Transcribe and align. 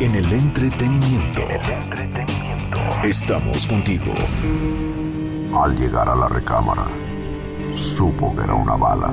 En 0.00 0.14
el 0.14 0.32
entretenimiento. 0.32 1.40
Estamos 3.02 3.66
contigo. 3.66 4.14
Al 5.52 5.76
llegar 5.76 6.08
a 6.08 6.14
la 6.14 6.28
recámara, 6.28 6.86
supo 7.74 8.32
que 8.36 8.44
era 8.44 8.54
una 8.54 8.76
bala. 8.76 9.12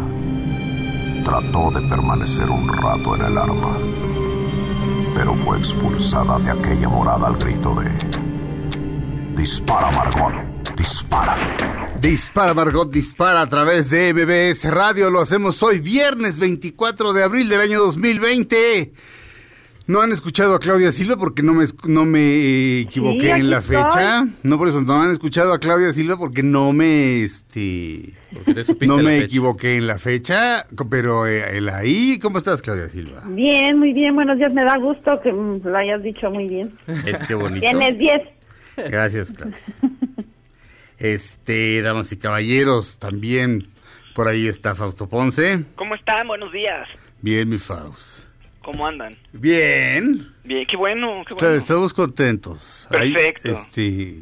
Trató 1.24 1.72
de 1.72 1.82
permanecer 1.90 2.52
un 2.52 2.68
rato 2.68 3.16
en 3.16 3.22
el 3.26 3.36
arma, 3.36 3.80
pero 5.16 5.34
fue 5.34 5.58
expulsada 5.58 6.38
de 6.38 6.52
aquella 6.52 6.88
morada 6.88 7.28
al 7.30 7.38
grito 7.38 7.74
de... 7.74 7.90
Dispara, 9.36 9.90
Margot, 9.90 10.76
dispara. 10.78 11.36
Dispara 12.00 12.54
Margot, 12.54 12.92
dispara 12.92 13.42
a 13.42 13.50
través 13.50 13.90
de 13.90 14.14
BBS 14.14 14.70
Radio. 14.70 15.10
Lo 15.10 15.22
hacemos 15.22 15.64
hoy, 15.64 15.80
viernes 15.80 16.38
24 16.38 17.12
de 17.12 17.24
abril 17.24 17.50
del 17.50 17.62
año 17.62 17.80
2020. 17.80 18.94
No 19.88 20.02
han 20.02 20.12
escuchado 20.12 20.56
a 20.56 20.60
Claudia 20.60 20.92
Silva 20.92 21.16
porque 21.16 21.44
no 21.44 21.54
me, 21.54 21.66
no 21.84 22.06
me 22.06 22.80
equivoqué 22.80 23.22
Sí, 23.22 23.30
en 23.30 23.50
la 23.52 23.60
estoy. 23.60 23.78
fecha. 23.78 24.28
No 24.42 24.58
por 24.58 24.68
eso, 24.68 24.82
no 24.82 25.00
han 25.00 25.12
escuchado 25.12 25.54
a 25.54 25.60
Claudia 25.60 25.94
Silva 25.94 26.18
porque 26.18 26.42
no 26.42 26.74
me, 26.74 27.24
este, 27.24 28.14
no 28.82 28.98
la 28.98 29.04
me 29.04 29.10
fecha. 29.12 29.26
equivoqué 29.26 29.76
en 29.78 29.86
la 29.86 30.00
fecha. 30.00 30.66
Pero 30.90 31.28
eh, 31.28 31.58
el 31.58 31.70
ahí, 31.70 32.18
¿cómo 32.20 32.40
estás, 32.40 32.64
Claudia 32.64 32.90
Silva? 32.90 33.22
Bien, 33.28 33.78
muy 33.78 33.94
bien, 33.94 34.16
buenos 34.16 34.38
días. 34.40 34.52
Me 34.54 34.64
da 34.64 34.76
gusto 34.78 35.22
que 35.22 35.32
lo 35.32 35.78
hayas 35.78 36.02
dicho 36.02 36.32
muy 36.32 36.48
bien. 36.48 36.74
Es 37.06 37.20
que 37.28 37.36
bonito. 37.36 37.60
Tienes 37.62 37.98
10. 38.00 38.22
Gracias, 38.90 39.32
Claudia. 39.32 39.58
Este, 40.98 41.82
damas 41.82 42.12
y 42.12 42.18
caballeros, 42.18 42.98
también 43.00 43.68
por 44.16 44.28
ahí 44.28 44.48
está 44.48 44.76
Fausto 44.76 45.08
Ponce. 45.08 45.64
¿Cómo 45.76 45.94
están? 45.96 46.28
Buenos 46.28 46.52
días. 46.52 46.88
Bien, 47.22 47.48
mi 47.50 47.58
Faust. 47.58 48.25
¿Cómo 48.66 48.88
andan? 48.88 49.16
Bien. 49.32 50.28
Bien, 50.44 50.66
qué 50.68 50.76
bueno, 50.76 51.24
qué. 51.28 51.56
Estamos 51.56 51.94
contentos. 51.94 52.88
Ahí, 52.90 53.14
Perfecto. 53.14 53.50
este, 53.52 54.22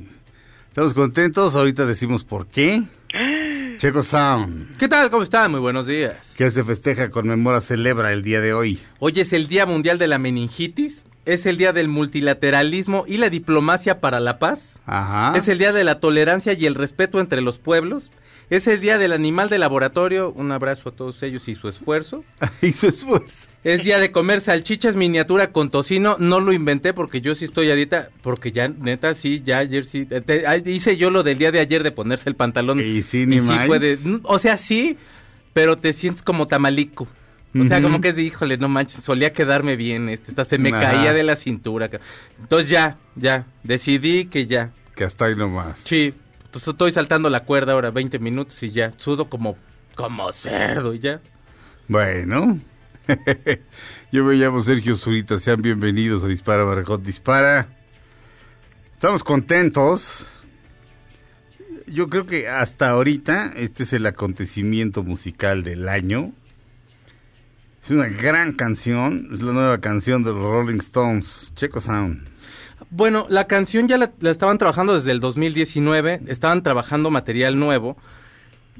estamos 0.67 0.93
contentos. 0.93 1.55
Ahorita 1.55 1.85
decimos 1.85 2.25
por 2.25 2.47
qué. 2.47 2.83
Checo 3.77 4.03
Sound, 4.03 4.75
¿Qué 4.77 4.89
tal? 4.89 5.09
¿Cómo 5.09 5.23
están? 5.23 5.49
Muy 5.49 5.61
buenos 5.61 5.87
días. 5.87 6.35
que 6.37 6.51
se 6.51 6.63
festeja, 6.65 7.09
conmemora, 7.09 7.61
celebra 7.61 8.11
el 8.11 8.21
día 8.21 8.41
de 8.41 8.53
hoy. 8.53 8.81
Hoy 8.99 9.13
es 9.15 9.31
el 9.31 9.47
Día 9.47 9.65
Mundial 9.65 9.97
de 9.97 10.07
la 10.07 10.19
Meningitis, 10.19 11.05
es 11.25 11.45
el 11.45 11.57
Día 11.57 11.71
del 11.71 11.87
Multilateralismo 11.87 13.05
y 13.07 13.17
la 13.17 13.29
Diplomacia 13.29 14.01
para 14.01 14.19
la 14.19 14.39
Paz, 14.39 14.77
Ajá. 14.85 15.37
es 15.37 15.47
el 15.47 15.57
Día 15.57 15.71
de 15.71 15.85
la 15.85 15.99
Tolerancia 16.01 16.53
y 16.53 16.65
el 16.65 16.75
Respeto 16.75 17.19
entre 17.19 17.41
los 17.41 17.59
Pueblos, 17.59 18.11
es 18.49 18.67
el 18.67 18.79
Día 18.81 18.97
del 18.97 19.13
Animal 19.13 19.49
de 19.49 19.57
Laboratorio, 19.57 20.31
un 20.31 20.51
abrazo 20.51 20.89
a 20.89 20.91
todos 20.91 21.23
ellos 21.23 21.47
y 21.47 21.55
su 21.55 21.67
esfuerzo, 21.69 22.23
y 22.61 22.73
su 22.73 22.87
esfuerzo. 22.87 23.47
Es 23.63 23.83
Día 23.83 23.99
de 23.99 24.11
comer 24.11 24.41
salchichas 24.41 24.95
miniatura 24.95 25.51
con 25.51 25.69
tocino, 25.69 26.17
no 26.19 26.39
lo 26.39 26.51
inventé 26.53 26.93
porque 26.93 27.21
yo 27.21 27.33
sí 27.35 27.45
estoy 27.45 27.69
a 27.71 27.75
dieta, 27.75 28.09
porque 28.21 28.51
ya, 28.51 28.67
neta, 28.67 29.15
sí, 29.15 29.41
ya 29.45 29.59
ayer 29.59 29.85
sí, 29.85 30.07
eh, 30.09 30.21
te- 30.21 30.43
hice 30.71 30.97
yo 30.97 31.09
lo 31.11 31.23
del 31.23 31.37
día 31.37 31.51
de 31.51 31.59
ayer 31.59 31.81
de 31.83 31.91
ponerse 31.91 32.29
el 32.29 32.35
pantalón. 32.35 32.79
Y 32.79 33.03
sí, 33.03 33.25
ni 33.25 33.39
más. 33.39 33.65
fue 33.67 33.79
de, 33.79 33.97
mm, 33.97 34.19
o 34.23 34.37
sea, 34.39 34.57
sí, 34.57 34.97
pero 35.53 35.77
te 35.77 35.93
sientes 35.93 36.21
como 36.23 36.47
tamalico. 36.47 37.07
O 37.55 37.63
sea, 37.65 37.81
como 37.83 38.01
que, 38.01 38.09
híjole, 38.19 38.57
no 38.57 38.67
manches, 38.67 39.03
solía 39.03 39.31
quedarme 39.31 39.75
bien, 39.75 40.09
este, 40.09 40.31
hasta 40.31 40.43
se 40.43 40.57
me 40.57 40.71
caía 40.71 41.13
de 41.13 41.21
la 41.21 41.35
cintura. 41.35 41.87
Entonces 42.39 42.67
ya, 42.67 42.97
ya, 43.15 43.45
decidí 43.61 44.25
que 44.25 44.47
ya, 44.47 44.71
Que 44.95 45.03
hasta 45.03 45.25
ahí 45.25 45.35
nomás. 45.35 45.79
sí, 45.85 46.15
entonces 46.45 46.67
estoy 46.69 46.91
saltando 46.91 47.29
la 47.29 47.41
cuerda 47.43 47.73
ahora 47.73 47.91
20 47.91 48.17
minutos 48.17 48.61
y 48.63 48.71
ya, 48.71 48.93
sudo 48.97 49.29
como, 49.29 49.55
como 49.93 50.31
cerdo 50.33 50.95
y 50.95 50.99
ya. 50.99 51.21
Bueno. 51.87 52.59
Yo 54.11 54.23
me 54.23 54.35
llamo 54.35 54.63
Sergio 54.63 54.95
Zurita. 54.95 55.39
Sean 55.39 55.61
bienvenidos 55.61 56.23
a 56.23 56.27
Dispara 56.27 56.65
Margot 56.65 57.01
Dispara. 57.01 57.67
Estamos 58.93 59.23
contentos. 59.23 60.25
Yo 61.87 62.09
creo 62.09 62.25
que 62.25 62.47
hasta 62.47 62.89
ahorita 62.89 63.53
este 63.55 63.83
es 63.83 63.93
el 63.93 64.05
acontecimiento 64.05 65.03
musical 65.03 65.63
del 65.63 65.89
año. 65.89 66.31
Es 67.83 67.91
una 67.91 68.07
gran 68.07 68.53
canción. 68.53 69.29
Es 69.33 69.41
la 69.41 69.51
nueva 69.51 69.79
canción 69.79 70.23
de 70.23 70.31
los 70.31 70.41
Rolling 70.41 70.79
Stones. 70.79 71.51
Checo 71.55 71.81
Sound. 71.81 72.29
Bueno, 72.89 73.25
la 73.29 73.47
canción 73.47 73.87
ya 73.87 73.97
la, 73.97 74.13
la 74.19 74.31
estaban 74.31 74.57
trabajando 74.57 74.95
desde 74.95 75.11
el 75.11 75.19
2019, 75.19 76.21
estaban 76.27 76.63
trabajando 76.63 77.09
material 77.09 77.57
nuevo. 77.59 77.97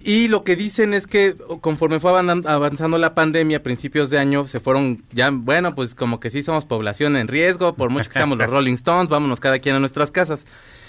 Y 0.02 0.28
lo 0.28 0.44
que 0.44 0.56
dicen 0.56 0.94
es 0.94 1.08
que 1.08 1.36
conforme 1.62 2.00
fue 2.00 2.12
avan- 2.12 2.46
avanzando 2.48 2.98
la 2.98 3.14
pandemia 3.16 3.58
a 3.58 3.64
principios 3.64 4.10
de 4.10 4.20
año, 4.20 4.48
se 4.48 4.60
fueron 4.60 5.02
ya, 5.14 5.30
bueno, 5.32 5.76
pues 5.76 5.96
como 5.96 6.20
que 6.20 6.30
sí 6.30 6.44
somos 6.44 6.66
población 6.66 7.16
en 7.16 7.28
riesgo, 7.30 7.76
por 7.76 7.90
mucho 7.90 8.10
que 8.10 8.14
seamos 8.20 8.38
los 8.38 8.50
Rolling 8.52 8.74
Stones, 8.74 9.10
vámonos 9.10 9.40
cada 9.40 9.60
quien 9.60 9.76
a 9.76 9.80
nuestras 9.80 10.12
casas. 10.12 10.46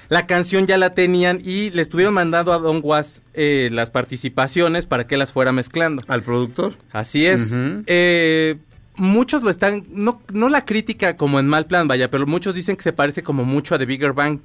La 0.09 0.27
canción 0.27 0.67
ya 0.67 0.77
la 0.79 0.95
tenían 0.95 1.41
y 1.43 1.71
le 1.71 1.81
estuvieron 1.81 2.13
mandando 2.15 2.53
a 2.53 2.59
Don 2.59 2.81
Was 2.83 3.23
eh, 3.35 3.71
las 3.73 3.91
participaciones 3.91 4.85
para 4.87 5.07
que 5.07 5.17
las 5.17 5.33
fuera 5.33 5.53
mezclando. 5.53 6.03
¿Al 6.09 6.23
productor? 6.23 6.75
Así 6.93 7.25
es. 7.25 7.51
Eh, 7.87 8.57
muchos 8.97 9.43
lo 9.43 9.49
están, 9.51 9.85
no, 9.91 10.21
no 10.33 10.49
la 10.49 10.65
crítica 10.65 11.17
como 11.17 11.41
en 11.41 11.47
mal 11.47 11.67
plan, 11.67 11.89
vaya, 11.89 12.11
pero 12.11 12.27
muchos 12.27 12.55
dicen 12.55 12.77
que 12.77 12.83
se 12.83 12.93
parece 12.93 13.23
como 13.23 13.45
mucho 13.45 13.75
a 13.75 13.79
The 13.79 13.87
Bigger 13.87 14.13
Bang. 14.13 14.41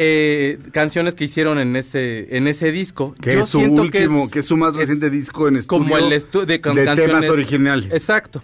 Eh, 0.00 0.60
canciones 0.70 1.14
que 1.16 1.24
hicieron 1.24 1.58
en 1.58 1.74
ese 1.74 2.36
en 2.36 2.46
ese 2.46 2.70
disco. 2.70 3.16
Que 3.20 3.34
Yo 3.34 3.42
es 3.42 3.50
su 3.50 3.58
siento 3.58 3.82
último, 3.82 4.30
que 4.30 4.38
es, 4.38 4.46
su 4.46 4.56
más 4.56 4.70
es 4.74 4.78
reciente 4.78 5.10
disco 5.10 5.48
en 5.48 5.56
estudio. 5.56 5.82
como 5.82 5.98
el 5.98 6.12
estu- 6.12 6.44
de, 6.44 6.60
con 6.60 6.76
temas 6.76 7.28
originales. 7.28 7.92
Exacto. 7.92 8.40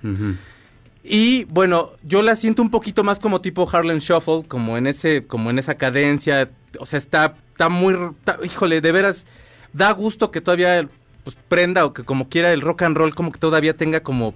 Y 1.02 1.44
bueno, 1.44 1.90
yo 2.02 2.22
la 2.22 2.34
siento 2.34 2.62
un 2.62 2.70
poquito 2.70 3.04
más 3.04 3.18
como 3.18 3.40
tipo 3.40 3.68
Harlem 3.70 3.98
Shuffle, 3.98 4.42
como 4.48 4.76
en 4.78 4.86
ese, 4.86 5.26
como 5.26 5.50
en 5.50 5.58
esa 5.58 5.74
cadencia. 5.76 6.50
O 6.80 6.86
sea, 6.86 6.98
está, 6.98 7.36
está 7.52 7.68
muy, 7.68 7.94
está- 8.18 8.38
híjole, 8.44 8.80
de 8.80 8.90
veras, 8.90 9.24
da 9.72 9.92
gusto 9.92 10.30
que 10.30 10.40
todavía 10.40 10.88
pues, 11.22 11.36
prenda 11.48 11.84
o 11.84 11.92
que 11.92 12.02
como 12.04 12.28
quiera 12.28 12.52
el 12.52 12.62
rock 12.62 12.82
and 12.82 12.96
roll, 12.96 13.14
como 13.14 13.30
que 13.30 13.38
todavía 13.38 13.76
tenga 13.76 14.00
como 14.02 14.34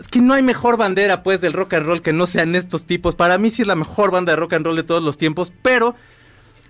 es 0.00 0.08
que 0.08 0.20
no 0.22 0.32
hay 0.34 0.42
mejor 0.42 0.76
bandera, 0.78 1.22
pues, 1.22 1.40
del 1.42 1.52
rock 1.52 1.74
and 1.74 1.86
roll 1.86 2.00
que 2.00 2.12
no 2.14 2.26
sean 2.26 2.54
estos 2.54 2.84
tipos. 2.84 3.14
Para 3.14 3.36
mí 3.38 3.50
sí 3.50 3.62
es 3.62 3.68
la 3.68 3.74
mejor 3.76 4.10
banda 4.10 4.32
de 4.32 4.36
rock 4.36 4.54
and 4.54 4.64
roll 4.64 4.76
de 4.76 4.84
todos 4.84 5.02
los 5.02 5.18
tiempos, 5.18 5.52
pero 5.62 5.94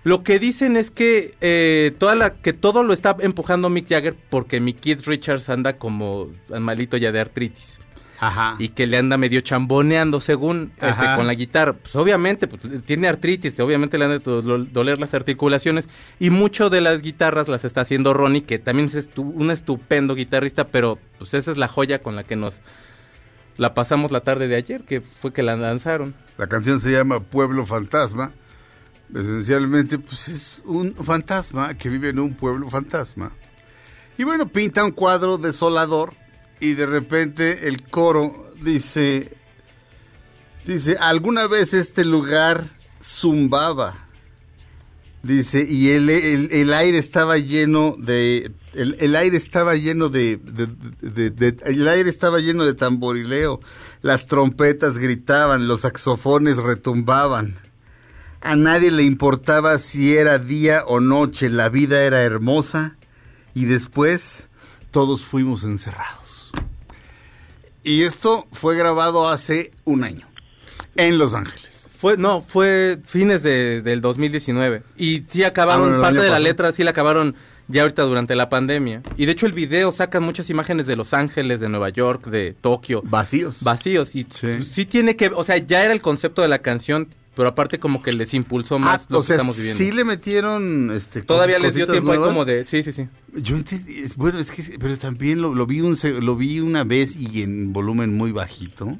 lo 0.03 0.23
que 0.23 0.39
dicen 0.39 0.75
es 0.77 0.91
que 0.91 1.33
eh, 1.41 1.93
toda 1.97 2.15
la 2.15 2.33
que 2.35 2.53
todo 2.53 2.83
lo 2.83 2.93
está 2.93 3.15
empujando 3.19 3.69
Mick 3.69 3.87
Jagger 3.89 4.15
porque 4.29 4.59
mi 4.59 4.73
Keith 4.73 5.05
Richards 5.05 5.49
anda 5.49 5.77
como 5.77 6.29
malito 6.49 6.97
ya 6.97 7.11
de 7.11 7.19
artritis 7.21 7.79
Ajá. 8.19 8.55
y 8.59 8.69
que 8.69 8.85
le 8.87 8.97
anda 8.97 9.17
medio 9.17 9.41
chamboneando 9.41 10.19
según 10.21 10.71
este, 10.81 11.05
con 11.15 11.27
la 11.27 11.33
guitarra. 11.33 11.73
Pues 11.73 11.95
obviamente 11.95 12.47
pues, 12.47 12.61
tiene 12.85 13.07
artritis, 13.07 13.59
obviamente 13.59 13.97
le 13.97 14.05
han 14.05 14.11
de 14.11 14.19
do- 14.19 14.41
doler 14.41 14.99
las 14.99 15.13
articulaciones 15.13 15.87
y 16.19 16.29
mucho 16.29 16.69
de 16.69 16.81
las 16.81 17.01
guitarras 17.01 17.47
las 17.47 17.63
está 17.65 17.81
haciendo 17.81 18.13
Ronnie, 18.13 18.43
que 18.43 18.59
también 18.59 18.87
es 18.87 18.95
estu- 19.09 19.31
un 19.33 19.51
estupendo 19.51 20.15
guitarrista, 20.15 20.67
pero 20.67 20.99
pues 21.17 21.33
esa 21.33 21.51
es 21.51 21.57
la 21.57 21.67
joya 21.67 21.99
con 22.03 22.15
la 22.15 22.23
que 22.23 22.35
nos 22.35 22.61
la 23.57 23.73
pasamos 23.73 24.11
la 24.11 24.21
tarde 24.21 24.47
de 24.47 24.55
ayer, 24.55 24.83
que 24.83 25.01
fue 25.01 25.31
que 25.31 25.43
la 25.43 25.55
lanzaron. 25.55 26.13
La 26.37 26.47
canción 26.47 26.79
se 26.79 26.91
llama 26.91 27.19
Pueblo 27.19 27.65
Fantasma. 27.65 28.31
Esencialmente, 29.13 29.99
pues 29.99 30.27
es 30.27 30.61
un 30.65 30.95
fantasma 30.95 31.75
que 31.77 31.89
vive 31.89 32.09
en 32.09 32.19
un 32.19 32.33
pueblo 32.33 32.69
fantasma. 32.69 33.31
Y 34.17 34.23
bueno, 34.23 34.47
pinta 34.47 34.83
un 34.83 34.91
cuadro 34.91 35.37
desolador 35.37 36.13
y 36.59 36.73
de 36.73 36.85
repente 36.85 37.67
el 37.67 37.83
coro 37.83 38.51
dice, 38.61 39.35
dice, 40.65 40.97
alguna 40.99 41.47
vez 41.47 41.73
este 41.73 42.05
lugar 42.05 42.69
zumbaba. 43.03 43.97
Dice, 45.21 45.63
y 45.63 45.91
el, 45.91 46.09
el, 46.09 46.73
aire 46.73 46.97
estaba 46.97 47.37
lleno 47.37 47.95
de, 47.97 48.51
el, 48.73 48.97
el 48.99 49.15
aire 49.15 49.37
estaba 49.37 49.75
lleno 49.75 50.09
de- 50.09 50.39
el 51.63 51.87
aire 51.87 52.09
estaba 52.09 52.39
lleno 52.39 52.65
de 52.65 52.73
tamborileo, 52.73 53.61
las 54.01 54.27
trompetas 54.27 54.97
gritaban, 54.97 55.67
los 55.69 55.81
saxofones 55.81 56.57
retumbaban. 56.57 57.57
A 58.43 58.55
nadie 58.57 58.91
le 58.91 59.03
importaba 59.03 59.79
si 59.79 60.15
era 60.17 60.37
día 60.37 60.83
o 60.85 60.99
noche, 60.99 61.49
la 61.49 61.69
vida 61.69 62.03
era 62.03 62.21
hermosa 62.23 62.97
y 63.55 63.65
después 63.65 64.47
todos 64.91 65.23
fuimos 65.23 65.63
encerrados. 65.63 66.51
Y 67.83 68.03
esto 68.03 68.47
fue 68.51 68.75
grabado 68.75 69.29
hace 69.29 69.71
un 69.85 70.03
año 70.03 70.27
en 70.95 71.17
Los 71.17 71.35
Ángeles. 71.35 71.87
Fue, 71.97 72.17
no, 72.17 72.41
fue 72.41 72.99
fines 73.05 73.43
de, 73.43 73.81
del 73.81 74.01
2019. 74.01 74.83
Y 74.97 75.23
sí 75.29 75.43
acabaron, 75.43 75.83
Ah, 75.85 75.87
bueno, 75.87 76.01
parte 76.01 76.17
de 76.19 76.23
la 76.25 76.29
pasado. 76.31 76.43
letra 76.43 76.71
sí 76.73 76.83
la 76.83 76.91
acabaron 76.91 77.35
ya 77.69 77.83
ahorita 77.83 78.03
durante 78.03 78.35
la 78.35 78.49
pandemia. 78.49 79.01
Y 79.15 79.25
de 79.25 79.31
hecho 79.31 79.45
el 79.45 79.53
video 79.53 79.93
sacan 79.93 80.21
muchas 80.23 80.49
imágenes 80.49 80.85
de 80.85 80.97
Los 80.97 81.13
Ángeles, 81.13 81.61
de 81.61 81.69
Nueva 81.69 81.89
York, 81.89 82.27
de 82.27 82.55
Tokio. 82.59 83.01
Vacíos. 83.05 83.59
Vacíos. 83.61 84.15
Y 84.15 84.27
Sí. 84.29 84.63
sí 84.65 84.85
tiene 84.85 85.15
que, 85.15 85.27
o 85.27 85.45
sea, 85.45 85.57
ya 85.57 85.83
era 85.85 85.93
el 85.93 86.01
concepto 86.01 86.41
de 86.41 86.49
la 86.49 86.59
canción, 86.59 87.07
pero 87.35 87.49
aparte 87.49 87.79
como 87.79 88.01
que 88.03 88.13
les 88.13 88.33
impulsó 88.33 88.77
más 88.79 89.03
Ah, 89.03 89.05
lo 89.09 89.17
o 89.19 89.21
que 89.21 89.27
sea, 89.27 89.35
estamos 89.37 89.57
viviendo. 89.57 89.83
sí 89.83 89.91
le 89.91 90.03
metieron 90.03 90.91
este 90.91 91.21
Todavía 91.21 91.59
les 91.59 91.73
dio 91.75 91.87
tiempo 91.87 92.11
ahí 92.11 92.19
como 92.19 92.45
de, 92.45 92.65
sí, 92.65 92.83
sí, 92.83 92.91
sí. 92.91 93.07
Yo 93.33 93.55
entendí, 93.55 94.03
bueno, 94.15 94.39
es 94.39 94.51
que, 94.51 94.77
pero 94.79 94.97
también 94.97 95.41
lo, 95.41 95.53
lo 95.55 95.65
vi 95.65 95.81
un, 95.81 95.97
lo 96.21 96.35
vi 96.35 96.59
una 96.59 96.83
vez 96.83 97.15
y 97.15 97.41
en 97.41 97.73
volumen 97.73 98.15
muy 98.15 98.31
bajito, 98.31 98.99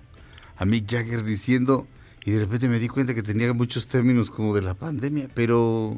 a 0.58 0.66
Mick 0.66 0.90
Jagger 0.90 1.24
diciendo, 1.24 1.88
y 2.26 2.32
de 2.32 2.40
repente 2.40 2.68
me 2.70 2.80
di 2.80 2.88
cuenta 2.88 3.14
que 3.14 3.22
tenía 3.24 3.52
muchos 3.54 3.88
términos 3.88 4.30
como 4.30 4.56
de 4.56 4.62
la 4.62 4.74
pandemia, 4.76 5.28
pero, 5.34 5.96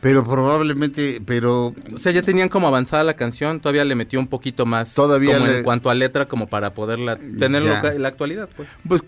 pero 0.00 0.24
probablemente, 0.24 1.20
pero, 1.26 1.74
O 1.92 1.98
sea, 1.98 2.12
ya 2.12 2.22
tenían 2.22 2.48
como 2.48 2.66
avanzada 2.68 3.02
la 3.04 3.14
canción, 3.16 3.60
todavía 3.60 3.84
le 3.84 3.94
metió 3.94 4.20
un 4.20 4.28
poquito 4.28 4.64
más 4.66 4.94
Todavía 4.94 5.34
como 5.34 5.46
le- 5.46 5.58
en 5.58 5.64
cuanto 5.64 5.90
a 5.90 5.94
letra 5.94 6.28
como 6.28 6.46
para 6.46 6.72
poderla 6.74 7.16
tener 7.38 7.62
lo- 7.64 7.98
la 7.98 8.08
actualidad, 8.08 8.48
pues. 8.56 8.68
pues, 8.86 9.02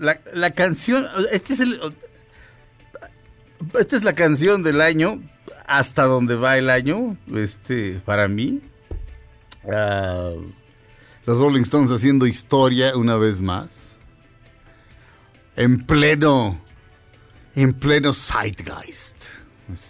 la, 0.00 0.50
canción, 0.52 1.06
este 1.32 1.54
es 1.54 1.60
el, 1.60 1.80
esta 3.78 3.96
es 3.96 4.04
la 4.04 4.14
canción 4.14 4.62
del 4.62 4.80
año, 4.80 5.22
hasta 5.66 6.04
donde 6.04 6.36
va 6.36 6.58
el 6.58 6.70
año, 6.70 7.16
este, 7.34 8.00
para 8.04 8.28
mí. 8.28 8.60
Ah, 9.70 10.32
los 11.26 11.38
Rolling 11.38 11.62
Stones 11.62 11.90
haciendo 11.90 12.26
historia 12.26 12.96
una 12.96 13.16
vez 13.16 13.40
más. 13.40 13.98
En 15.56 15.86
pleno, 15.86 16.60
en 17.54 17.72
pleno 17.72 18.12
Zeitgeist. 18.12 19.14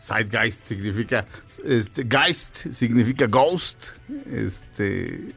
Zeitgeist 0.07 0.69
significa, 0.69 1.27
este, 1.65 2.07
Geist 2.09 2.73
significa 2.73 3.27
ghost, 3.27 3.79
este, 4.31 5.35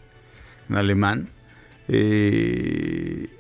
en 0.70 0.76
alemán. 0.76 1.30
Eh, 1.88 3.37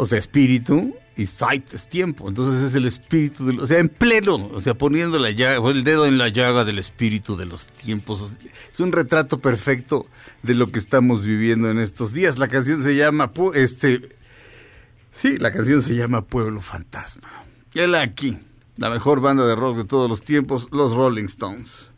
o 0.00 0.06
sea, 0.06 0.18
espíritu 0.18 0.94
y 1.14 1.26
sight 1.26 1.74
es 1.74 1.86
tiempo. 1.86 2.28
Entonces 2.28 2.68
es 2.68 2.74
el 2.74 2.86
espíritu, 2.86 3.44
del, 3.44 3.60
o 3.60 3.66
sea, 3.66 3.78
en 3.78 3.90
pleno, 3.90 4.48
o 4.52 4.60
sea, 4.60 4.72
poniendo 4.74 5.24
el 5.24 5.84
dedo 5.84 6.06
en 6.06 6.16
la 6.16 6.28
llaga 6.28 6.64
del 6.64 6.78
espíritu 6.78 7.36
de 7.36 7.44
los 7.44 7.66
tiempos. 7.66 8.34
Es 8.72 8.80
un 8.80 8.92
retrato 8.92 9.40
perfecto 9.40 10.06
de 10.42 10.54
lo 10.54 10.72
que 10.72 10.78
estamos 10.78 11.22
viviendo 11.22 11.70
en 11.70 11.78
estos 11.78 12.14
días. 12.14 12.38
La 12.38 12.48
canción 12.48 12.82
se 12.82 12.96
llama, 12.96 13.30
este, 13.54 14.08
sí, 15.12 15.36
la 15.36 15.52
canción 15.52 15.82
se 15.82 15.94
llama 15.94 16.22
Pueblo 16.22 16.62
Fantasma. 16.62 17.44
Y 17.74 17.80
él 17.80 17.94
aquí, 17.94 18.38
la 18.78 18.88
mejor 18.88 19.20
banda 19.20 19.46
de 19.46 19.54
rock 19.54 19.76
de 19.76 19.84
todos 19.84 20.08
los 20.08 20.22
tiempos, 20.22 20.68
los 20.72 20.94
Rolling 20.94 21.26
Stones. 21.26 21.90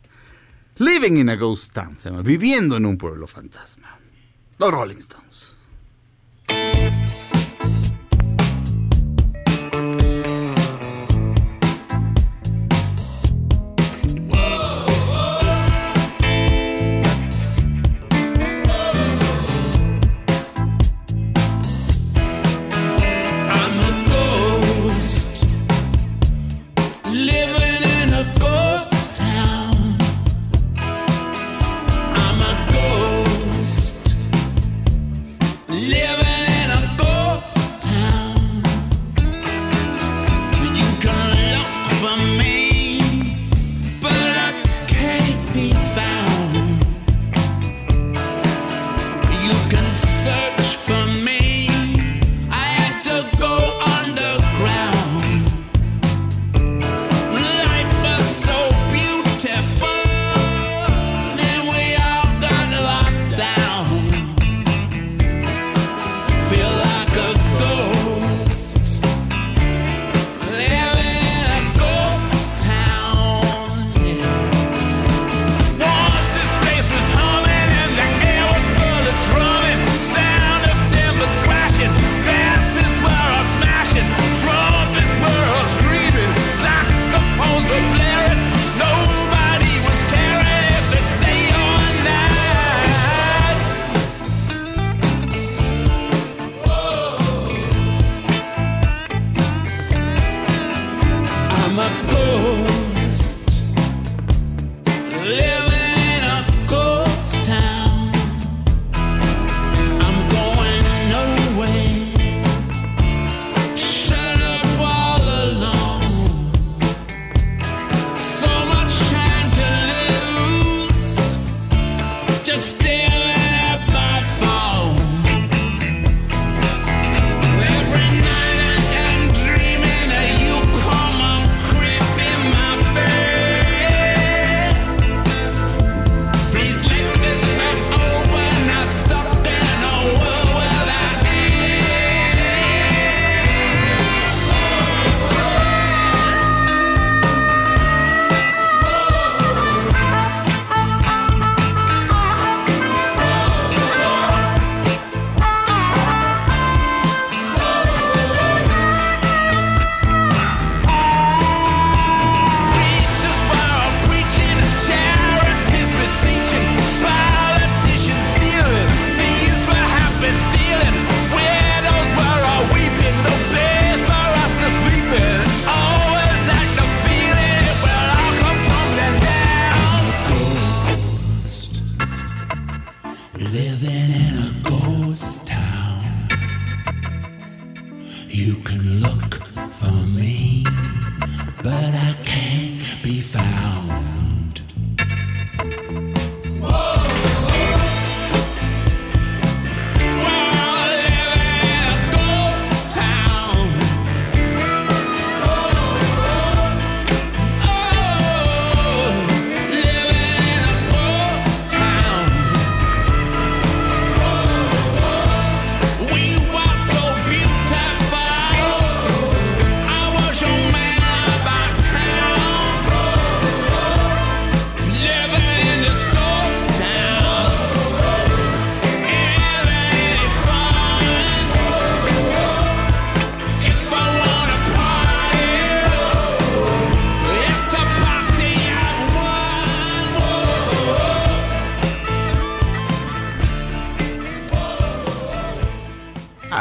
Living 0.77 1.17
in 1.17 1.29
a 1.29 1.35
Ghost 1.37 1.71
Town, 1.71 1.97
se 1.97 2.09
llama, 2.09 2.21
viviendo 2.21 2.75
en 2.75 2.85
un 2.85 2.97
pueblo 2.97 3.27
fantasma. 3.27 3.97
Los 4.57 4.71
Rolling 4.71 4.97
Stones. 4.97 6.82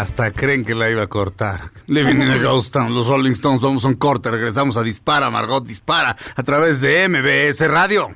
Hasta 0.03 0.33
creen 0.33 0.65
que 0.65 0.75
la 0.75 0.91
iba 0.91 1.05
a 1.05 1.07
cortar. 1.07 1.71
Living 1.87 2.17
in 2.17 2.23
a 2.23 2.37
Ghost 2.39 2.73
Town, 2.73 2.93
los 2.93 3.07
Rolling 3.07 3.35
Stones 3.35 3.61
vamos 3.61 3.85
a 3.85 3.87
un 3.87 3.95
corte, 3.95 4.33
regresamos 4.33 4.77
a 4.77 4.83
Dispara, 4.83 5.31
Margot 5.31 5.65
Dispara, 5.65 6.17
a 6.35 6.43
través 6.43 6.81
de 6.81 7.09
MBS 7.09 7.61
Radio. 7.69 8.11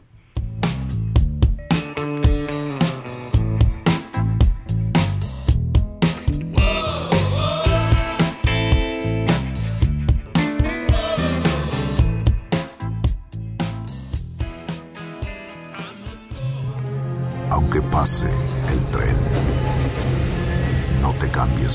Aunque 17.52 17.80
pase 17.80 18.45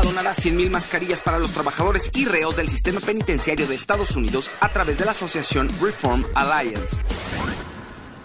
Madonna 0.00 0.22
donará 0.22 0.30
100.000 0.34 0.70
mascarillas 0.70 1.20
para 1.20 1.38
los 1.38 1.52
trabajadores 1.52 2.10
y 2.16 2.24
reos 2.26 2.56
del 2.56 2.68
sistema 2.68 3.00
penitenciario 3.00 3.66
de 3.66 3.74
Estados 3.74 4.16
Unidos 4.16 4.50
a 4.60 4.70
través 4.70 4.98
de 4.98 5.04
la 5.04 5.10
asociación 5.10 5.68
Reform 5.80 6.24
Alliance. 6.34 7.02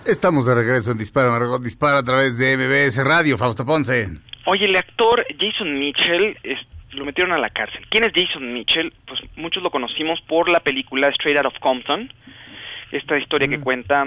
Estamos 0.05 0.45
de 0.45 0.55
regreso 0.55 0.91
en 0.91 0.97
Dispara, 0.97 1.29
Margot 1.31 1.61
Dispara, 1.61 1.97
a 1.99 2.03
través 2.03 2.37
de 2.37 2.55
MBS 2.55 3.03
Radio. 3.03 3.37
Fausto 3.37 3.65
Ponce. 3.65 4.07
Oye, 4.45 4.65
el 4.65 4.75
actor 4.77 5.25
Jason 5.37 5.77
Mitchell 5.77 6.37
es- 6.43 6.59
lo 6.91 7.03
metieron 7.03 7.33
a 7.33 7.37
la 7.39 7.49
cárcel. 7.49 7.85
¿Quién 7.89 8.05
es 8.05 8.11
Jason 8.15 8.53
Mitchell? 8.53 8.93
Pues 9.05 9.19
muchos 9.35 9.61
lo 9.61 9.69
conocimos 9.69 10.21
por 10.29 10.49
la 10.49 10.61
película 10.61 11.09
Straight 11.09 11.37
Out 11.37 11.47
of 11.47 11.59
Compton. 11.59 12.11
Esta 12.91 13.17
historia 13.17 13.49
que 13.49 13.59
cuenta 13.59 14.05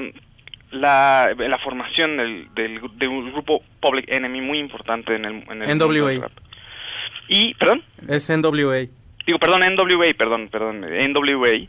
la, 0.70 1.34
la 1.36 1.58
formación 1.58 2.16
del, 2.16 2.48
del- 2.54 2.80
de 2.96 3.08
un 3.08 3.30
grupo 3.32 3.62
Public 3.80 4.06
Enemy 4.10 4.40
muy 4.40 4.58
importante 4.58 5.14
en 5.16 5.24
el, 5.26 5.44
en 5.50 5.62
el 5.62 5.78
NWA. 5.78 6.30
Y, 7.28 7.54
perdón, 7.54 7.82
Es 8.08 8.28
NWA. 8.30 8.86
digo, 9.26 9.38
perdón, 9.38 9.62
NWA, 9.62 10.14
perdón, 10.16 10.48
perdón, 10.50 10.80
NWA. 10.82 11.68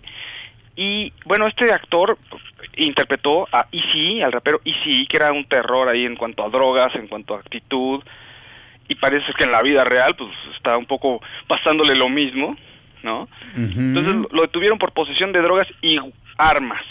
Y 0.75 1.11
bueno, 1.25 1.47
este 1.47 1.71
actor 1.73 2.17
interpretó 2.77 3.47
a 3.51 3.67
Easy, 3.71 4.21
al 4.21 4.31
rapero 4.31 4.61
Easy, 4.63 5.05
que 5.07 5.17
era 5.17 5.31
un 5.33 5.43
terror 5.45 5.89
ahí 5.89 6.05
en 6.05 6.15
cuanto 6.15 6.43
a 6.45 6.49
drogas, 6.49 6.95
en 6.95 7.07
cuanto 7.07 7.35
a 7.35 7.39
actitud. 7.39 8.01
Y 8.87 8.95
parece 8.95 9.25
que 9.37 9.43
en 9.43 9.51
la 9.51 9.61
vida 9.61 9.83
real, 9.83 10.15
pues 10.15 10.31
está 10.55 10.77
un 10.77 10.85
poco 10.85 11.21
pasándole 11.47 11.95
lo 11.95 12.07
mismo, 12.09 12.55
¿no? 13.03 13.27
Entonces 13.55 14.15
lo- 14.15 14.29
lo 14.31 14.41
detuvieron 14.43 14.77
por 14.79 14.93
posesión 14.93 15.31
de 15.33 15.41
drogas 15.41 15.67
y 15.81 15.97
armas. 16.37 16.81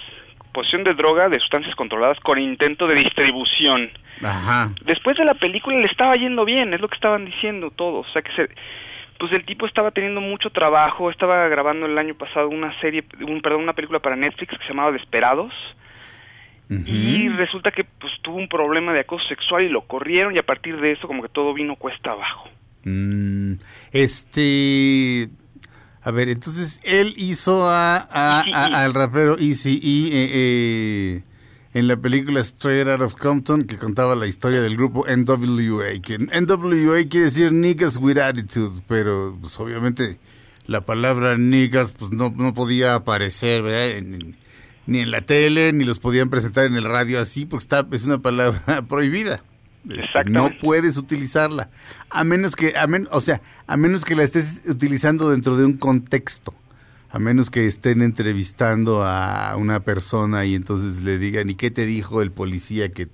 Posesión 0.53 0.85
de 0.85 0.95
droga 0.95 1.29
de 1.29 1.39
sustancias 1.41 1.75
controladas 1.75 2.19
con 2.21 2.39
intento 2.39 2.87
de 2.87 2.95
distribución. 2.97 3.91
Ajá. 4.23 4.73
Después 4.85 5.17
de 5.17 5.25
la 5.25 5.35
película 5.35 5.79
le 5.79 5.87
estaba 5.87 6.15
yendo 6.17 6.45
bien, 6.45 6.73
es 6.75 6.81
lo 6.81 6.89
que 6.89 6.95
estaban 6.97 7.25
diciendo 7.25 7.71
todos. 7.71 8.07
O 8.09 8.13
sea 8.13 8.23
que 8.23 8.33
se, 8.35 8.49
pues 9.19 9.33
el 9.33 9.45
tipo 9.45 9.67
estaba 9.67 9.91
teniendo 9.91 10.21
mucho 10.21 10.51
trabajo, 10.51 11.11
estaba 11.11 11.47
grabando 11.49 11.87
el 11.87 11.97
año 11.99 12.15
pasado 12.15 12.49
una 12.49 12.79
serie, 12.81 13.05
un, 13.27 13.41
perdón, 13.43 13.63
una 13.63 13.73
película 13.75 13.99
para 14.01 14.17
Netflix 14.17 14.51
que 14.53 14.59
se 14.65 14.69
llamaba 14.71 14.93
Desperados. 14.93 15.53
Y 16.71 17.31
resulta 17.31 17.71
que 17.71 17.85
pues 17.85 18.13
tuvo 18.21 18.37
un 18.37 18.47
problema 18.49 18.93
de 18.93 19.01
acoso 19.01 19.27
sexual 19.27 19.63
y 19.65 19.71
lo 19.71 19.87
corrieron 19.87 20.35
y 20.35 20.39
a 20.39 20.43
partir 20.43 20.79
de 20.79 20.93
eso 20.93 21.07
como 21.07 21.23
que 21.23 21.31
todo 21.31 21.55
vino 21.55 21.77
cuesta 21.77 22.11
abajo. 22.11 22.51
Mm, 22.85 23.55
este. 23.93 25.31
A 26.03 26.11
ver, 26.11 26.29
entonces 26.29 26.79
él 26.85 27.15
hizo 27.17 27.67
a, 27.69 28.07
a- 28.11 28.41
Eazy-E. 28.47 28.55
a- 28.55 28.85
al 28.85 28.93
rapero 28.95 29.39
Easy 29.39 29.81
E 30.13 31.23
en 31.75 31.87
la 31.89 31.97
película 31.97 32.41
Straight 32.41 32.89
Out 32.89 33.01
of 33.03 33.15
Compton 33.15 33.65
que 33.65 33.77
contaba 33.77 34.15
la 34.17 34.27
historia 34.27 34.61
del 34.61 34.77
grupo 34.77 35.05
NWA. 35.07 36.01
Que 36.03 36.19
NWA 36.19 37.09
quiere 37.09 37.27
decir 37.27 37.53
Niggas 37.53 37.97
with 37.99 38.19
Attitude, 38.19 38.83
pero 38.89 39.37
pues, 39.41 39.59
obviamente 39.61 40.19
la 40.67 40.83
palabra 40.83 41.37
niggas 41.39 41.93
pues 41.93 42.11
no, 42.13 42.33
no 42.37 42.53
podía 42.55 42.95
aparecer 42.95 43.63
¿verdad? 43.63 43.89
En- 43.99 44.37
ni 44.87 45.01
en 45.01 45.11
la 45.11 45.21
tele, 45.21 45.73
ni 45.75 45.85
los 45.85 45.99
podían 45.99 46.31
presentar 46.31 46.65
en 46.65 46.75
el 46.77 46.85
radio 46.85 47.21
así, 47.21 47.45
porque 47.45 47.65
está, 47.65 47.87
es 47.93 48.05
una 48.05 48.21
palabra 48.21 48.83
prohibida. 48.89 49.43
Este. 49.87 50.31
No 50.31 50.51
puedes 50.61 50.97
utilizarla, 50.97 51.69
a 52.09 52.25
menos 52.25 52.57
que, 52.57 52.75
a 52.77 52.87
men- 52.87 53.07
o 53.11 53.21
sea, 53.21 53.43
a 53.67 53.77
menos 53.77 54.07
que 54.07 54.17
la 54.17 54.23
estés 54.25 54.63
utilizando 54.67 55.29
dentro 55.31 55.59
de 55.59 55.67
un 55.67 55.75
contexto, 55.77 56.55
a 57.11 57.19
menos 57.19 57.51
que 57.51 57.67
estén 57.67 58.03
entrevistando 58.03 59.03
a 59.03 59.57
una 59.57 59.81
persona 59.81 60.45
y 60.45 60.55
entonces 60.55 61.03
le 61.03 61.19
digan, 61.19 61.49
¿y 61.49 61.55
qué 61.55 61.71
te 61.71 61.87
dijo 61.87 62.21
el 62.21 62.33
policía 62.33 62.93
que, 62.93 63.09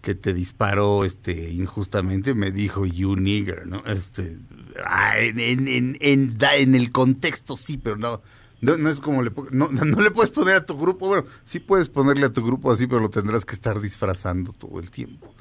que 0.00 0.14
te 0.14 0.34
disparó 0.34 1.04
este 1.04 1.50
injustamente? 1.52 2.34
Me 2.34 2.50
dijo, 2.50 2.84
you 2.84 3.14
nigger, 3.16 3.66
¿no? 3.66 3.84
Este, 3.86 4.38
ah, 4.84 5.18
en, 5.18 5.38
en, 5.38 5.68
en, 6.00 6.36
en, 6.40 6.74
el 6.74 6.90
contexto 6.90 7.56
sí, 7.56 7.78
pero 7.78 7.96
no. 7.96 8.22
No, 8.60 8.76
no 8.76 8.90
es 8.90 9.00
como 9.00 9.22
le 9.22 9.32
no, 9.50 9.68
no 9.70 10.00
le 10.00 10.10
puedes 10.12 10.30
poner 10.30 10.54
a 10.54 10.64
tu 10.64 10.78
grupo, 10.78 11.08
bueno, 11.08 11.24
sí 11.44 11.58
puedes 11.58 11.88
ponerle 11.88 12.26
a 12.26 12.32
tu 12.32 12.44
grupo 12.44 12.70
así, 12.70 12.86
pero 12.86 13.00
lo 13.00 13.10
tendrás 13.10 13.44
que 13.44 13.56
estar 13.56 13.80
disfrazando 13.80 14.52
todo 14.52 14.78
el 14.78 14.90
tiempo. 14.90 15.34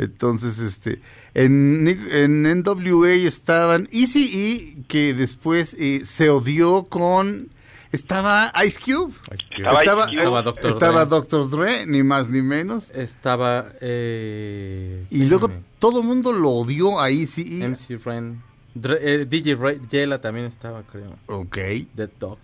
Entonces, 0.00 0.58
este, 0.58 1.00
en, 1.34 1.86
en 2.10 2.42
NWA 2.62 3.10
estaban 3.12 3.86
Easy 3.92 4.30
E, 4.32 4.82
que 4.88 5.12
después 5.12 5.76
eh, 5.78 6.02
se 6.06 6.30
odió 6.30 6.84
con, 6.84 7.48
estaba 7.92 8.50
Ice 8.66 8.80
Cube, 8.82 9.12
Estaba 9.30 9.80
estaba, 9.80 10.04
Ice 10.12 10.24
Cube. 10.24 10.38
Estaba 10.38 10.68
estaba 10.70 11.04
Dre. 11.04 11.10
Dr. 11.10 11.50
Dre, 11.50 11.86
ni 11.86 12.02
más 12.02 12.30
ni 12.30 12.40
menos, 12.40 12.90
Estaba. 12.94 13.72
Eh, 13.82 15.04
y 15.10 15.24
luego 15.24 15.50
todo 15.78 16.00
el 16.00 16.06
mundo 16.06 16.32
lo 16.32 16.48
odió 16.50 16.98
a 16.98 17.10
Easy 17.10 17.60
E. 17.62 17.68
MC 17.68 17.98
Ren. 18.02 18.40
Dre- 18.74 18.98
eh, 19.02 19.26
DJ 19.28 19.56
Ray- 19.56 19.80
Yela 19.90 20.20
también 20.20 20.46
estaba, 20.46 20.82
creo. 20.84 21.18
Ok, 21.26 21.58
Dead 21.94 22.08
Dog. 22.18 22.38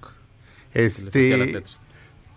este. 0.75 1.63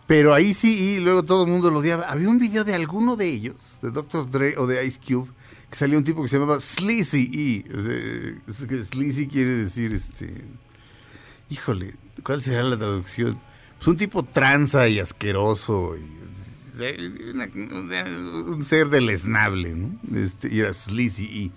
Pero 0.09 0.33
ahí 0.33 0.55
sí, 0.55 0.95
y 0.95 0.99
luego 0.99 1.21
todo 1.21 1.43
el 1.43 1.51
mundo 1.51 1.69
lo 1.69 1.81
odiaba. 1.81 2.05
Había 2.05 2.29
un 2.29 2.39
video 2.39 2.63
de 2.63 2.73
alguno 2.73 3.15
de 3.15 3.27
ellos, 3.27 3.77
de 3.83 3.91
Dr. 3.91 4.27
Dre 4.31 4.57
o 4.57 4.65
de 4.65 4.83
Ice 4.83 4.99
Cube, 4.99 5.29
que 5.69 5.75
salió 5.77 5.99
un 5.99 6.03
tipo 6.03 6.23
que 6.23 6.29
se 6.29 6.39
llamaba 6.39 6.59
Sleazy 6.59 7.29
E. 7.31 8.41
O 8.49 8.53
sea, 8.53 8.83
Sleazy 8.85 9.27
quiere 9.27 9.51
decir, 9.51 9.93
este... 9.93 10.45
Híjole, 11.51 11.93
¿cuál 12.23 12.41
será 12.41 12.63
la 12.63 12.75
traducción? 12.75 13.39
Pues 13.77 13.87
un 13.87 13.97
tipo 13.97 14.23
tranza 14.23 14.87
y 14.87 14.97
asqueroso 14.97 15.95
y... 15.95 16.01
un 18.47 18.63
ser 18.63 18.89
deleznable, 18.89 19.75
¿no? 19.75 19.99
Este, 20.17 20.51
y 20.51 20.61
era 20.61 20.73
Sleazy 20.73 21.43
E. 21.45 21.51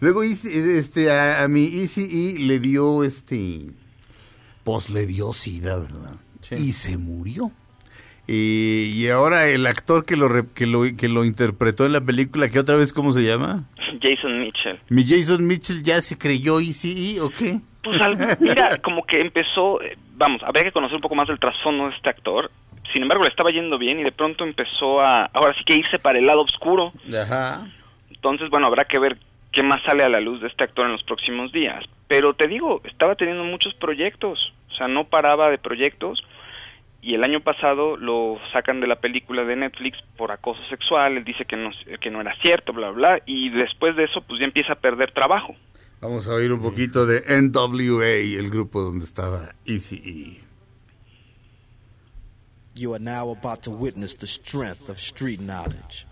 Luego 0.00 0.22
este, 0.24 1.10
a, 1.10 1.42
a 1.42 1.48
mi 1.48 1.68
Easy 1.80 2.34
E 2.34 2.38
le 2.38 2.60
dio 2.60 3.02
este... 3.02 3.70
Pues 4.62 4.90
le 4.90 5.06
dio 5.06 5.32
sida, 5.32 5.78
¿verdad? 5.78 6.16
Sí. 6.42 6.56
Y 6.56 6.72
se 6.74 6.98
murió. 6.98 7.50
Y 8.26 9.08
ahora 9.08 9.46
el 9.48 9.66
actor 9.66 10.04
que 10.06 10.16
lo, 10.16 10.28
que 10.54 10.66
lo 10.66 10.82
que 10.96 11.08
lo 11.08 11.24
interpretó 11.24 11.84
en 11.86 11.92
la 11.92 12.00
película, 12.00 12.48
que 12.48 12.58
otra 12.58 12.76
vez 12.76 12.92
cómo 12.92 13.12
se 13.12 13.22
llama? 13.22 13.64
Jason 14.02 14.40
Mitchell. 14.40 14.78
Mi 14.88 15.04
Jason 15.06 15.46
Mitchell 15.46 15.82
ya 15.82 16.00
se 16.00 16.16
creyó 16.18 16.58
Easy 16.60 17.16
E, 17.16 17.20
¿o 17.20 17.30
qué? 17.30 17.60
Pues 17.82 18.00
al- 18.00 18.18
mira, 18.40 18.78
como 18.82 19.04
que 19.04 19.20
empezó, 19.20 19.80
eh, 19.82 19.96
vamos, 20.16 20.42
habría 20.42 20.64
que 20.64 20.72
conocer 20.72 20.96
un 20.96 21.02
poco 21.02 21.14
más 21.14 21.28
del 21.28 21.38
trasfondo 21.38 21.88
de 21.88 21.94
este 21.96 22.08
actor. 22.08 22.50
Sin 22.92 23.02
embargo, 23.02 23.24
le 23.24 23.30
estaba 23.30 23.50
yendo 23.50 23.76
bien 23.78 24.00
y 24.00 24.04
de 24.04 24.12
pronto 24.12 24.44
empezó 24.44 25.00
a, 25.00 25.24
ahora 25.26 25.54
sí 25.58 25.64
que 25.64 25.74
irse 25.74 25.98
para 25.98 26.18
el 26.18 26.26
lado 26.26 26.42
oscuro. 26.42 26.92
Ajá. 27.18 27.66
Entonces, 28.10 28.48
bueno, 28.50 28.66
habrá 28.66 28.84
que 28.84 28.98
ver 28.98 29.18
qué 29.52 29.62
más 29.62 29.82
sale 29.84 30.02
a 30.02 30.08
la 30.08 30.20
luz 30.20 30.40
de 30.40 30.48
este 30.48 30.64
actor 30.64 30.86
en 30.86 30.92
los 30.92 31.02
próximos 31.04 31.52
días. 31.52 31.84
Pero 32.08 32.34
te 32.34 32.46
digo, 32.48 32.80
estaba 32.84 33.14
teniendo 33.16 33.44
muchos 33.44 33.74
proyectos, 33.74 34.52
o 34.70 34.74
sea, 34.76 34.88
no 34.88 35.04
paraba 35.04 35.50
de 35.50 35.58
proyectos. 35.58 36.22
Y 37.04 37.14
el 37.14 37.22
año 37.22 37.40
pasado 37.40 37.98
lo 37.98 38.38
sacan 38.50 38.80
de 38.80 38.86
la 38.86 38.96
película 38.96 39.44
de 39.44 39.56
Netflix 39.56 39.98
por 40.16 40.32
acoso 40.32 40.62
sexual, 40.70 41.18
él 41.18 41.24
dice 41.24 41.44
que 41.44 41.54
no, 41.54 41.68
que 42.00 42.10
no 42.10 42.22
era 42.22 42.34
cierto, 42.40 42.72
bla, 42.72 42.92
bla, 42.92 43.20
y 43.26 43.50
después 43.50 43.94
de 43.94 44.04
eso, 44.04 44.22
pues 44.22 44.40
ya 44.40 44.46
empieza 44.46 44.72
a 44.72 44.76
perder 44.76 45.12
trabajo. 45.12 45.54
Vamos 46.00 46.26
a 46.26 46.32
oír 46.32 46.50
un 46.50 46.62
poquito 46.62 47.04
de 47.04 47.20
NWA, 47.42 48.38
el 48.40 48.48
grupo 48.48 48.80
donde 48.80 49.04
estaba 49.04 49.54
Easy 49.66 49.96
E. 50.02 50.44
You 52.74 52.94
are 52.94 53.04
now 53.04 53.30
about 53.30 53.60
to 53.64 53.70
witness 53.70 54.16
the 54.16 54.26
strength 54.26 54.88
of 54.88 54.96
street 54.96 55.40
knowledge. 55.40 56.06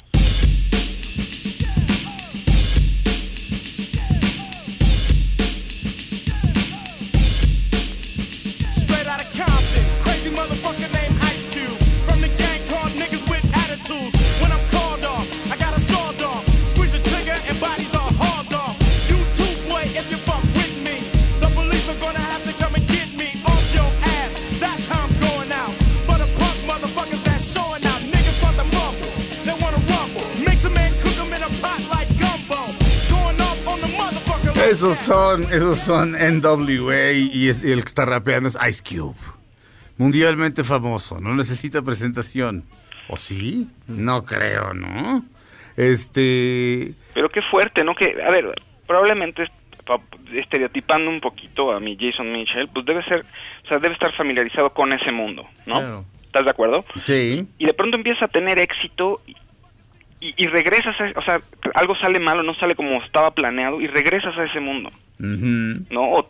Esos 34.73 34.99
son, 34.99 35.43
esos 35.45 35.79
son 35.81 36.13
NWA 36.13 37.13
y, 37.13 37.49
es- 37.49 37.65
y 37.65 37.71
el 37.73 37.83
que 37.83 37.89
está 37.89 38.05
rapeando 38.05 38.49
es 38.49 38.59
Ice 38.69 38.83
Cube. 38.83 39.17
Mundialmente 39.99 40.65
famoso, 40.65 41.21
no 41.21 41.35
necesita 41.35 41.83
presentación. 41.83 42.65
¿O 43.09 43.17
sí? 43.17 43.69
No 43.87 44.25
creo, 44.25 44.73
¿no? 44.75 45.25
Este... 45.77 46.95
Pero 47.15 47.29
qué 47.31 47.43
fuerte, 47.51 47.85
¿no? 47.85 47.95
Que, 47.95 48.17
a 48.23 48.31
ver, 48.31 48.53
probablemente 48.87 49.45
pa- 49.87 50.01
estereotipando 50.35 51.11
un 51.11 51.21
poquito 51.21 51.73
a 51.73 51.81
mi 51.81 51.97
Jason 51.99 52.33
Mitchell, 52.33 52.69
pues 52.73 52.87
debe 52.87 53.03
ser, 53.05 53.25
o 53.65 53.69
sea, 53.69 53.79
debe 53.79 53.95
estar 53.95 54.15
familiarizado 54.17 54.71
con 54.71 54.93
ese 54.93 55.13
mundo, 55.13 55.47
¿no? 55.67 55.77
Claro. 55.79 56.05
¿Estás 56.25 56.45
de 56.47 56.51
acuerdo? 56.51 56.85
Sí. 57.05 57.47
Y 57.59 57.67
de 57.67 57.75
pronto 57.75 57.97
empieza 57.99 58.25
a 58.25 58.29
tener 58.29 58.59
éxito 58.59 59.21
y, 60.23 60.47
regresas, 60.47 60.95
a, 61.01 61.19
o 61.19 61.23
sea, 61.23 61.41
algo 61.75 61.97
sale 61.97 62.21
mal 62.21 62.39
o 62.39 62.43
no 62.45 62.55
sale 62.55 62.77
como 62.77 63.03
estaba 63.03 63.33
planeado 63.33 63.81
y 63.81 63.89
regresas 63.89 64.37
a 64.39 64.45
ese 64.45 64.61
mundo. 64.61 64.91
¿no? 65.19 66.03
O, 66.03 66.27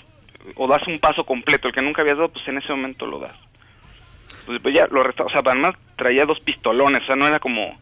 o 0.57 0.69
das 0.69 0.87
un 0.87 0.99
paso 0.99 1.25
completo, 1.25 1.69
el 1.69 1.75
que 1.75 1.83
nunca 1.83 2.03
habías 2.03 2.17
dado, 2.17 2.31
pues 2.31 2.47
en 2.49 2.59
ese 2.59 2.73
momento 2.73 3.07
lo 3.07 3.19
das. 3.19 3.37
Pues, 4.47 4.61
pues 4.63 4.75
ya 4.75 4.87
lo 4.91 5.03
resta, 5.03 5.25
o 5.25 5.31
sea, 5.31 5.43
además 5.45 5.75
traía 5.97 6.25
dos 6.25 6.41
pistolones, 6.41 7.03
o 7.03 7.07
sea, 7.07 7.17
no 7.17 7.27
era 7.27 7.39
como, 7.39 7.79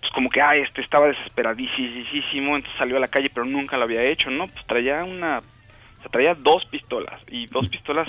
pues 0.00 0.12
como 0.12 0.30
que, 0.30 0.40
ay, 0.40 0.60
este 0.60 0.80
estaba 0.80 1.08
desesperadísimo, 1.08 2.56
entonces 2.56 2.78
salió 2.78 2.96
a 2.96 3.00
la 3.00 3.08
calle, 3.08 3.30
pero 3.32 3.44
nunca 3.44 3.76
lo 3.76 3.82
había 3.82 4.04
hecho, 4.04 4.30
¿no? 4.30 4.46
Pues 4.46 4.64
traía 4.66 5.04
una, 5.04 5.38
o 5.38 6.02
sea, 6.02 6.10
traía 6.10 6.34
dos 6.34 6.64
pistolas, 6.66 7.20
y 7.28 7.46
dos 7.46 7.68
pistolas 7.68 8.08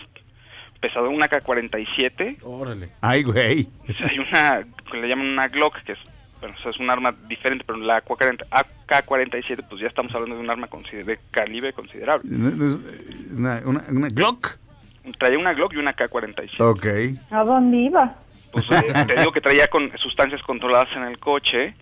pesado, 0.80 1.10
una 1.10 1.28
K-47, 1.28 2.38
Órale. 2.44 2.92
Ay, 3.02 3.24
güey. 3.24 3.68
o 3.88 3.94
sea, 3.98 4.08
hay 4.08 4.20
una, 4.20 4.66
que 4.90 4.98
le 4.98 5.08
llaman 5.08 5.28
una 5.28 5.48
Glock, 5.48 5.82
que 5.84 5.94
es, 5.94 6.00
bueno, 6.40 6.56
o 6.58 6.62
sea, 6.62 6.72
es 6.72 6.80
un 6.80 6.90
arma 6.90 7.14
diferente, 7.28 7.64
pero 7.66 7.78
la 7.80 7.98
AK-40 8.04 8.46
AK-47, 8.52 9.66
pues 9.70 9.82
ya 9.82 9.88
estamos 9.88 10.14
hablando 10.14 10.36
de 10.36 10.42
un 10.42 10.50
arma 10.50 10.68
consider- 10.68 11.06
de 11.06 11.20
calibre 11.32 11.74
considerable. 11.74 12.30
No- 12.32 12.50
no 12.52 12.76
es- 12.76 13.32
Una, 13.32 13.62
una, 13.66 13.84
una 13.90 14.08
Glock. 14.10 14.58
Traía 15.18 15.38
una 15.40 15.54
Glock 15.54 15.74
y 15.74 15.78
una 15.78 15.92
AK-47. 15.92 16.60
Ok. 16.62 16.86
¿A 17.32 17.44
dónde 17.44 17.78
iba? 17.78 18.16
Pues 18.52 18.66
eh, 18.72 18.94
te 19.08 19.16
digo 19.20 19.32
que 19.32 19.42
traía 19.42 19.68
con 19.68 19.92
sustancias 19.98 20.42
controladas 20.44 20.90
en 20.96 21.04
el 21.04 21.20
coche, 21.20 21.76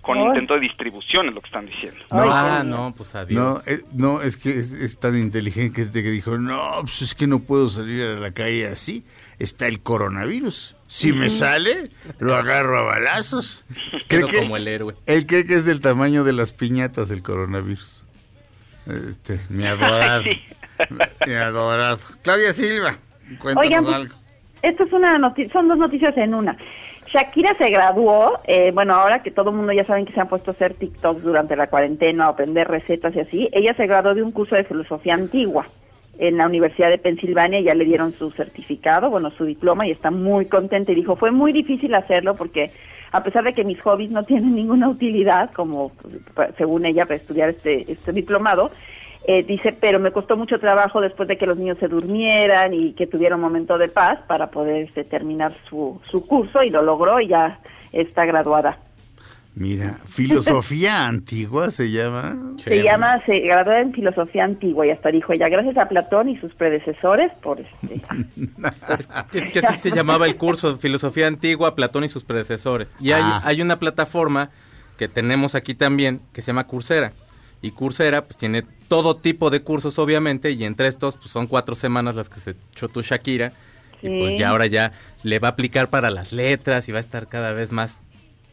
con 0.00 0.18
Ay. 0.18 0.24
intento 0.26 0.54
de 0.54 0.60
distribución, 0.60 1.28
es 1.28 1.34
lo 1.34 1.40
que 1.40 1.46
están 1.46 1.66
diciendo. 1.66 1.98
Ay, 2.10 2.28
ah, 2.30 2.58
qué 2.62 2.68
no, 2.68 2.92
pues 2.96 3.14
adiós. 3.14 3.40
No, 3.42 3.60
eh, 3.72 3.80
no, 3.94 4.20
es 4.22 4.36
que 4.36 4.50
es, 4.58 4.72
es 4.72 4.98
tan 4.98 5.16
inteligente 5.16 5.90
que 5.92 6.10
dijo, 6.10 6.36
no, 6.38 6.78
pues 6.82 7.02
es 7.02 7.14
que 7.14 7.26
no 7.26 7.40
puedo 7.40 7.68
salir 7.70 8.02
a 8.04 8.14
la 8.20 8.32
calle 8.32 8.66
así. 8.66 9.04
Está 9.38 9.66
el 9.66 9.80
coronavirus. 9.80 10.76
Si 10.86 11.12
me 11.12 11.28
sale, 11.28 11.90
lo 12.20 12.34
agarro 12.36 12.78
a 12.78 12.82
balazos. 12.82 13.64
Cree 14.08 14.26
que- 14.28 14.38
como 14.38 14.56
el 14.56 14.68
héroe. 14.68 14.94
Él 15.06 15.26
cree 15.26 15.44
que 15.44 15.54
es 15.54 15.64
del 15.64 15.80
tamaño 15.80 16.22
de 16.24 16.32
las 16.32 16.52
piñatas 16.52 17.08
del 17.08 17.22
coronavirus. 17.22 18.04
Este, 18.86 19.40
mi 19.48 19.66
adorado. 19.66 20.22
Sí. 20.24 20.40
mi 21.26 21.34
adorado. 21.34 21.98
Claudia 22.22 22.52
Silva, 22.52 22.98
cuéntanos 23.40 23.66
Oigan, 23.66 23.84
pues, 23.84 23.94
algo. 23.96 24.14
Esto 24.62 24.84
es 24.84 24.92
una 24.92 25.18
noti- 25.18 25.50
son 25.52 25.68
dos 25.68 25.78
noticias 25.78 26.16
en 26.16 26.34
una. 26.34 26.56
Shakira 27.12 27.54
se 27.58 27.68
graduó, 27.70 28.40
eh, 28.44 28.70
bueno, 28.72 28.94
ahora 28.94 29.22
que 29.22 29.30
todo 29.30 29.50
el 29.50 29.56
mundo 29.56 29.72
ya 29.72 29.84
saben 29.84 30.04
que 30.06 30.12
se 30.12 30.20
han 30.20 30.28
puesto 30.28 30.50
a 30.50 30.54
hacer 30.54 30.74
TikToks 30.74 31.22
durante 31.22 31.54
la 31.54 31.68
cuarentena 31.68 32.26
o 32.26 32.30
aprender 32.32 32.66
recetas 32.66 33.14
y 33.14 33.20
así, 33.20 33.48
ella 33.52 33.74
se 33.76 33.86
graduó 33.86 34.14
de 34.14 34.22
un 34.22 34.32
curso 34.32 34.54
de 34.56 34.64
filosofía 34.64 35.14
antigua 35.14 35.66
en 36.18 36.36
la 36.36 36.46
Universidad 36.46 36.90
de 36.90 36.98
Pensilvania, 36.98 37.60
ya 37.60 37.74
le 37.74 37.84
dieron 37.84 38.12
su 38.12 38.30
certificado, 38.32 39.10
bueno, 39.10 39.30
su 39.32 39.44
diploma 39.44 39.86
y 39.86 39.90
está 39.90 40.10
muy 40.10 40.46
contenta 40.46 40.92
y 40.92 40.96
dijo, 40.96 41.16
fue 41.16 41.30
muy 41.30 41.52
difícil 41.52 41.94
hacerlo 41.94 42.34
porque 42.34 42.70
a 43.12 43.22
pesar 43.22 43.44
de 43.44 43.52
que 43.52 43.64
mis 43.64 43.80
hobbies 43.80 44.10
no 44.10 44.24
tienen 44.24 44.54
ninguna 44.54 44.88
utilidad, 44.88 45.52
como 45.52 45.92
pues, 46.34 46.50
según 46.58 46.84
ella, 46.84 47.04
para 47.04 47.16
estudiar 47.16 47.50
este, 47.50 47.90
este 47.92 48.12
diplomado, 48.12 48.72
eh, 49.26 49.42
dice, 49.42 49.72
pero 49.72 49.98
me 49.98 50.10
costó 50.10 50.36
mucho 50.36 50.58
trabajo 50.58 51.00
después 51.00 51.28
de 51.28 51.38
que 51.38 51.46
los 51.46 51.56
niños 51.56 51.78
se 51.78 51.88
durmieran 51.88 52.74
y 52.74 52.92
que 52.92 53.06
tuviera 53.06 53.36
un 53.36 53.40
momento 53.40 53.78
de 53.78 53.88
paz 53.88 54.18
para 54.26 54.50
poder 54.50 54.84
este, 54.84 55.04
terminar 55.04 55.54
su, 55.68 56.00
su 56.10 56.26
curso 56.26 56.62
y 56.62 56.70
lo 56.70 56.82
logró 56.82 57.20
y 57.20 57.28
ya 57.28 57.60
está 57.92 58.26
graduada. 58.26 58.78
Mira, 59.56 60.00
filosofía 60.06 61.06
antigua 61.06 61.70
se 61.70 61.90
llama. 61.90 62.36
Se 62.56 62.64
Chévere. 62.64 62.82
llama, 62.82 63.22
se 63.24 63.38
graduó 63.40 63.72
en 63.74 63.92
filosofía 63.92 64.44
antigua 64.44 64.86
y 64.86 64.90
hasta 64.90 65.10
dijo 65.10 65.32
ella, 65.32 65.48
gracias 65.48 65.76
a 65.78 65.88
Platón 65.88 66.28
y 66.28 66.36
sus 66.38 66.52
predecesores 66.54 67.30
por 67.42 67.60
este. 67.60 68.00
Es 69.32 69.52
que 69.52 69.58
así 69.60 69.90
se 69.90 69.94
llamaba 69.96 70.26
el 70.26 70.36
curso, 70.36 70.76
Filosofía 70.78 71.26
Antigua, 71.28 71.74
Platón 71.74 72.04
y 72.04 72.08
sus 72.08 72.24
predecesores. 72.24 72.90
Y 73.00 73.12
hay, 73.12 73.22
Ah. 73.24 73.42
hay 73.44 73.62
una 73.62 73.78
plataforma 73.78 74.50
que 74.98 75.08
tenemos 75.08 75.54
aquí 75.54 75.74
también 75.74 76.20
que 76.32 76.42
se 76.42 76.48
llama 76.48 76.66
Coursera. 76.66 77.12
Y 77.62 77.70
Coursera 77.70 78.22
pues 78.24 78.36
tiene 78.36 78.62
todo 78.88 79.16
tipo 79.16 79.50
de 79.50 79.62
cursos 79.62 79.98
obviamente 79.98 80.50
y 80.50 80.64
entre 80.64 80.86
estos 80.88 81.16
pues 81.16 81.30
son 81.30 81.46
cuatro 81.46 81.74
semanas 81.74 82.14
las 82.16 82.28
que 82.28 82.40
se 82.40 82.54
echó 82.72 82.88
tu 82.88 83.02
Shakira. 83.02 83.52
Y 84.02 84.08
Sí. 84.08 84.18
pues 84.20 84.38
ya 84.38 84.50
ahora 84.50 84.66
ya 84.66 84.92
le 85.22 85.38
va 85.38 85.48
a 85.48 85.50
aplicar 85.52 85.88
para 85.88 86.10
las 86.10 86.32
letras 86.32 86.88
y 86.88 86.92
va 86.92 86.98
a 86.98 87.00
estar 87.00 87.26
cada 87.28 87.52
vez 87.52 87.72
más 87.72 87.96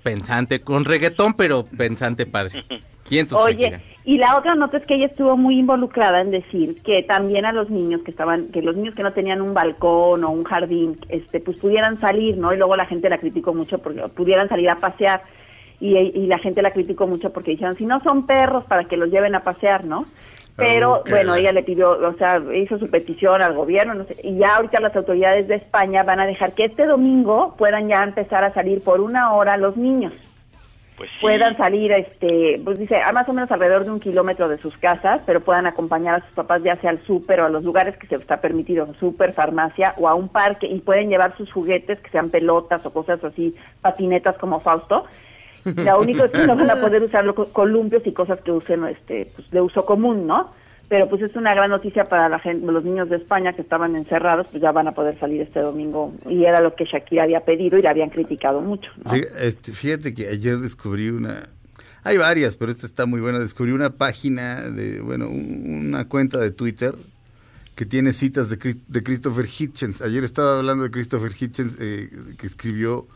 pensante, 0.03 0.61
con 0.61 0.85
reggaetón 0.85 1.33
pero 1.33 1.65
pensante 1.65 2.25
padre. 2.25 2.63
Y 3.09 3.19
entonces 3.19 3.55
Oye, 3.55 3.79
y 4.03 4.17
la 4.17 4.37
otra 4.37 4.55
nota 4.55 4.77
es 4.77 4.85
que 4.85 4.95
ella 4.95 5.07
estuvo 5.07 5.37
muy 5.37 5.59
involucrada 5.59 6.21
en 6.21 6.31
decir 6.31 6.81
que 6.81 7.03
también 7.03 7.45
a 7.45 7.51
los 7.51 7.69
niños 7.69 8.01
que 8.03 8.11
estaban, 8.11 8.47
que 8.47 8.61
los 8.61 8.75
niños 8.75 8.95
que 8.95 9.03
no 9.03 9.11
tenían 9.11 9.41
un 9.41 9.53
balcón 9.53 10.23
o 10.23 10.31
un 10.31 10.43
jardín, 10.43 10.97
este, 11.09 11.39
pues 11.39 11.57
pudieran 11.57 11.99
salir, 11.99 12.37
¿no? 12.37 12.53
Y 12.53 12.57
luego 12.57 12.75
la 12.75 12.85
gente 12.85 13.09
la 13.09 13.17
criticó 13.17 13.53
mucho 13.53 13.79
porque 13.79 14.01
pudieran 14.09 14.49
salir 14.49 14.69
a 14.69 14.77
pasear 14.77 15.21
y, 15.79 15.97
y 15.97 16.27
la 16.27 16.39
gente 16.39 16.61
la 16.61 16.71
criticó 16.71 17.05
mucho 17.05 17.31
porque 17.31 17.51
dijeron, 17.51 17.75
si 17.77 17.85
no 17.85 17.99
son 17.99 18.25
perros, 18.25 18.63
para 18.63 18.85
que 18.85 18.97
los 18.97 19.11
lleven 19.11 19.35
a 19.35 19.41
pasear, 19.41 19.83
¿no? 19.83 20.05
Pero 20.61 21.03
bueno, 21.09 21.35
ella 21.35 21.51
le 21.51 21.63
pidió, 21.63 21.91
o 21.91 22.13
sea, 22.13 22.41
hizo 22.53 22.77
su 22.77 22.89
petición 22.89 23.41
al 23.41 23.53
gobierno, 23.53 23.93
no 23.93 24.03
sé, 24.05 24.15
y 24.23 24.37
ya 24.37 24.55
ahorita 24.55 24.79
las 24.79 24.95
autoridades 24.95 25.47
de 25.47 25.55
España 25.55 26.03
van 26.03 26.19
a 26.19 26.25
dejar 26.25 26.53
que 26.53 26.65
este 26.65 26.85
domingo 26.85 27.55
puedan 27.57 27.87
ya 27.87 28.03
empezar 28.03 28.43
a 28.43 28.53
salir 28.53 28.83
por 28.83 29.01
una 29.01 29.33
hora 29.33 29.57
los 29.57 29.75
niños 29.75 30.13
Pues 30.97 31.09
sí. 31.11 31.17
puedan 31.21 31.57
salir, 31.57 31.91
este, 31.91 32.61
pues 32.63 32.77
dice, 32.77 33.01
a 33.01 33.11
más 33.11 33.27
o 33.27 33.33
menos 33.33 33.51
alrededor 33.51 33.85
de 33.85 33.91
un 33.91 33.99
kilómetro 33.99 34.47
de 34.47 34.59
sus 34.59 34.77
casas, 34.77 35.21
pero 35.25 35.41
puedan 35.41 35.65
acompañar 35.65 36.15
a 36.15 36.25
sus 36.25 36.35
papás 36.35 36.61
ya 36.63 36.75
sea 36.77 36.91
al 36.91 37.03
súper 37.05 37.41
o 37.41 37.45
a 37.45 37.49
los 37.49 37.63
lugares 37.63 37.97
que 37.97 38.07
se 38.07 38.15
está 38.15 38.37
permitido, 38.37 38.87
súper, 38.99 39.33
farmacia 39.33 39.95
o 39.97 40.07
a 40.07 40.13
un 40.13 40.29
parque 40.29 40.67
y 40.67 40.79
pueden 40.79 41.09
llevar 41.09 41.35
sus 41.37 41.51
juguetes, 41.51 41.99
que 41.99 42.11
sean 42.11 42.29
pelotas 42.29 42.85
o 42.85 42.93
cosas 42.93 43.23
así, 43.23 43.55
patinetas 43.81 44.37
como 44.37 44.59
Fausto. 44.59 45.05
Lo 45.65 45.99
único 45.99 46.23
es 46.25 46.31
que 46.31 46.45
no 46.47 46.55
van 46.55 46.69
a 46.69 46.75
poder 46.81 47.03
usar 47.03 47.23
lo- 47.25 47.35
columpios 47.35 48.05
y 48.05 48.11
cosas 48.13 48.39
que 48.41 48.51
usen 48.51 48.85
este, 48.85 49.31
pues, 49.35 49.49
de 49.51 49.61
uso 49.61 49.85
común, 49.85 50.25
¿no? 50.27 50.51
Pero 50.89 51.07
pues 51.07 51.21
es 51.21 51.33
una 51.37 51.53
gran 51.53 51.69
noticia 51.69 52.03
para 52.03 52.27
la 52.27 52.39
gente, 52.39 52.69
los 52.69 52.83
niños 52.83 53.09
de 53.09 53.15
España 53.15 53.53
que 53.53 53.61
estaban 53.61 53.95
encerrados, 53.95 54.47
pues 54.51 54.61
ya 54.61 54.73
van 54.73 54.89
a 54.89 54.91
poder 54.91 55.17
salir 55.19 55.41
este 55.41 55.61
domingo 55.61 56.13
y 56.29 56.43
era 56.43 56.59
lo 56.59 56.75
que 56.75 56.83
Shakira 56.83 57.23
había 57.23 57.39
pedido 57.45 57.77
y 57.77 57.81
le 57.81 57.87
habían 57.87 58.09
criticado 58.09 58.59
mucho. 58.59 58.89
¿no? 59.05 59.13
Este, 59.13 59.71
Fíjate 59.71 60.13
que 60.13 60.27
ayer 60.27 60.57
descubrí 60.57 61.09
una... 61.09 61.47
Hay 62.03 62.17
varias, 62.17 62.57
pero 62.57 62.71
esta 62.71 62.87
está 62.87 63.05
muy 63.05 63.21
buena. 63.21 63.39
Descubrí 63.39 63.71
una 63.71 63.91
página 63.91 64.69
de, 64.69 64.99
bueno, 65.01 65.29
un- 65.29 65.85
una 65.87 66.09
cuenta 66.09 66.39
de 66.39 66.51
Twitter 66.51 66.95
que 67.75 67.85
tiene 67.85 68.11
citas 68.11 68.49
de, 68.49 68.57
de 68.87 69.03
Christopher 69.03 69.45
Hitchens. 69.45 70.01
Ayer 70.01 70.23
estaba 70.25 70.57
hablando 70.57 70.83
de 70.83 70.91
Christopher 70.91 71.31
Hitchens, 71.39 71.77
eh, 71.79 72.09
que 72.37 72.47
escribió 72.47 73.07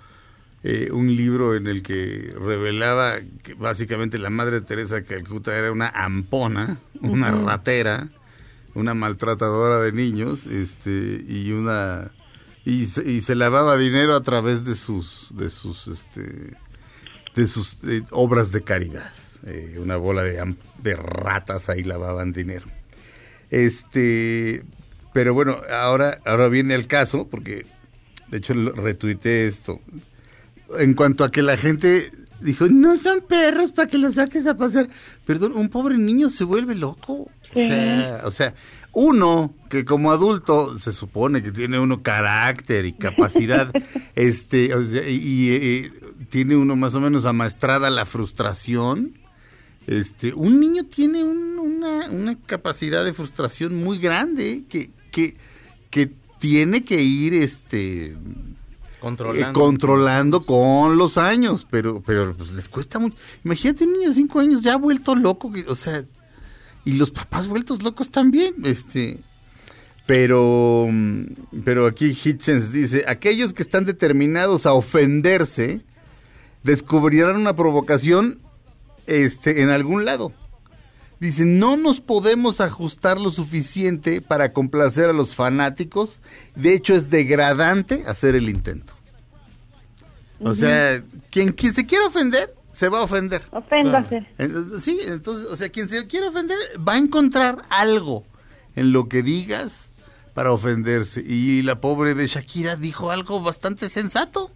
eh, 0.67 0.89
un 0.91 1.15
libro 1.15 1.55
en 1.55 1.67
el 1.67 1.83
que 1.83 2.33
revelaba 2.35 3.19
que 3.43 3.53
básicamente 3.53 4.17
la 4.17 4.31
Madre 4.31 4.61
Teresa 4.61 4.95
de 4.95 5.05
Calcuta 5.05 5.55
era 5.55 5.71
una 5.71 5.89
ampona, 5.89 6.79
una 7.01 7.29
ratera, 7.29 8.09
una 8.73 8.95
maltratadora 8.95 9.79
de 9.79 9.91
niños, 9.91 10.47
este, 10.47 11.23
y 11.27 11.51
una 11.51 12.09
y 12.65 12.87
se, 12.87 13.07
y 13.07 13.21
se 13.21 13.35
lavaba 13.35 13.77
dinero 13.77 14.15
a 14.15 14.23
través 14.23 14.65
de 14.65 14.73
sus 14.73 15.27
de 15.37 15.51
sus 15.51 15.87
este 15.87 16.57
de 17.35 17.45
sus 17.45 17.77
eh, 17.83 18.01
obras 18.09 18.51
de 18.51 18.63
caridad. 18.63 19.11
Eh, 19.45 19.77
una 19.79 19.97
bola 19.97 20.23
de, 20.23 20.55
de 20.81 20.95
ratas 20.95 21.69
ahí 21.69 21.83
lavaban 21.83 22.33
dinero. 22.33 22.65
Este, 23.51 24.63
pero 25.13 25.35
bueno, 25.35 25.61
ahora 25.69 26.21
ahora 26.25 26.47
viene 26.47 26.73
el 26.73 26.87
caso 26.87 27.27
porque 27.27 27.67
de 28.29 28.37
hecho 28.39 28.55
retuiteé 28.55 29.45
esto. 29.45 29.79
En 30.79 30.93
cuanto 30.93 31.23
a 31.23 31.31
que 31.31 31.41
la 31.41 31.57
gente 31.57 32.11
dijo, 32.41 32.67
"No 32.67 32.97
son 32.97 33.21
perros 33.27 33.71
para 33.71 33.89
que 33.89 33.97
los 33.97 34.15
saques 34.15 34.45
a 34.47 34.55
pasear." 34.57 34.87
Perdón, 35.25 35.53
un 35.55 35.69
pobre 35.69 35.97
niño 35.97 36.29
se 36.29 36.43
vuelve 36.43 36.75
loco. 36.75 37.13
O 37.13 37.29
sea, 37.53 38.21
o 38.25 38.31
sea, 38.31 38.53
uno 38.91 39.53
que 39.69 39.85
como 39.85 40.11
adulto 40.11 40.77
se 40.79 40.91
supone 40.91 41.41
que 41.43 41.51
tiene 41.51 41.79
uno 41.79 42.01
carácter 42.03 42.85
y 42.85 42.93
capacidad, 42.93 43.71
este, 44.15 44.73
o 44.73 44.83
sea, 44.83 45.07
y, 45.09 45.15
y, 45.15 45.49
eh, 45.51 45.91
tiene 46.29 46.55
uno 46.55 46.75
más 46.75 46.93
o 46.95 47.01
menos 47.01 47.25
amaestrada 47.25 47.89
la 47.89 48.05
frustración. 48.05 49.13
Este, 49.87 50.33
un 50.33 50.59
niño 50.59 50.85
tiene 50.85 51.23
un- 51.23 51.59
una, 51.59 52.09
una 52.09 52.37
capacidad 52.45 53.03
de 53.05 53.13
frustración 53.13 53.75
muy 53.75 53.99
grande 53.99 54.63
que, 54.69 54.89
que, 55.11 55.35
que 55.91 56.11
tiene 56.39 56.83
que 56.83 57.01
ir, 57.03 57.33
este, 57.35 58.15
eh, 59.05 59.07
Controlando. 59.07 59.59
controlando 59.59 60.45
con 60.45 60.97
los 60.97 61.17
años, 61.17 61.67
pero, 61.69 62.01
pero 62.03 62.35
pues 62.35 62.51
les 62.51 62.67
cuesta 62.67 62.97
mucho. 62.97 63.15
Imagínate 63.43 63.83
un 63.83 63.93
niño 63.93 64.09
de 64.09 64.15
cinco 64.15 64.39
años 64.39 64.61
ya 64.61 64.77
vuelto 64.77 65.15
loco, 65.15 65.51
o 65.67 65.75
sea, 65.75 66.03
y 66.85 66.93
los 66.93 67.11
papás 67.11 67.47
vueltos 67.47 67.83
locos 67.83 68.09
también, 68.09 68.55
este. 68.63 69.19
Pero, 70.07 70.87
pero 71.63 71.87
aquí 71.87 72.17
Hitchens 72.23 72.71
dice, 72.71 73.05
aquellos 73.07 73.53
que 73.53 73.63
están 73.63 73.85
determinados 73.85 74.65
a 74.65 74.73
ofenderse 74.73 75.81
descubrirán 76.63 77.37
una 77.37 77.55
provocación 77.55 78.39
este, 79.07 79.61
en 79.61 79.69
algún 79.69 80.05
lado. 80.05 80.31
Dice, 81.19 81.45
no 81.45 81.77
nos 81.77 82.01
podemos 82.01 82.59
ajustar 82.59 83.19
lo 83.19 83.31
suficiente 83.31 84.21
para 84.21 84.51
complacer 84.51 85.09
a 85.09 85.13
los 85.13 85.33
fanáticos. 85.33 86.21
De 86.55 86.73
hecho, 86.73 86.93
es 86.93 87.09
degradante 87.09 88.03
hacer 88.05 88.35
el 88.35 88.49
intento. 88.49 88.93
O 90.41 90.53
sea, 90.53 91.01
quien, 91.29 91.53
quien 91.53 91.73
se 91.73 91.85
quiera 91.85 92.07
ofender, 92.07 92.53
se 92.73 92.89
va 92.89 92.99
a 92.99 93.03
ofender. 93.03 93.43
Oféndase. 93.51 94.27
Sí, 94.81 94.99
entonces, 95.07 95.47
o 95.47 95.55
sea, 95.55 95.69
quien 95.69 95.87
se 95.87 96.05
quiera 96.07 96.27
ofender 96.27 96.57
va 96.77 96.93
a 96.93 96.97
encontrar 96.97 97.63
algo 97.69 98.25
en 98.75 98.91
lo 98.91 99.07
que 99.07 99.23
digas 99.23 99.89
para 100.33 100.51
ofenderse. 100.51 101.23
Y 101.25 101.61
la 101.61 101.79
pobre 101.79 102.13
de 102.13 102.27
Shakira 102.27 102.75
dijo 102.75 103.11
algo 103.11 103.41
bastante 103.41 103.87
sensato. 103.87 104.51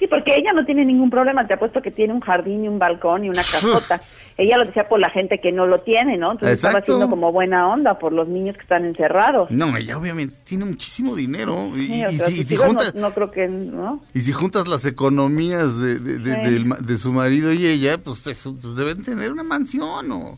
Sí, 0.00 0.06
porque 0.08 0.34
ella 0.34 0.52
no 0.54 0.64
tiene 0.64 0.84
ningún 0.84 1.10
problema, 1.10 1.46
te 1.46 1.54
apuesto 1.54 1.80
que 1.82 1.90
tiene 1.92 2.12
un 2.14 2.20
jardín 2.20 2.64
y 2.64 2.68
un 2.68 2.78
balcón 2.80 3.24
y 3.24 3.28
una 3.28 3.42
casota. 3.42 4.00
ella 4.38 4.56
lo 4.56 4.64
decía 4.64 4.88
por 4.88 4.98
la 4.98 5.10
gente 5.10 5.38
que 5.40 5.52
no 5.52 5.66
lo 5.66 5.82
tiene, 5.82 6.16
¿no? 6.16 6.32
Entonces 6.32 6.56
estaba 6.56 6.78
haciendo 6.80 7.08
como 7.10 7.30
buena 7.30 7.68
onda 7.68 7.98
por 7.98 8.12
los 8.12 8.26
niños 8.26 8.56
que 8.56 8.62
están 8.62 8.86
encerrados. 8.86 9.50
No, 9.50 9.76
ella 9.76 9.98
obviamente 9.98 10.36
tiene 10.44 10.64
muchísimo 10.64 11.14
dinero. 11.14 11.68
Y, 11.76 11.80
Sí, 11.82 12.44
si, 12.44 12.54
y 12.54 12.56
juntas, 12.56 12.94
no, 12.94 13.02
no 13.02 13.14
creo 13.14 13.30
que, 13.30 13.46
¿no? 13.46 14.02
y 14.14 14.20
si 14.20 14.32
juntas 14.32 14.66
las 14.66 14.86
economías 14.86 15.78
de, 15.78 15.98
de- 15.98 16.18
de- 16.18 16.34
Sí. 16.44 16.50
del 16.50 16.64
ma- 16.66 16.78
de 16.80 16.96
su 16.96 17.12
marido 17.12 17.52
y 17.52 17.66
ella, 17.66 17.98
pues, 18.02 18.26
eso, 18.26 18.56
pues 18.60 18.76
deben 18.76 19.04
tener 19.04 19.30
una 19.30 19.42
mansión 19.42 20.10
o, 20.10 20.36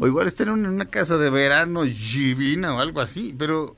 o 0.00 0.06
igual 0.06 0.26
están 0.26 0.48
en 0.48 0.64
una 0.66 0.86
casa 0.86 1.18
de 1.18 1.28
verano 1.28 1.82
divina 1.82 2.74
o 2.74 2.78
algo 2.78 3.00
así, 3.02 3.34
pero, 3.38 3.76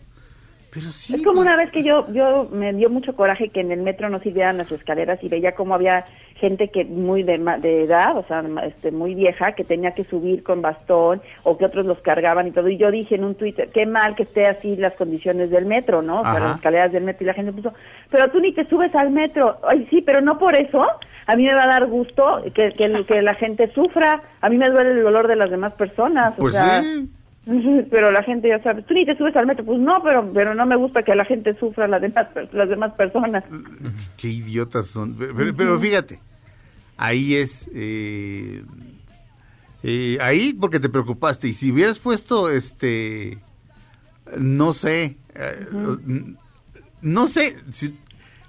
pero 0.75 0.91
sí. 0.91 1.15
Es 1.15 1.23
como 1.23 1.37
pues, 1.37 1.47
una 1.47 1.57
vez 1.57 1.71
que 1.71 1.85
yo, 1.85 2.13
yo 2.13 2.49
me 2.51 2.73
dio 2.73 2.91
mucho 2.91 3.15
coraje 3.15 3.49
que 3.51 3.61
en 3.61 3.71
el 3.71 3.81
metro 3.81 4.11
no 4.11 4.19
sirvieran 4.19 4.59
las 4.59 4.71
escaleras 4.73 5.23
y 5.23 5.29
veía 5.29 5.53
como 5.53 5.75
había 5.75 6.05
gente 6.35 6.69
que 6.69 6.85
muy 6.85 7.23
de, 7.23 7.39
de 7.61 7.85
edad, 7.85 8.17
o 8.19 8.25
sea, 8.27 8.45
este, 8.67 8.91
muy 8.91 9.15
vieja, 9.15 9.53
que 9.53 9.63
tenía 9.63 9.93
que 9.93 10.05
subir 10.05 10.43
con 10.43 10.61
bastón 10.61 11.23
o 11.45 11.57
que 11.57 11.65
otros 11.65 11.87
los 11.87 12.01
cargaban 12.01 12.49
y 12.49 12.51
todo. 12.51 12.69
Y 12.69 12.77
yo 12.77 12.91
dije 12.91 13.15
en 13.15 13.25
un 13.25 13.37
Twitter, 13.37 13.71
qué 13.73 13.87
mal 13.87 14.17
que 14.17 14.25
esté 14.25 14.47
así 14.47 14.77
las 14.77 14.95
condiciones 14.95 15.51
del 15.51 15.65
metro, 15.65 16.03
¿no? 16.03 16.21
O 16.21 16.25
sea, 16.25 16.41
las 16.41 16.57
escaleras 16.57 16.93
del 16.93 17.05
metro 17.05 17.25
y 17.25 17.27
la 17.29 17.35
gente 17.35 17.53
puso, 17.53 17.73
pero 18.11 18.31
tú 18.31 18.41
ni 18.41 18.53
te 18.53 18.67
subes 18.67 18.95
al 18.95 19.11
metro. 19.11 19.59
Ay, 19.67 19.87
sí, 19.91 20.03
pero 20.03 20.21
no 20.21 20.39
por 20.39 20.57
eso. 20.57 20.85
A 21.27 21.37
mí 21.37 21.45
me 21.45 21.55
va 21.55 21.65
a 21.65 21.69
dar 21.69 21.87
gusto 21.87 22.43
que, 22.53 22.73
que 22.73 23.23
la 23.23 23.35
gente 23.35 23.73
sufra. 23.73 24.21
A 24.41 24.49
mí 24.49 24.59
me 24.59 24.69
duele 24.69 24.91
el 24.91 25.03
dolor 25.03 25.29
de 25.29 25.37
las 25.37 25.51
demás 25.51 25.73
personas. 25.75 26.35
Pues 26.37 26.55
o 26.55 26.59
sea, 26.59 26.83
sí. 26.83 27.09
Pero 27.91 28.11
la 28.11 28.23
gente 28.23 28.49
ya 28.49 28.63
sabe, 28.63 28.83
tú 28.83 28.95
ni 28.95 29.05
te 29.05 29.17
subes 29.17 29.37
al 29.37 29.47
metro, 29.47 29.65
pues 29.65 29.79
no, 29.79 30.03
pero 30.03 30.31
pero 30.33 30.55
no 30.55 30.65
me 30.67 30.77
gusta 30.77 31.03
que 31.03 31.15
la 31.15 31.25
gente 31.25 31.55
sufra 31.59 31.87
las 31.89 32.01
demás 32.01 32.27
las 32.53 32.69
demás 32.69 32.93
personas. 32.95 33.45
Qué 34.17 34.29
idiotas 34.29 34.87
son. 34.87 35.15
Pero, 35.15 35.35
pero- 35.37 35.55
pero 35.57 35.81
fíjate, 35.81 36.21
ahí 36.97 37.35
es. 37.35 37.69
eh, 37.75 38.63
eh, 39.83 40.17
ahí 40.23 40.55
porque 40.55 40.81
te 40.81 40.89
preocupaste. 40.89 41.49
Y 41.49 41.53
si 41.53 41.71
hubieras 41.73 41.99
puesto, 41.99 42.49
este. 42.51 43.39
No 44.39 44.73
sé. 44.73 45.19
eh, 45.35 45.67
No 47.03 47.29
sé. 47.29 47.57
Si, 47.71 47.95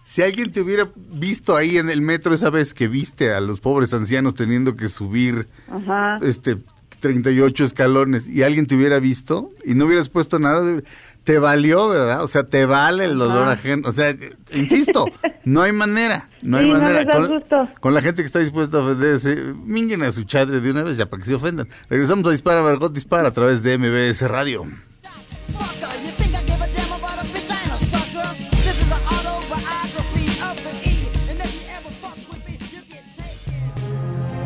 si 0.06 0.22
alguien 0.22 0.52
te 0.54 0.62
hubiera 0.62 0.88
visto 0.96 1.56
ahí 1.58 1.78
en 1.78 1.90
el 1.90 2.02
metro 2.02 2.34
esa 2.34 2.50
vez 2.50 2.74
que 2.74 2.88
viste 2.88 3.34
a 3.34 3.42
los 3.42 3.60
pobres 3.60 3.94
ancianos 3.94 4.36
teniendo 4.36 4.76
que 4.78 4.88
subir 4.88 5.48
Ajá. 5.70 6.20
este 6.22 6.58
38 6.98 7.64
escalones 7.64 8.28
y 8.28 8.44
alguien 8.44 8.66
te 8.68 8.76
hubiera 8.76 9.00
visto 9.00 9.52
y 9.66 9.76
no 9.76 9.86
hubieras 9.86 10.10
puesto 10.10 10.40
nada, 10.40 10.82
te 11.24 11.40
valió, 11.40 11.90
¿verdad? 11.90 12.24
O 12.24 12.28
sea, 12.28 12.44
te 12.44 12.66
vale 12.66 13.06
el 13.06 13.18
dolor 13.18 13.44
Ajá. 13.44 13.52
ajeno. 13.54 13.90
O 13.90 13.92
sea, 13.92 14.16
insisto, 14.54 15.06
no 15.44 15.62
hay 15.62 15.72
manera, 15.72 16.30
no 16.42 16.58
hay 16.58 16.66
Sí, 16.66 16.72
manera. 16.72 17.06
con, 17.12 17.28
gusto. 17.28 17.70
con 17.80 17.94
la 17.94 18.02
gente 18.02 18.22
que 18.22 18.28
está 18.28 18.40
dispuesta 18.40 18.78
a 18.78 18.82
ofenderse, 18.82 19.36
minguen 19.66 20.04
a 20.04 20.12
su 20.12 20.24
chadre 20.24 20.60
de 20.62 20.70
una 20.72 20.84
vez 20.84 20.98
ya 20.98 21.08
para 21.08 21.24
que 21.24 21.30
se 21.30 21.36
ofendan. 21.36 21.68
Regresamos 21.90 22.28
a 22.28 22.32
Dispara, 22.32 22.62
Margot 22.62 22.94
Dispara 22.94 23.30
a 23.30 23.32
través 23.32 23.64
de 23.64 23.78
MBS 23.78 24.22
Radio. 24.28 24.66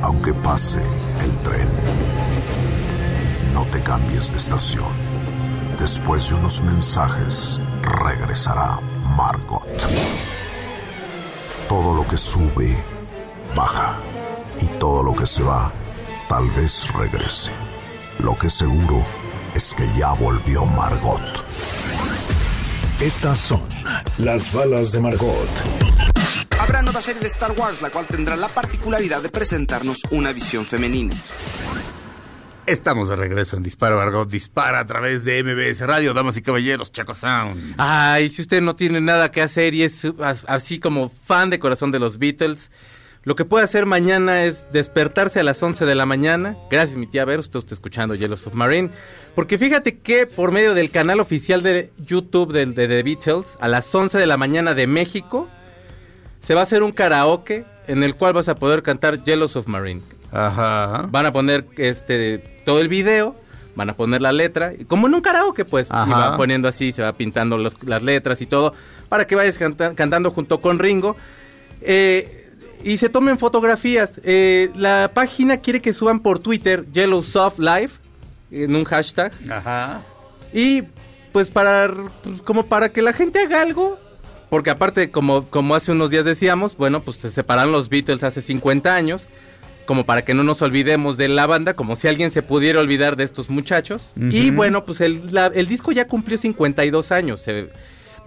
Aunque 0.04 0.34
pase 0.34 0.80
cambies 3.90 4.30
de 4.30 4.38
estación. 4.38 4.94
Después 5.80 6.30
de 6.30 6.36
unos 6.36 6.62
mensajes, 6.62 7.60
regresará 7.82 8.80
Margot. 9.18 9.66
Todo 11.68 11.96
lo 11.96 12.08
que 12.08 12.16
sube, 12.16 12.78
baja. 13.56 13.98
Y 14.62 14.68
todo 14.78 15.02
lo 15.02 15.16
que 15.16 15.26
se 15.26 15.42
va, 15.42 15.74
tal 16.28 16.48
vez 16.52 16.88
regrese. 16.94 17.50
Lo 18.20 18.38
que 18.38 18.52
seguro 18.52 19.04
es 19.56 19.74
que 19.74 19.88
ya 19.98 20.12
volvió 20.12 20.66
Margot. 20.66 21.24
Estas 23.00 23.40
son 23.40 23.64
las 24.20 24.54
balas 24.54 24.92
de 24.92 25.00
Margot. 25.00 25.50
Habrá 26.60 26.84
nueva 26.84 27.02
serie 27.02 27.22
de 27.22 27.28
Star 27.30 27.54
Wars, 27.54 27.82
la 27.82 27.90
cual 27.90 28.06
tendrá 28.06 28.36
la 28.36 28.50
particularidad 28.50 29.24
de 29.24 29.30
presentarnos 29.30 30.04
una 30.12 30.32
visión 30.32 30.64
femenina. 30.68 31.16
Estamos 32.70 33.10
de 33.10 33.16
regreso 33.16 33.58
en 33.58 33.64
Dispara, 33.64 33.96
Margot 33.96 34.30
Dispara 34.30 34.80
a 34.80 34.86
través 34.86 35.24
de 35.26 35.44
MBS 35.44 35.82
Radio, 35.88 36.14
damas 36.14 36.38
y 36.38 36.42
caballeros, 36.44 36.92
Chaco 36.92 37.16
Sound. 37.16 37.74
Ay, 37.78 38.30
si 38.30 38.44
usted 38.44 38.62
no 38.62 38.76
tiene 38.76 39.02
nada 39.02 39.32
que 39.32 39.42
hacer 39.42 39.74
y 39.74 39.82
es 39.84 40.06
as- 40.24 40.46
así 40.48 40.80
como 40.80 41.10
fan 41.26 41.50
de 41.50 41.58
corazón 41.60 41.90
de 41.90 41.98
los 41.98 42.20
Beatles, 42.20 42.70
lo 43.24 43.36
que 43.36 43.44
puede 43.44 43.66
hacer 43.66 43.88
mañana 43.88 44.44
es 44.44 44.68
despertarse 44.72 45.40
a 45.40 45.44
las 45.44 45.62
11 45.64 45.86
de 45.86 45.96
la 45.96 46.06
mañana. 46.06 46.56
Gracias, 46.70 46.96
mi 46.98 47.08
tía 47.08 47.26
Ver, 47.26 47.40
usted 47.40 47.58
está 47.60 47.74
escuchando 47.74 48.14
Yellow 48.14 48.38
Submarine. 48.38 48.92
Porque 49.34 49.58
fíjate 49.58 49.98
que 49.98 50.28
por 50.28 50.52
medio 50.52 50.76
del 50.76 50.92
canal 50.92 51.20
oficial 51.20 51.64
de 51.64 51.92
YouTube 51.98 52.54
del- 52.54 52.76
de, 52.76 52.88
The 52.88 53.02
Beatles, 53.04 53.58
a 53.60 53.68
las 53.68 53.94
11 53.94 54.18
de 54.20 54.28
la 54.28 54.38
mañana 54.38 54.76
de 54.76 54.86
México, 54.86 55.50
se 56.46 56.54
va 56.54 56.60
a 56.62 56.64
hacer 56.64 56.84
un 56.84 56.92
karaoke 56.92 57.66
en 57.88 58.04
el 58.04 58.14
cual 58.16 58.34
vas 58.34 58.48
a 58.48 58.56
poder 58.56 58.84
cantar 58.84 59.24
Yellow 59.24 59.50
Submarine. 59.50 60.04
Ajá. 60.32 61.08
Van 61.10 61.26
a 61.26 61.32
poner 61.32 61.66
este 61.78 62.40
todo 62.66 62.80
el 62.82 62.88
video, 62.88 63.36
van 63.76 63.90
a 63.90 63.94
poner 63.94 64.22
la 64.22 64.32
letra, 64.32 64.74
y 64.78 64.86
como 64.86 65.08
en 65.08 65.14
un 65.16 65.22
karaoke, 65.22 65.66
pues, 65.66 65.88
y 65.88 65.92
va 65.92 66.38
poniendo 66.38 66.68
así, 66.68 66.92
se 66.92 67.02
va 67.02 67.14
pintando 67.14 67.58
los- 67.58 67.82
las 67.84 68.04
letras 68.04 68.42
y 68.42 68.46
todo, 68.46 68.74
para 69.10 69.26
que 69.26 69.36
vayas 69.36 69.58
canta- 69.58 69.96
cantando 69.96 70.32
junto 70.32 70.60
con 70.60 70.78
Ringo. 70.80 71.16
Eh, 71.82 72.48
y 72.84 72.98
se 72.98 73.10
tomen 73.10 73.38
fotografías. 73.38 74.20
Eh, 74.24 74.70
la 74.76 75.12
página 75.14 75.58
quiere 75.58 75.82
que 75.82 75.94
suban 75.94 76.20
por 76.20 76.40
Twitter 76.40 76.86
Yellow 76.92 77.24
Soft 77.24 77.60
Live, 77.60 77.92
en 78.52 78.76
un 78.76 78.84
hashtag. 78.84 79.32
Ajá. 79.52 80.02
Y 80.54 80.84
pues 81.32 81.52
para 81.52 81.94
pues, 82.24 82.42
como 82.42 82.66
para 82.66 82.90
que 82.90 83.02
la 83.02 83.14
gente 83.14 83.40
haga 83.40 83.62
algo, 83.62 84.00
porque 84.50 84.70
aparte 84.72 85.12
como 85.12 85.46
como 85.46 85.76
hace 85.76 85.92
unos 85.92 86.10
días 86.10 86.26
decíamos, 86.26 86.76
bueno, 86.76 87.02
pues 87.02 87.18
se 87.18 87.32
separaron 87.32 87.72
los 87.72 87.88
Beatles 87.90 88.24
hace 88.24 88.42
50 88.42 88.96
años, 88.96 89.30
como 89.90 90.06
para 90.06 90.24
que 90.24 90.36
no 90.36 90.44
nos 90.44 90.62
olvidemos 90.62 91.18
de 91.18 91.28
la 91.30 91.48
banda, 91.48 91.74
como 91.74 91.96
si 91.96 92.08
alguien 92.08 92.30
se 92.30 92.44
pudiera 92.44 92.80
olvidar 92.80 93.16
de 93.16 93.24
estos 93.24 93.50
muchachos. 93.50 94.12
Y 94.16 94.52
bueno, 94.52 94.86
pues 94.86 95.02
el, 95.02 95.34
la- 95.34 95.48
el 95.48 95.66
disco 95.66 95.92
ya 95.92 96.06
cumplió 96.08 96.38
52 96.38 97.12
años, 97.12 97.42
se- 97.42 97.70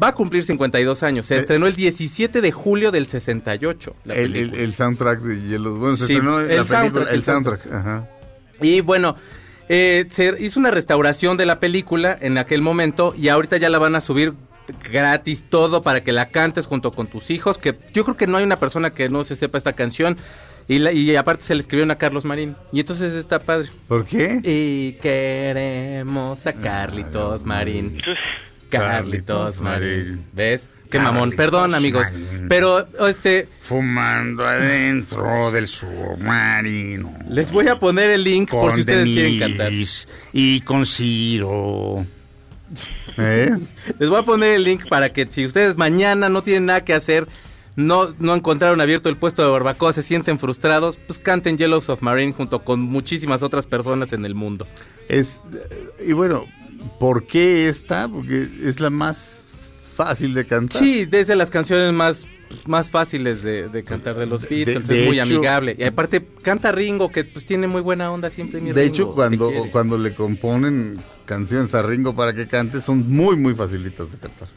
va 0.02 0.08
a 0.08 0.12
cumplir 0.16 0.42
52 0.44 1.04
años, 1.04 1.26
se 1.26 1.36
Eh. 1.36 1.38
estrenó 1.38 1.68
el 1.68 1.76
17 1.76 2.40
de 2.40 2.50
julio 2.50 2.90
del 2.90 3.06
68. 3.06 3.94
la 4.04 4.14
El, 4.16 4.34
el, 4.56 4.74
soundtrack 4.74 5.20
de 5.20 5.40
Yellow. 5.50 5.76
Bueno, 5.78 5.96
se 5.96 6.06
Sí, 6.08 6.14
estrenó 6.14 6.40
el 6.40 6.48
la 6.56 6.64
película, 6.64 7.06
el 7.12 7.22
soundtrack. 7.22 7.72
Ajá. 7.72 8.08
Y 8.60 8.80
bueno, 8.80 9.14
eh, 9.68 10.06
se 10.10 10.34
hizo 10.40 10.58
una 10.58 10.72
restauración 10.72 11.36
de 11.36 11.46
la 11.46 11.60
película 11.60 12.18
en 12.20 12.38
aquel 12.38 12.60
momento 12.60 13.14
y 13.16 13.28
ahorita 13.28 13.56
ya 13.58 13.68
la 13.68 13.78
van 13.78 13.94
a 13.94 14.00
subir 14.00 14.32
gratis 14.90 15.44
todo 15.48 15.80
para 15.82 16.02
que 16.02 16.10
la 16.10 16.30
cantes 16.30 16.66
junto 16.66 16.90
con 16.90 17.06
tus 17.06 17.30
hijos, 17.30 17.56
que 17.56 17.78
yo 17.94 18.02
creo 18.02 18.16
que 18.16 18.26
no 18.26 18.38
hay 18.38 18.44
una 18.44 18.56
persona 18.56 18.90
que 18.90 19.08
no 19.08 19.22
se 19.22 19.36
sepa 19.36 19.58
esta 19.58 19.74
canción 19.74 20.16
y, 20.68 20.78
la- 20.78 20.92
y 20.92 21.14
aparte 21.16 21.44
se 21.44 21.54
le 21.54 21.60
escribieron 21.62 21.90
a 21.90 21.96
Carlos 21.96 22.24
Marín 22.24 22.56
y 22.72 22.80
entonces 22.80 23.12
está 23.14 23.38
padre. 23.38 23.68
¿Por 23.88 24.06
qué? 24.06 24.40
Y 24.44 24.92
queremos 25.00 26.46
a 26.46 26.52
Carlitos 26.52 27.44
Marín. 27.44 27.98
Carlitos 28.70 29.60
Marín. 29.60 30.24
¿Ves? 30.32 30.68
Qué 30.90 30.98
mamón. 30.98 31.30
Carlitos 31.30 31.36
Perdón, 31.44 31.74
amigos. 31.74 32.04
Marín. 32.12 32.46
Pero 32.48 32.86
este 33.08 33.48
Fumando 33.60 34.46
adentro 34.46 35.50
del 35.50 35.68
submarino. 35.68 37.14
les 37.30 37.50
voy 37.50 37.68
a 37.68 37.78
poner 37.78 38.10
el 38.10 38.24
link 38.24 38.50
por 38.50 38.74
si 38.74 38.80
ustedes 38.80 39.04
quieren 39.06 39.38
cantar. 39.38 39.72
Y 40.32 40.60
con 40.60 40.84
Ciro. 40.86 42.04
¿Eh? 43.18 43.50
Les 43.98 44.08
voy 44.08 44.18
a 44.18 44.22
poner 44.22 44.54
el 44.54 44.64
link 44.64 44.88
para 44.88 45.12
que 45.12 45.26
si 45.30 45.44
ustedes 45.44 45.76
mañana 45.76 46.28
no 46.30 46.42
tienen 46.42 46.66
nada 46.66 46.82
que 46.84 46.94
hacer, 46.94 47.26
no, 47.76 48.14
no 48.18 48.34
encontraron 48.34 48.80
abierto 48.80 49.08
el 49.08 49.16
puesto 49.16 49.42
de 49.42 49.50
barbacoa, 49.50 49.92
se 49.92 50.02
sienten 50.02 50.38
frustrados, 50.38 50.96
pues 51.06 51.18
canten 51.18 51.56
Yellow 51.58 51.80
Submarine 51.80 52.32
junto 52.32 52.60
con 52.64 52.80
muchísimas 52.80 53.42
otras 53.42 53.66
personas 53.66 54.12
en 54.12 54.24
el 54.24 54.34
mundo. 54.34 54.66
Es, 55.08 55.40
eh, 55.54 56.06
y 56.08 56.12
bueno, 56.12 56.44
¿por 57.00 57.26
qué 57.26 57.68
esta? 57.68 58.08
Porque 58.08 58.48
es 58.64 58.80
la 58.80 58.90
más 58.90 59.26
fácil 59.96 60.34
de 60.34 60.46
cantar. 60.46 60.82
Sí, 60.82 61.04
desde 61.04 61.36
las 61.36 61.50
canciones 61.50 61.92
más 61.92 62.26
pues, 62.48 62.68
más 62.68 62.90
fáciles 62.90 63.42
de, 63.42 63.68
de 63.68 63.82
cantar 63.82 64.16
de 64.16 64.26
los 64.26 64.46
Beatles, 64.48 64.86
de 64.86 65.02
es 65.02 65.08
muy 65.08 65.18
hecho- 65.18 65.22
amigable. 65.22 65.74
Y 65.78 65.84
aparte 65.84 66.22
canta 66.42 66.70
Ringo, 66.72 67.10
que 67.10 67.24
pues 67.24 67.46
tiene 67.46 67.66
muy 67.66 67.80
buena 67.80 68.10
onda 68.12 68.28
siempre 68.28 68.60
mi 68.60 68.72
De 68.72 68.82
Ringo, 68.82 68.94
hecho, 68.94 69.14
cuando, 69.14 69.50
cuando 69.72 69.96
le 69.96 70.14
componen 70.14 70.98
canciones 71.24 71.74
a 71.74 71.80
Ringo 71.82 72.14
para 72.14 72.34
que 72.34 72.46
cante, 72.48 72.82
son 72.82 73.10
muy, 73.10 73.36
muy 73.36 73.54
facilitas 73.54 74.12
de 74.12 74.18
cantar. 74.18 74.48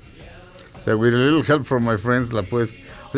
O 0.82 0.84
sea, 0.84 0.96
With 0.98 1.14
a 1.14 1.18
Little 1.18 1.44
Help 1.48 1.64
from 1.66 1.90
My 1.90 1.98
Friends 1.98 2.34
la 2.34 2.44
puedes... 2.44 2.74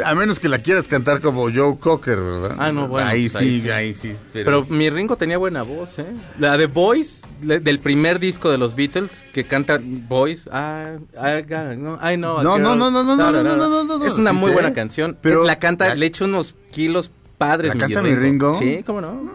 A 0.06 0.16
menos 0.16 0.40
que 0.40 0.48
la 0.50 0.60
quieras 0.60 0.88
cantar 0.88 1.22
como 1.22 1.44
Joe 1.54 1.78
Cocker, 1.80 2.18
¿verdad? 2.20 2.56
Ah, 2.60 2.72
no, 2.72 2.88
bueno. 2.88 3.08
Ahí, 3.08 3.30
pues, 3.30 3.44
sí, 3.44 3.70
ahí 3.70 3.94
sí, 3.94 4.16
Pero 4.34 4.66
mi 4.66 4.90
Ringo 4.90 5.16
tenía 5.18 5.38
buena 5.38 5.64
voz, 5.64 5.98
¿eh? 6.00 6.06
La 6.40 6.58
de 6.58 6.68
Boys, 6.68 7.22
del 7.42 7.80
primer 7.80 8.20
disco 8.20 8.50
de 8.50 8.58
los 8.58 8.76
Beatles, 8.76 9.24
que 9.34 9.44
canta 9.44 9.80
Boys. 9.82 10.50
Ah, 10.52 10.96
I 11.16 11.78
no, 11.78 12.00
I 12.02 12.16
know 12.16 12.42
No, 12.44 12.58
no, 12.58 12.76
no, 12.76 12.90
no, 12.92 13.04
no, 13.04 13.16
no, 13.16 13.32
no, 13.32 13.44
no, 13.44 13.84
no, 13.84 13.84
no, 13.98 14.06
Es 14.06 14.14
una 14.14 14.32
sí 14.32 14.36
muy 14.38 14.50
sé, 14.50 14.54
buena 14.54 14.74
canción. 14.74 15.18
pero- 15.22 15.44
la 15.44 15.60
canta, 15.60 15.90
la- 15.90 15.96
le 15.96 16.06
echa 16.06 16.26
unos 16.26 16.56
kilos 16.72 17.12
padres. 17.38 17.74
¿La 17.76 17.80
canta 17.82 18.02
mi 18.02 18.16
Ringo? 18.16 18.56
Sí, 18.60 18.84
cómo 18.86 19.02
no. 19.02 19.32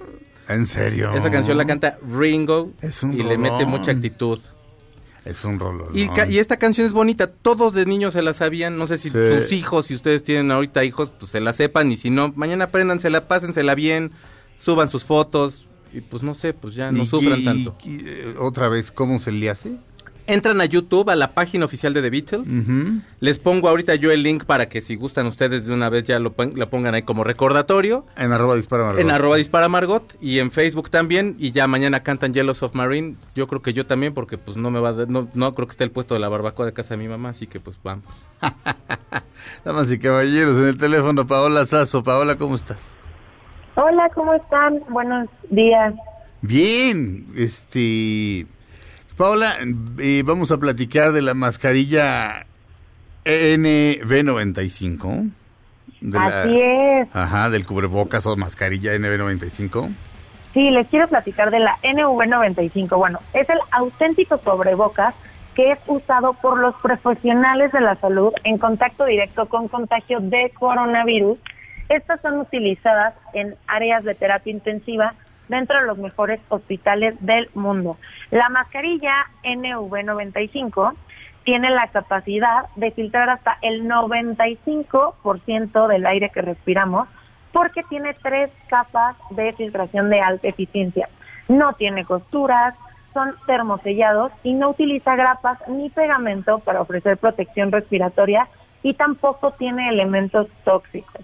¿En 0.49 0.67
serio? 0.67 1.15
Esa 1.15 1.31
canción 1.31 1.57
la 1.57 1.65
canta 1.65 1.99
Ringo 2.15 2.73
Es 2.83 3.03
un 3.03 3.13
y 3.15 3.23
le 3.23 3.39
mete 3.39 3.65
mucha 3.65 3.93
actitud. 3.93 4.41
Es 5.25 5.45
un 5.45 5.59
rollo. 5.61 5.89
Y, 5.95 6.09
ca- 6.09 6.27
y 6.29 6.39
esta 6.39 6.57
canción 6.59 6.87
es 6.87 6.93
bonita, 6.93 7.29
todos 7.29 7.73
de 7.75 7.87
niños 7.87 8.13
se 8.15 8.23
la 8.23 8.35
sabían, 8.35 8.77
no 8.77 8.87
sé 8.89 8.99
si 8.99 9.09
Sí. 9.11 9.17
sus 9.39 9.53
hijos, 9.53 9.87
si 9.87 9.95
ustedes 9.95 10.25
tienen 10.25 10.51
ahorita 10.51 10.83
hijos, 10.85 11.11
pues 11.19 11.31
se 11.31 11.41
la 11.41 11.53
sepan 11.53 11.93
y 11.93 11.97
si 11.97 12.11
no, 12.11 12.33
mañana 12.35 12.65
apréndansela, 12.65 13.29
pásensela 13.29 13.75
bien, 13.77 14.11
suban 14.59 14.89
sus 14.89 15.05
fotos 15.05 15.67
y 15.93 16.01
pues 16.01 16.23
no 16.23 16.35
sé, 16.35 16.55
pues 16.55 16.75
ya 16.75 16.91
no 16.91 17.05
Y- 17.05 17.07
sufran 17.07 17.41
y- 17.41 17.45
tanto. 17.45 17.77
eh, 17.87 18.35
otra 18.39 18.69
vez, 18.69 18.91
¿cómo 18.91 19.21
se 19.21 19.31
le 19.31 19.49
hace? 19.51 19.77
Entran 20.27 20.61
a 20.61 20.65
YouTube, 20.65 21.11
a 21.11 21.17
la 21.17 21.33
página 21.35 21.65
oficial 21.65 21.93
de 21.93 22.01
The 22.03 22.11
Beatles, 22.11 22.43
Ujú. 22.47 23.01
les 23.21 23.39
pongo 23.41 23.69
ahorita 23.69 23.95
yo 23.97 24.11
el 24.13 24.23
link 24.23 24.45
para 24.45 24.69
que 24.69 24.81
si 24.81 24.95
gustan 24.95 25.27
ustedes 25.27 25.67
de 25.67 25.75
una 25.75 25.89
vez 25.89 26.05
ya 26.05 26.19
lo, 26.21 26.33
pon- 26.33 26.53
la 26.57 26.67
pongan 26.67 26.95
ahí 26.95 27.03
como 27.03 27.25
recordatorio. 27.25 28.07
En 28.17 28.33
arroba 28.33 28.55
dispara 28.57 28.85
Margot. 28.85 29.01
En 29.01 29.11
arroba 29.11 29.37
dispara 29.37 29.69
Margot 29.69 30.15
y 30.21 30.39
en 30.39 30.51
Facebook 30.53 30.91
también 30.91 31.35
y 31.39 31.51
ya 31.51 31.67
mañana 31.67 32.03
cantan 32.05 32.33
Yellow 32.35 32.55
Marine. 32.73 33.17
Yo 33.35 33.49
creo 33.49 33.63
que 33.63 33.73
yo 33.73 33.85
también 33.87 34.15
porque 34.15 34.39
pues 34.39 34.57
no 34.57 34.71
me 34.71 34.79
va 34.81 34.91
a 34.91 34.93
dar- 34.93 35.09
no, 35.09 35.29
no 35.35 35.55
creo 35.55 35.67
que 35.67 35.73
esté 35.73 35.85
el 35.85 35.91
puesto 35.91 36.15
de 36.15 36.21
la 36.21 36.29
barbacoa 36.29 36.67
de 36.67 36.73
casa 36.73 36.95
de 36.95 36.99
mi 37.03 37.09
mamá, 37.09 37.31
así 37.31 37.47
que 37.47 37.59
pues 37.61 37.77
vamos. 37.83 38.05
Damas 39.65 39.91
y 39.91 39.99
caballeros, 39.99 40.57
en 40.59 40.65
el 40.69 40.79
teléfono 40.79 41.27
Paola 41.27 41.67
Sazo. 41.67 42.03
Paola, 42.05 42.37
¿cómo 42.37 42.57
estás? 42.57 42.79
Hola, 43.75 44.09
¿cómo 44.15 44.35
están? 44.35 44.81
Buenos 44.91 45.29
días. 45.51 45.95
Bien, 46.43 47.27
este... 47.37 48.47
Paola, 49.17 49.57
eh, 49.99 50.23
vamos 50.25 50.51
a 50.53 50.59
platicar 50.59 51.13
de 51.13 51.23
la 51.23 51.35
mascarilla 51.35 52.47
NB95. 53.25 55.31
De 56.01 56.19
la- 56.19 56.43
Así 56.43 56.61
es. 56.61 57.09
Ajá, 57.15 57.51
del 57.51 57.67
cubrebocas 57.67 58.27
o 58.27 58.37
mascarilla 58.37 58.95
NB95. 58.95 59.89
Sí, 60.55 60.71
les 60.71 60.87
quiero 60.89 61.09
platicar 61.09 61.51
de 61.51 61.61
la 61.61 61.79
NV95. 61.83 62.97
Bueno, 62.99 63.21
es 63.33 63.49
el 63.49 63.59
auténtico 63.71 64.39
cubrebocas 64.39 65.15
que 65.55 65.73
es 65.73 65.79
usado 65.87 66.33
por 66.35 66.59
los 66.59 66.75
profesionales 66.77 67.73
de 67.73 67.81
la 67.81 67.95
salud 67.97 68.33
en 68.45 68.59
contacto 68.59 69.05
directo 69.05 69.47
con 69.47 69.69
contagio 69.69 70.21
de 70.21 70.51
coronavirus. 70.59 71.39
Estas 71.91 72.21
son 72.23 72.39
utilizadas 72.39 73.15
en 73.35 73.55
áreas 73.67 74.03
de 74.05 74.15
terapia 74.15 74.51
intensiva 74.51 75.15
dentro 75.49 75.81
de 75.81 75.87
los 75.87 75.99
mejores 75.99 76.41
hospitales 76.49 77.15
del 77.21 77.51
mundo. 77.55 77.97
La 78.31 78.49
mascarilla 78.49 79.27
NV95 79.45 80.95
tiene 81.45 81.71
la 81.71 81.89
capacidad 81.89 82.67
de 82.77 82.91
filtrar 82.93 83.29
hasta 83.31 83.59
el 83.63 83.89
95% 83.89 85.87
del 85.89 86.07
aire 86.07 86.31
que 86.31 86.43
respiramos 86.43 87.09
porque 87.53 87.83
tiene 87.85 88.15
tres 88.15 88.51
capas 88.69 89.17
de 89.31 89.53
filtración 89.53 90.09
de 90.11 90.21
alta 90.21 90.49
eficiencia. 90.49 91.09
No 91.49 91.75
tiene 91.75 92.05
costuras, 92.05 92.75
son 93.13 93.35
termosellados 93.47 94.33
y 94.43 94.55
no 94.55 94.71
utiliza 94.71 95.17
grapas 95.17 95.59
ni 95.69 95.91
pegamento 95.91 96.61
para 96.61 96.81
ofrecer 96.81 97.19
protección 97.19 97.71
respiratoria 97.71 98.49
y 98.83 98.95
tampoco 98.95 99.53
tiene 99.53 99.91
elementos 99.91 100.49
tóxicos. 100.65 101.23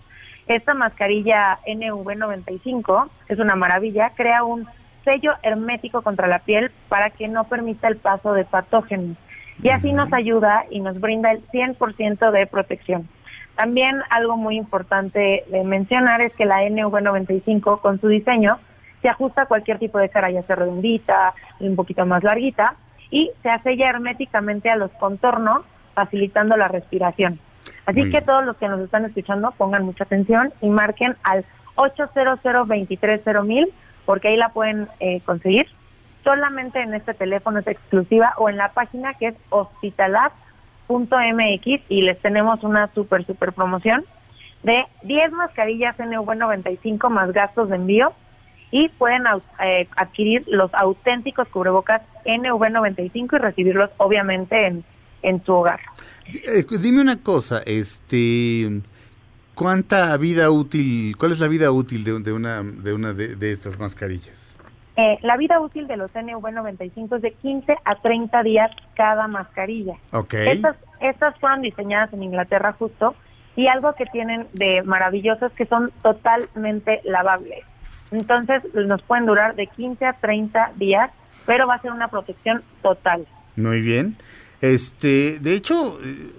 Esta 0.48 0.74
mascarilla 0.74 1.58
NV95 1.66 3.08
es 3.28 3.38
una 3.38 3.54
maravilla, 3.54 4.12
crea 4.16 4.44
un 4.44 4.66
sello 5.04 5.34
hermético 5.42 6.02
contra 6.02 6.26
la 6.26 6.40
piel 6.40 6.70
para 6.88 7.10
que 7.10 7.28
no 7.28 7.44
permita 7.44 7.88
el 7.88 7.98
paso 7.98 8.32
de 8.32 8.44
patógenos 8.44 9.16
y 9.62 9.70
así 9.70 9.92
nos 9.92 10.12
ayuda 10.12 10.64
y 10.70 10.80
nos 10.80 11.00
brinda 11.00 11.32
el 11.32 11.46
100% 11.48 12.30
de 12.30 12.46
protección. 12.46 13.08
También 13.56 14.00
algo 14.10 14.36
muy 14.36 14.56
importante 14.56 15.44
de 15.48 15.64
mencionar 15.64 16.20
es 16.20 16.32
que 16.34 16.46
la 16.46 16.62
NV95 16.62 17.80
con 17.80 18.00
su 18.00 18.08
diseño 18.08 18.58
se 19.02 19.08
ajusta 19.08 19.42
a 19.42 19.46
cualquier 19.46 19.78
tipo 19.78 19.98
de 19.98 20.08
cara, 20.08 20.30
ya 20.30 20.42
sea 20.42 20.56
redondita, 20.56 21.34
un 21.60 21.76
poquito 21.76 22.06
más 22.06 22.22
larguita, 22.22 22.76
y 23.10 23.30
se 23.42 23.50
sella 23.62 23.90
herméticamente 23.90 24.70
a 24.70 24.76
los 24.76 24.90
contornos, 24.92 25.62
facilitando 25.94 26.56
la 26.56 26.68
respiración. 26.68 27.40
Así 27.86 28.00
Muy 28.00 28.10
que 28.10 28.18
bien. 28.18 28.24
todos 28.24 28.44
los 28.44 28.56
que 28.56 28.68
nos 28.68 28.80
están 28.80 29.04
escuchando 29.04 29.52
pongan 29.52 29.84
mucha 29.84 30.04
atención 30.04 30.52
y 30.60 30.68
marquen 30.68 31.16
al 31.22 31.44
800 31.76 32.40
230 32.42 33.72
porque 34.04 34.28
ahí 34.28 34.36
la 34.36 34.50
pueden 34.50 34.88
eh, 35.00 35.20
conseguir. 35.24 35.66
Solamente 36.24 36.80
en 36.80 36.94
este 36.94 37.14
teléfono 37.14 37.60
es 37.60 37.66
exclusiva 37.66 38.34
o 38.38 38.48
en 38.48 38.56
la 38.56 38.72
página 38.72 39.14
que 39.14 39.28
es 39.28 39.34
hospitalat.mx 39.50 41.82
y 41.88 42.02
les 42.02 42.18
tenemos 42.20 42.64
una 42.64 42.88
super, 42.94 43.24
super 43.24 43.52
promoción 43.52 44.04
de 44.62 44.86
10 45.02 45.32
mascarillas 45.32 45.96
NV95 45.98 47.08
más 47.10 47.32
gastos 47.32 47.68
de 47.68 47.76
envío 47.76 48.12
y 48.70 48.88
pueden 48.88 49.24
eh, 49.62 49.88
adquirir 49.96 50.44
los 50.48 50.72
auténticos 50.74 51.48
cubrebocas 51.48 52.02
NV95 52.24 53.34
y 53.34 53.38
recibirlos 53.38 53.90
obviamente 53.96 54.66
en, 54.66 54.84
en 55.22 55.42
su 55.44 55.54
hogar. 55.54 55.80
Eh, 56.32 56.66
dime 56.80 57.00
una 57.00 57.22
cosa, 57.22 57.62
este... 57.64 58.82
¿Cuánta 59.54 60.16
vida 60.18 60.52
útil, 60.52 61.16
cuál 61.16 61.32
es 61.32 61.40
la 61.40 61.48
vida 61.48 61.72
útil 61.72 62.04
de, 62.04 62.20
de 62.20 62.32
una, 62.32 62.62
de, 62.62 62.92
una 62.92 63.12
de, 63.12 63.34
de 63.34 63.50
estas 63.50 63.76
mascarillas? 63.76 64.48
Eh, 64.96 65.18
la 65.22 65.36
vida 65.36 65.60
útil 65.60 65.86
de 65.86 65.96
los 65.96 66.12
NV95 66.12 67.16
es 67.16 67.22
de 67.22 67.32
15 67.32 67.76
a 67.84 67.94
30 67.96 68.42
días 68.42 68.70
cada 68.94 69.28
mascarilla. 69.28 69.94
Ok. 70.12 70.34
Estas, 70.34 70.76
estas 71.00 71.38
fueron 71.38 71.62
diseñadas 71.62 72.12
en 72.12 72.24
Inglaterra 72.24 72.72
justo 72.72 73.14
y 73.54 73.68
algo 73.68 73.92
que 73.94 74.06
tienen 74.06 74.48
de 74.54 74.82
maravilloso 74.82 75.46
es 75.46 75.52
que 75.52 75.66
son 75.66 75.92
totalmente 76.02 77.00
lavables. 77.04 77.64
Entonces 78.10 78.62
nos 78.74 79.02
pueden 79.02 79.26
durar 79.26 79.54
de 79.54 79.66
15 79.66 80.04
a 80.04 80.12
30 80.14 80.72
días, 80.76 81.10
pero 81.46 81.66
va 81.66 81.74
a 81.74 81.82
ser 81.82 81.92
una 81.92 82.08
protección 82.08 82.62
total. 82.82 83.26
Muy 83.56 83.80
bien. 83.82 84.16
Este, 84.60 85.38
de 85.40 85.54
hecho, 85.54 85.98
eh, 86.02 86.32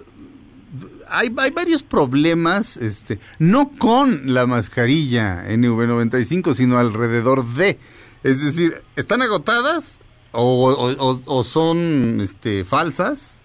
hay, 1.08 1.32
hay 1.38 1.50
varios 1.50 1.82
problemas, 1.82 2.76
este, 2.76 3.18
no 3.38 3.70
con 3.78 4.32
la 4.34 4.46
mascarilla 4.46 5.44
NV95, 5.48 6.54
sino 6.54 6.78
alrededor 6.78 7.44
de. 7.54 7.78
Es 8.22 8.42
decir, 8.44 8.82
¿están 8.96 9.22
agotadas 9.22 10.00
o, 10.32 11.20
o- 11.24 11.44
son 11.44 12.20
este, 12.20 12.64
falsas? 12.64 13.40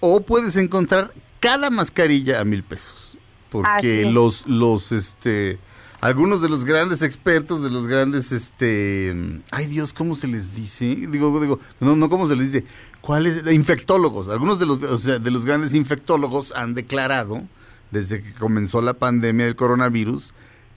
O 0.00 0.20
puedes 0.22 0.56
encontrar 0.56 1.12
cada 1.40 1.68
mascarilla 1.70 2.40
a 2.40 2.44
mil 2.44 2.62
pesos. 2.62 3.16
Porque 3.50 4.04
los, 4.12 4.46
los, 4.46 4.92
este, 4.92 5.58
algunos 6.00 6.40
de 6.40 6.48
los 6.48 6.64
grandes 6.64 7.02
expertos, 7.02 7.62
de 7.64 7.68
los 7.70 7.88
grandes, 7.88 8.30
este, 8.30 9.12
ay 9.50 9.66
Dios, 9.66 9.92
¿cómo 9.92 10.14
se 10.14 10.28
les 10.28 10.54
dice? 10.54 10.86
Digo, 11.10 11.38
digo, 11.40 11.58
no, 11.80 11.96
no, 11.96 12.08
¿cómo 12.08 12.28
se 12.28 12.36
les 12.36 12.52
dice? 12.52 12.66
¿Cuáles? 13.00 13.42
Infectólogos. 13.50 14.28
Algunos 14.28 14.58
de 14.60 14.66
los, 14.66 14.82
o 14.82 14.98
sea, 14.98 15.18
de 15.18 15.30
los 15.30 15.44
grandes 15.46 15.74
infectólogos 15.74 16.52
han 16.54 16.74
declarado, 16.74 17.42
desde 17.90 18.22
que 18.22 18.32
comenzó 18.34 18.82
la 18.82 18.94
pandemia 18.94 19.46
del 19.46 19.56
coronavirus, 19.56 20.32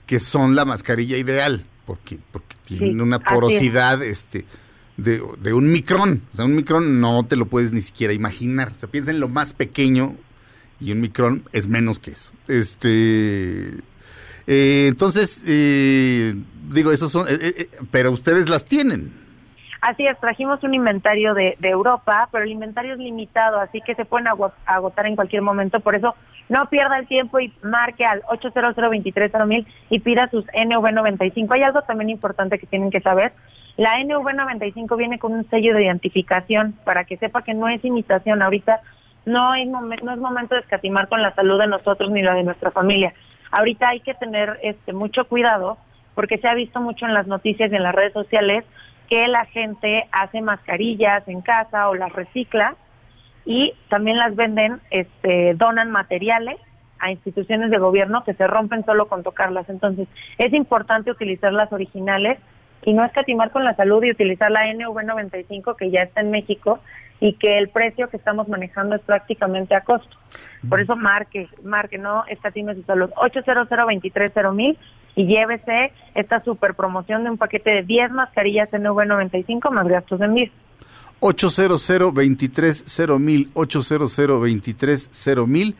que 0.06 0.20
son 0.20 0.54
la 0.54 0.64
mascarilla 0.64 1.16
ideal, 1.16 1.64
porque, 1.86 2.18
porque 2.32 2.56
tienen 2.64 2.94
Sí, 2.94 3.00
una 3.00 3.16
es. 3.16 3.22
porosidad, 3.28 4.02
este, 4.02 4.44
de, 4.96 5.22
de 5.40 5.52
un 5.52 5.70
micrón. 5.70 6.22
O 6.32 6.36
sea, 6.36 6.44
un 6.46 6.56
micrón 6.56 7.00
no 7.00 7.24
te 7.26 7.36
lo 7.36 7.46
puedes 7.46 7.72
ni 7.72 7.80
siquiera 7.82 8.12
imaginar. 8.12 8.72
O 8.76 8.80
sea, 8.80 8.88
piensa 8.90 9.10
en 9.10 9.20
lo 9.20 9.28
más 9.28 9.52
pequeño 9.52 10.16
y 10.80 10.92
un 10.92 11.00
micrón 11.00 11.44
es 11.52 11.68
menos 11.68 11.98
que 11.98 12.12
eso. 12.12 12.32
Este, 12.48 13.68
eh, 14.46 14.86
entonces, 14.88 15.42
eh, 15.46 16.34
digo, 16.72 16.90
esos 16.92 17.12
son, 17.12 17.26
eh, 17.28 17.36
eh, 17.40 17.68
pero 17.90 18.10
ustedes 18.12 18.48
las 18.48 18.64
tienen. 18.64 19.12
Así 19.84 20.06
es, 20.06 20.18
trajimos 20.18 20.64
un 20.64 20.72
inventario 20.72 21.34
de, 21.34 21.58
Europa, 21.60 22.30
pero 22.32 22.44
el 22.44 22.50
inventario 22.50 22.94
es 22.94 22.98
limitado, 22.98 23.60
así 23.60 23.82
que 23.82 23.94
se 23.94 24.06
pueden 24.06 24.26
agotar 24.28 25.06
en 25.06 25.14
cualquier 25.14 25.42
momento. 25.42 25.78
Por 25.80 25.94
eso, 25.94 26.14
no 26.48 26.70
pierda 26.70 26.98
el 26.98 27.06
tiempo 27.06 27.38
y 27.38 27.52
marque 27.62 28.06
al 28.06 28.22
800 28.28 28.74
mil 29.46 29.66
y 29.90 29.98
pida 30.00 30.30
sus 30.30 30.46
NV95. 30.46 31.52
Hay 31.52 31.62
algo 31.64 31.82
también 31.82 32.08
importante 32.08 32.58
que 32.58 32.66
tienen 32.66 32.90
que 32.90 33.02
saber. 33.02 33.34
La 33.76 33.98
NV95 33.98 34.96
viene 34.96 35.18
con 35.18 35.34
un 35.34 35.46
sello 35.50 35.74
de 35.74 35.84
identificación 35.84 36.72
para 36.86 37.04
que 37.04 37.18
sepa 37.18 37.42
que 37.42 37.52
no 37.52 37.68
es 37.68 37.84
imitación. 37.84 38.40
Ahorita 38.40 38.80
no, 39.26 39.52
hay 39.52 39.66
momen- 39.66 40.00
no 40.00 40.14
es 40.14 40.18
momento 40.18 40.54
de 40.54 40.62
escatimar 40.62 41.08
con 41.08 41.20
la 41.20 41.34
salud 41.34 41.60
de 41.60 41.66
nosotros 41.66 42.10
ni 42.10 42.22
la 42.22 42.32
de 42.32 42.42
nuestra 42.42 42.70
familia. 42.70 43.12
Ahorita 43.50 43.90
hay 43.90 44.00
que 44.00 44.14
tener 44.14 44.58
este, 44.62 44.94
mucho 44.94 45.26
cuidado 45.26 45.76
porque 46.14 46.38
se 46.38 46.48
ha 46.48 46.54
visto 46.54 46.80
mucho 46.80 47.04
en 47.04 47.12
las 47.12 47.26
noticias 47.26 47.70
y 47.70 47.76
en 47.76 47.82
las 47.82 47.94
redes 47.94 48.14
sociales 48.14 48.64
que 49.14 49.28
la 49.28 49.44
gente 49.44 50.08
hace 50.10 50.42
mascarillas 50.42 51.22
en 51.28 51.40
casa 51.40 51.88
o 51.88 51.94
las 51.94 52.12
recicla 52.12 52.74
y 53.44 53.72
también 53.88 54.16
las 54.16 54.34
venden, 54.34 54.80
este, 54.90 55.54
donan 55.54 55.92
materiales 55.92 56.56
a 56.98 57.12
instituciones 57.12 57.70
de 57.70 57.78
gobierno 57.78 58.24
que 58.24 58.34
se 58.34 58.44
rompen 58.48 58.84
solo 58.84 59.06
con 59.06 59.22
tocarlas. 59.22 59.68
Entonces, 59.68 60.08
es 60.36 60.52
importante 60.52 61.12
utilizar 61.12 61.52
las 61.52 61.72
originales 61.72 62.40
y 62.82 62.92
no 62.92 63.04
escatimar 63.04 63.52
con 63.52 63.62
la 63.62 63.76
salud 63.76 64.02
y 64.02 64.10
utilizar 64.10 64.50
la 64.50 64.66
NV95 64.66 65.76
que 65.76 65.92
ya 65.92 66.02
está 66.02 66.20
en 66.20 66.32
México 66.32 66.80
y 67.20 67.34
que 67.34 67.58
el 67.58 67.68
precio 67.68 68.08
que 68.10 68.16
estamos 68.16 68.48
manejando 68.48 68.96
es 68.96 69.02
prácticamente 69.02 69.76
a 69.76 69.82
costo. 69.82 70.16
Por 70.68 70.80
eso 70.80 70.96
marque, 70.96 71.48
marque, 71.62 71.98
no 71.98 72.24
escatime 72.26 72.74
su 72.74 72.82
salud. 72.82 73.10
800 73.14 73.68
mil 74.54 74.76
y 75.16 75.26
llévese 75.26 75.92
esta 76.14 76.42
super 76.44 76.74
promoción 76.74 77.24
de 77.24 77.30
un 77.30 77.38
paquete 77.38 77.70
de 77.70 77.82
10 77.82 78.10
mascarillas 78.12 78.70
NV95 78.70 79.70
más 79.70 79.86
gastos 79.88 80.18
de 80.18 80.26
envío. 80.26 80.50
800 81.20 81.90
mil 83.18 83.50
800 83.54 84.18
mil 85.48 85.76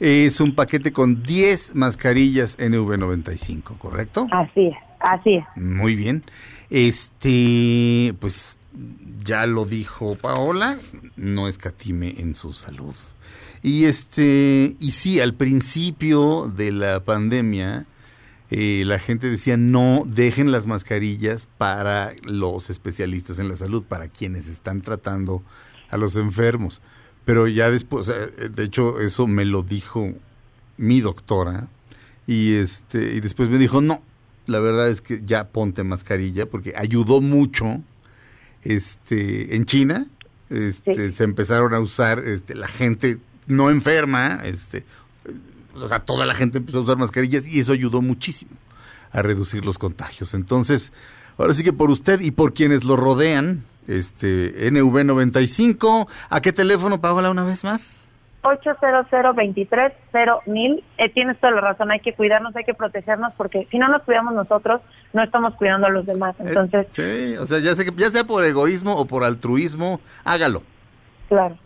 es 0.00 0.40
un 0.40 0.54
paquete 0.54 0.92
con 0.92 1.22
10 1.22 1.74
mascarillas 1.74 2.58
NV95, 2.58 3.78
¿correcto? 3.78 4.26
Así 4.30 4.68
es, 4.68 4.76
así 5.00 5.34
es. 5.36 5.44
Muy 5.56 5.96
bien. 5.96 6.22
Este, 6.70 8.14
pues 8.20 8.56
ya 9.24 9.46
lo 9.46 9.64
dijo 9.64 10.16
Paola, 10.16 10.78
no 11.16 11.48
escatime 11.48 12.14
en 12.18 12.34
su 12.34 12.52
salud. 12.52 12.94
Y 13.62 13.86
este, 13.86 14.76
y 14.78 14.92
sí, 14.92 15.20
al 15.20 15.34
principio 15.34 16.46
de 16.46 16.72
la 16.72 17.00
pandemia, 17.00 17.86
eh, 18.50 18.84
la 18.86 18.98
gente 18.98 19.28
decía 19.28 19.56
no 19.56 20.04
dejen 20.06 20.52
las 20.52 20.66
mascarillas 20.66 21.48
para 21.58 22.14
los 22.22 22.70
especialistas 22.70 23.38
en 23.38 23.48
la 23.48 23.56
salud, 23.56 23.84
para 23.84 24.08
quienes 24.08 24.48
están 24.48 24.82
tratando 24.82 25.42
a 25.90 25.96
los 25.96 26.16
enfermos. 26.16 26.80
Pero 27.24 27.48
ya 27.48 27.70
después, 27.70 28.08
eh, 28.08 28.48
de 28.48 28.64
hecho, 28.64 29.00
eso 29.00 29.26
me 29.26 29.44
lo 29.44 29.62
dijo 29.62 30.12
mi 30.76 31.00
doctora 31.00 31.68
y 32.26 32.54
este 32.54 33.14
y 33.14 33.20
después 33.20 33.48
me 33.48 33.58
dijo 33.58 33.80
no, 33.80 34.02
la 34.46 34.60
verdad 34.60 34.90
es 34.90 35.00
que 35.00 35.22
ya 35.24 35.48
ponte 35.48 35.82
mascarilla 35.82 36.46
porque 36.46 36.74
ayudó 36.76 37.20
mucho. 37.20 37.82
Este, 38.62 39.54
en 39.54 39.64
China, 39.64 40.08
este, 40.50 41.12
se 41.12 41.22
empezaron 41.22 41.72
a 41.72 41.78
usar, 41.78 42.18
este, 42.24 42.56
la 42.56 42.66
gente 42.66 43.18
no 43.46 43.70
enferma, 43.70 44.40
este, 44.44 44.84
o 45.76 45.88
sea, 45.88 46.00
toda 46.00 46.26
la 46.26 46.34
gente 46.34 46.58
empezó 46.58 46.78
a 46.78 46.82
usar 46.82 46.96
mascarillas 46.96 47.46
y 47.46 47.60
eso 47.60 47.72
ayudó 47.72 48.02
muchísimo 48.02 48.52
a 49.12 49.22
reducir 49.22 49.64
los 49.64 49.78
contagios. 49.78 50.34
Entonces, 50.34 50.92
ahora 51.38 51.54
sí 51.54 51.62
que 51.64 51.72
por 51.72 51.90
usted 51.90 52.20
y 52.20 52.30
por 52.30 52.54
quienes 52.54 52.84
lo 52.84 52.96
rodean, 52.96 53.64
este 53.86 54.70
NV95, 54.70 56.08
¿a 56.28 56.40
qué 56.40 56.52
teléfono, 56.52 57.00
Paola, 57.00 57.30
una 57.30 57.44
vez 57.44 57.62
más? 57.64 58.02
800 58.42 59.06
mil 60.46 60.84
eh, 60.98 61.08
tienes 61.08 61.38
toda 61.40 61.52
la 61.52 61.60
razón, 61.60 61.90
hay 61.90 62.00
que 62.00 62.14
cuidarnos, 62.14 62.54
hay 62.54 62.64
que 62.64 62.74
protegernos, 62.74 63.32
porque 63.36 63.66
si 63.70 63.78
no 63.78 63.88
nos 63.88 64.02
cuidamos 64.02 64.34
nosotros, 64.34 64.80
no 65.12 65.22
estamos 65.22 65.54
cuidando 65.54 65.86
a 65.88 65.90
los 65.90 66.06
demás. 66.06 66.36
Entonces, 66.38 66.86
Sí, 66.92 67.36
o 67.38 67.46
sea, 67.46 67.58
ya, 67.58 67.74
que, 67.74 67.92
ya 67.96 68.10
sea 68.10 68.24
por 68.24 68.44
egoísmo 68.44 68.94
o 68.94 69.06
por 69.06 69.24
altruismo, 69.24 70.00
hágalo. 70.24 70.62
claro. 71.28 71.56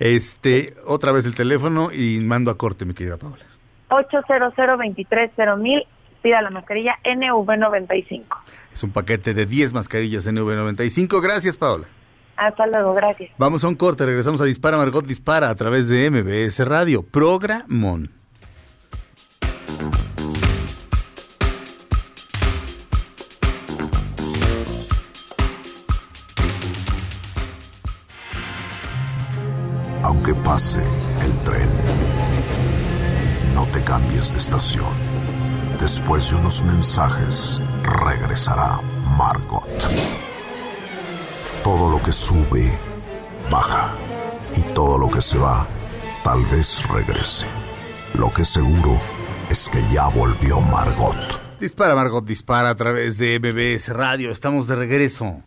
Este, 0.00 0.74
otra 0.86 1.12
vez 1.12 1.24
el 1.24 1.36
teléfono 1.36 1.90
y 1.92 2.18
mando 2.18 2.50
a 2.50 2.58
corte, 2.58 2.84
mi 2.84 2.94
querida 2.94 3.16
Paola. 3.16 3.44
800 3.88 5.58
mil 5.58 5.86
pida 6.22 6.40
la 6.40 6.50
mascarilla 6.50 6.98
NV95. 7.04 8.24
Es 8.72 8.82
un 8.82 8.90
paquete 8.90 9.34
de 9.34 9.46
10 9.46 9.74
mascarillas 9.74 10.26
NV95. 10.26 11.22
Gracias, 11.22 11.56
Paola. 11.56 11.86
Hasta 12.36 12.66
luego, 12.66 12.94
gracias. 12.94 13.30
Vamos 13.38 13.62
a 13.62 13.68
un 13.68 13.76
corte, 13.76 14.04
regresamos 14.06 14.40
a 14.40 14.44
Dispara 14.44 14.76
Margot 14.76 15.06
Dispara 15.06 15.50
a 15.50 15.54
través 15.54 15.88
de 15.88 16.10
MBS 16.10 16.66
Radio. 16.66 17.02
Programón. 17.02 18.10
Aunque 30.02 30.34
pase 30.34 30.82
cambies 33.94 34.32
de 34.32 34.38
estación. 34.38 34.92
Después 35.78 36.28
de 36.28 36.34
unos 36.34 36.60
mensajes, 36.62 37.62
regresará 37.84 38.80
Margot. 39.16 39.68
Todo 41.62 41.88
lo 41.92 42.02
que 42.02 42.12
sube, 42.12 42.76
baja. 43.48 43.94
Y 44.56 44.62
todo 44.74 44.98
lo 44.98 45.08
que 45.08 45.20
se 45.20 45.38
va, 45.38 45.68
tal 46.24 46.44
vez 46.46 46.82
regrese. 46.88 47.46
Lo 48.14 48.34
que 48.34 48.44
seguro 48.44 49.00
es 49.48 49.68
que 49.68 49.80
ya 49.92 50.08
volvió 50.08 50.60
Margot. 50.60 51.16
Dispara 51.60 51.94
Margot 51.94 52.24
Dispara 52.24 52.70
a 52.70 52.74
través 52.74 53.16
de 53.16 53.38
MBS 53.38 53.90
Radio. 53.90 54.32
Estamos 54.32 54.66
de 54.66 54.74
regreso. 54.74 55.40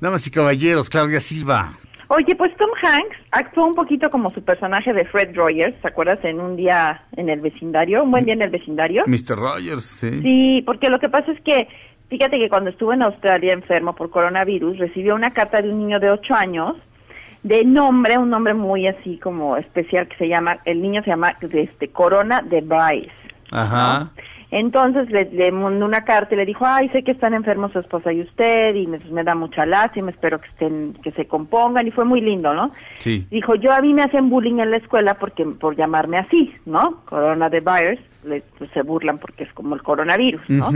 Damas 0.00 0.26
y 0.26 0.30
caballeros, 0.30 0.88
Claudia 0.88 1.20
Silva. 1.20 1.78
Oye, 2.12 2.34
pues 2.34 2.50
Tom 2.56 2.70
Hanks 2.82 3.16
actuó 3.30 3.66
un 3.66 3.76
poquito 3.76 4.10
como 4.10 4.32
su 4.32 4.42
personaje 4.42 4.92
de 4.92 5.04
Fred 5.04 5.32
Rogers, 5.32 5.80
¿te 5.80 5.86
acuerdas? 5.86 6.18
En 6.24 6.40
un 6.40 6.56
día 6.56 7.04
en 7.16 7.28
el 7.28 7.40
vecindario, 7.40 8.02
un 8.02 8.10
buen 8.10 8.24
día 8.24 8.34
en 8.34 8.42
el 8.42 8.50
vecindario. 8.50 9.04
Mr. 9.06 9.36
Rogers, 9.36 9.84
sí. 9.84 10.20
Sí, 10.20 10.62
porque 10.66 10.90
lo 10.90 10.98
que 10.98 11.08
pasa 11.08 11.30
es 11.30 11.40
que, 11.42 11.68
fíjate 12.08 12.36
que 12.36 12.48
cuando 12.48 12.70
estuvo 12.70 12.92
en 12.92 13.02
Australia 13.02 13.52
enfermo 13.52 13.94
por 13.94 14.10
coronavirus, 14.10 14.78
recibió 14.78 15.14
una 15.14 15.30
carta 15.30 15.62
de 15.62 15.70
un 15.70 15.78
niño 15.78 16.00
de 16.00 16.10
8 16.10 16.34
años, 16.34 16.76
de 17.44 17.64
nombre, 17.64 18.18
un 18.18 18.28
nombre 18.28 18.54
muy 18.54 18.88
así 18.88 19.16
como 19.18 19.56
especial 19.56 20.08
que 20.08 20.16
se 20.16 20.26
llama, 20.26 20.58
el 20.64 20.82
niño 20.82 21.04
se 21.04 21.10
llama 21.10 21.36
este, 21.40 21.92
Corona 21.92 22.42
de 22.42 22.60
Bryce. 22.60 23.12
Ajá. 23.52 24.10
Entonces 24.50 25.08
le, 25.10 25.26
le 25.26 25.52
mandó 25.52 25.86
una 25.86 26.04
carta 26.04 26.34
y 26.34 26.38
le 26.38 26.46
dijo, 26.46 26.66
ay, 26.66 26.88
sé 26.88 27.04
que 27.04 27.12
están 27.12 27.34
enfermos 27.34 27.72
su 27.72 27.78
esposa 27.78 28.12
y 28.12 28.20
usted, 28.20 28.74
y 28.74 28.86
me, 28.86 28.98
me 29.10 29.22
da 29.22 29.34
mucha 29.34 29.64
lástima, 29.64 30.10
espero 30.10 30.40
que 30.40 30.48
estén, 30.48 30.94
que 31.02 31.12
se 31.12 31.26
compongan, 31.26 31.86
y 31.86 31.92
fue 31.92 32.04
muy 32.04 32.20
lindo, 32.20 32.52
¿no? 32.52 32.72
Sí. 32.98 33.26
Dijo, 33.30 33.54
yo 33.54 33.72
a 33.72 33.80
mí 33.80 33.94
me 33.94 34.02
hacen 34.02 34.28
bullying 34.28 34.58
en 34.58 34.72
la 34.72 34.78
escuela 34.78 35.14
porque 35.14 35.44
por 35.44 35.76
llamarme 35.76 36.18
así, 36.18 36.52
¿no? 36.66 37.02
Corona 37.04 37.48
de 37.48 37.60
virus, 37.60 38.00
le, 38.24 38.42
pues, 38.58 38.70
se 38.72 38.82
burlan 38.82 39.18
porque 39.18 39.44
es 39.44 39.52
como 39.52 39.76
el 39.76 39.82
coronavirus, 39.82 40.42
¿no? 40.48 40.70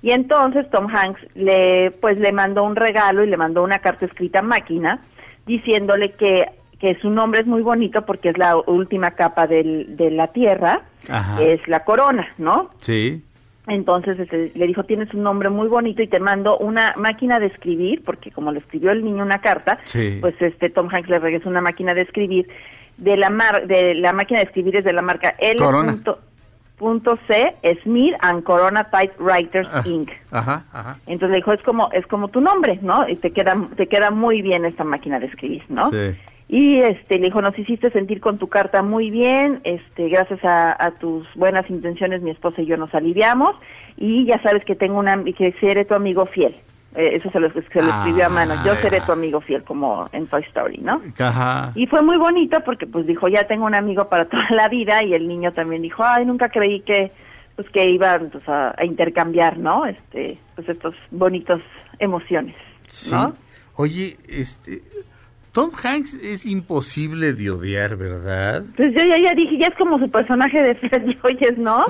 Y 0.00 0.10
entonces 0.10 0.68
Tom 0.70 0.86
Hanks 0.94 1.20
le, 1.34 1.90
pues 2.00 2.18
le 2.18 2.30
mandó 2.32 2.62
un 2.62 2.76
regalo 2.76 3.24
y 3.24 3.26
le 3.26 3.36
mandó 3.36 3.64
una 3.64 3.78
carta 3.78 4.06
escrita 4.06 4.40
a 4.40 4.42
máquina 4.42 5.00
diciéndole 5.46 6.12
que, 6.12 6.46
que 6.78 6.94
su 7.00 7.10
nombre 7.10 7.40
es 7.40 7.46
muy 7.46 7.62
bonito 7.62 8.04
porque 8.06 8.28
es 8.30 8.38
la 8.38 8.56
última 8.56 9.12
capa 9.12 9.46
del, 9.46 9.96
de 9.96 10.10
la 10.10 10.28
Tierra, 10.28 10.82
Ajá. 11.08 11.42
es 11.42 11.66
la 11.68 11.80
corona, 11.84 12.28
¿no? 12.38 12.70
Sí. 12.78 13.24
Entonces 13.66 14.18
este, 14.18 14.52
le 14.54 14.66
dijo, 14.66 14.84
tienes 14.84 15.12
un 15.12 15.22
nombre 15.24 15.50
muy 15.50 15.68
bonito 15.68 16.02
y 16.02 16.06
te 16.06 16.20
mando 16.20 16.56
una 16.56 16.94
máquina 16.96 17.38
de 17.38 17.46
escribir, 17.46 18.02
porque 18.04 18.30
como 18.30 18.50
le 18.52 18.60
escribió 18.60 18.92
el 18.92 19.04
niño 19.04 19.22
una 19.22 19.40
carta, 19.40 19.78
Sí. 19.84 20.18
pues 20.20 20.34
este 20.40 20.70
Tom 20.70 20.88
Hanks 20.90 21.08
le 21.10 21.18
regresó 21.18 21.48
una 21.48 21.60
máquina 21.60 21.92
de 21.94 22.02
escribir. 22.02 22.48
De 22.96 23.16
la 23.16 23.30
mar 23.30 23.66
de 23.66 23.94
la 23.94 24.12
máquina 24.12 24.40
de 24.40 24.46
escribir 24.46 24.76
es 24.76 24.84
de 24.84 24.92
la 24.92 25.02
marca 25.02 25.34
L. 25.38 25.60
Punto- 25.60 26.18
punto 26.78 27.18
C, 27.28 27.54
Smith 27.82 28.14
and 28.20 28.42
Corona 28.44 28.84
Typewriters 28.90 29.68
Ah. 29.72 29.82
Inc. 29.84 30.10
Ajá, 30.30 30.64
ajá. 30.72 30.96
Entonces 31.06 31.30
le 31.30 31.36
dijo, 31.36 31.52
es 31.52 31.62
como, 31.62 31.90
es 31.92 32.06
como 32.06 32.28
tu 32.28 32.40
nombre, 32.40 32.78
¿no? 32.82 33.08
Y 33.08 33.16
te 33.16 33.32
queda, 33.32 33.54
te 33.76 33.86
queda 33.88 34.10
muy 34.10 34.42
bien 34.42 34.64
esta 34.64 34.84
máquina 34.84 35.18
de 35.20 35.26
escribir, 35.26 35.62
¿no? 35.68 35.90
Sí. 35.90 36.16
Y 36.48 36.78
este 36.78 37.18
le 37.18 37.26
dijo, 37.26 37.42
nos 37.42 37.58
hiciste 37.58 37.90
sentir 37.90 38.20
con 38.20 38.38
tu 38.38 38.48
carta 38.48 38.82
muy 38.82 39.10
bien, 39.10 39.60
este 39.64 40.08
gracias 40.08 40.42
a, 40.44 40.74
a 40.82 40.92
tus 40.92 41.26
buenas 41.34 41.68
intenciones 41.68 42.22
mi 42.22 42.30
esposa 42.30 42.62
y 42.62 42.66
yo 42.66 42.78
nos 42.78 42.94
aliviamos 42.94 43.54
y 43.98 44.24
ya 44.24 44.40
sabes 44.42 44.64
que 44.64 44.74
tengo 44.74 44.98
una 44.98 45.22
que 45.24 45.52
seré 45.60 45.84
tu 45.84 45.94
amigo 45.94 46.24
fiel. 46.26 46.56
Eh, 46.94 47.16
eso 47.16 47.30
se 47.30 47.38
lo, 47.38 47.50
se 47.52 47.82
lo 47.82 47.90
escribió 47.90 48.24
a 48.24 48.28
mano. 48.30 48.54
Yo 48.64 48.72
Ah, 48.72 48.78
seré 48.80 49.02
tu 49.02 49.12
amigo 49.12 49.42
fiel 49.42 49.62
como 49.62 50.08
en 50.12 50.26
Toy 50.26 50.42
Story, 50.44 50.78
¿no? 50.78 51.02
Ajá. 51.18 51.72
Y 51.74 51.86
fue 51.86 52.00
muy 52.00 52.16
bonito 52.16 52.60
porque 52.64 52.86
pues 52.86 53.06
dijo, 53.06 53.28
ya 53.28 53.46
tengo 53.46 53.66
un 53.66 53.74
amigo 53.74 54.08
para 54.08 54.24
toda 54.30 54.46
la 54.50 54.68
vida 54.68 55.04
y 55.04 55.12
el 55.12 55.28
niño 55.28 55.52
también 55.52 55.82
dijo, 55.82 56.02
ay, 56.02 56.24
nunca 56.24 56.48
creí 56.48 56.80
que 56.80 57.12
pues 57.56 57.68
que 57.70 57.90
iban 57.90 58.30
pues, 58.30 58.48
a, 58.48 58.74
a 58.78 58.84
intercambiar, 58.86 59.58
¿no? 59.58 59.84
Este, 59.84 60.38
pues 60.54 60.66
estos 60.68 60.94
bonitos 61.10 61.60
emociones, 61.98 62.54
Sí. 62.86 63.10
¿no? 63.10 63.34
Oye, 63.74 64.16
este, 64.28 64.80
Tom 65.52 65.70
Hanks 65.82 66.14
es 66.14 66.44
imposible 66.44 67.32
de 67.32 67.50
odiar, 67.50 67.96
¿verdad? 67.96 68.64
Pues 68.76 68.92
yo 68.94 69.02
ya, 69.04 69.16
ya 69.22 69.34
dije, 69.34 69.58
ya 69.58 69.68
es 69.68 69.74
como 69.76 69.98
su 69.98 70.10
personaje 70.10 70.62
de 70.62 70.74
Fred 70.74 71.16
Joyes, 71.20 71.58
¿no? 71.58 71.84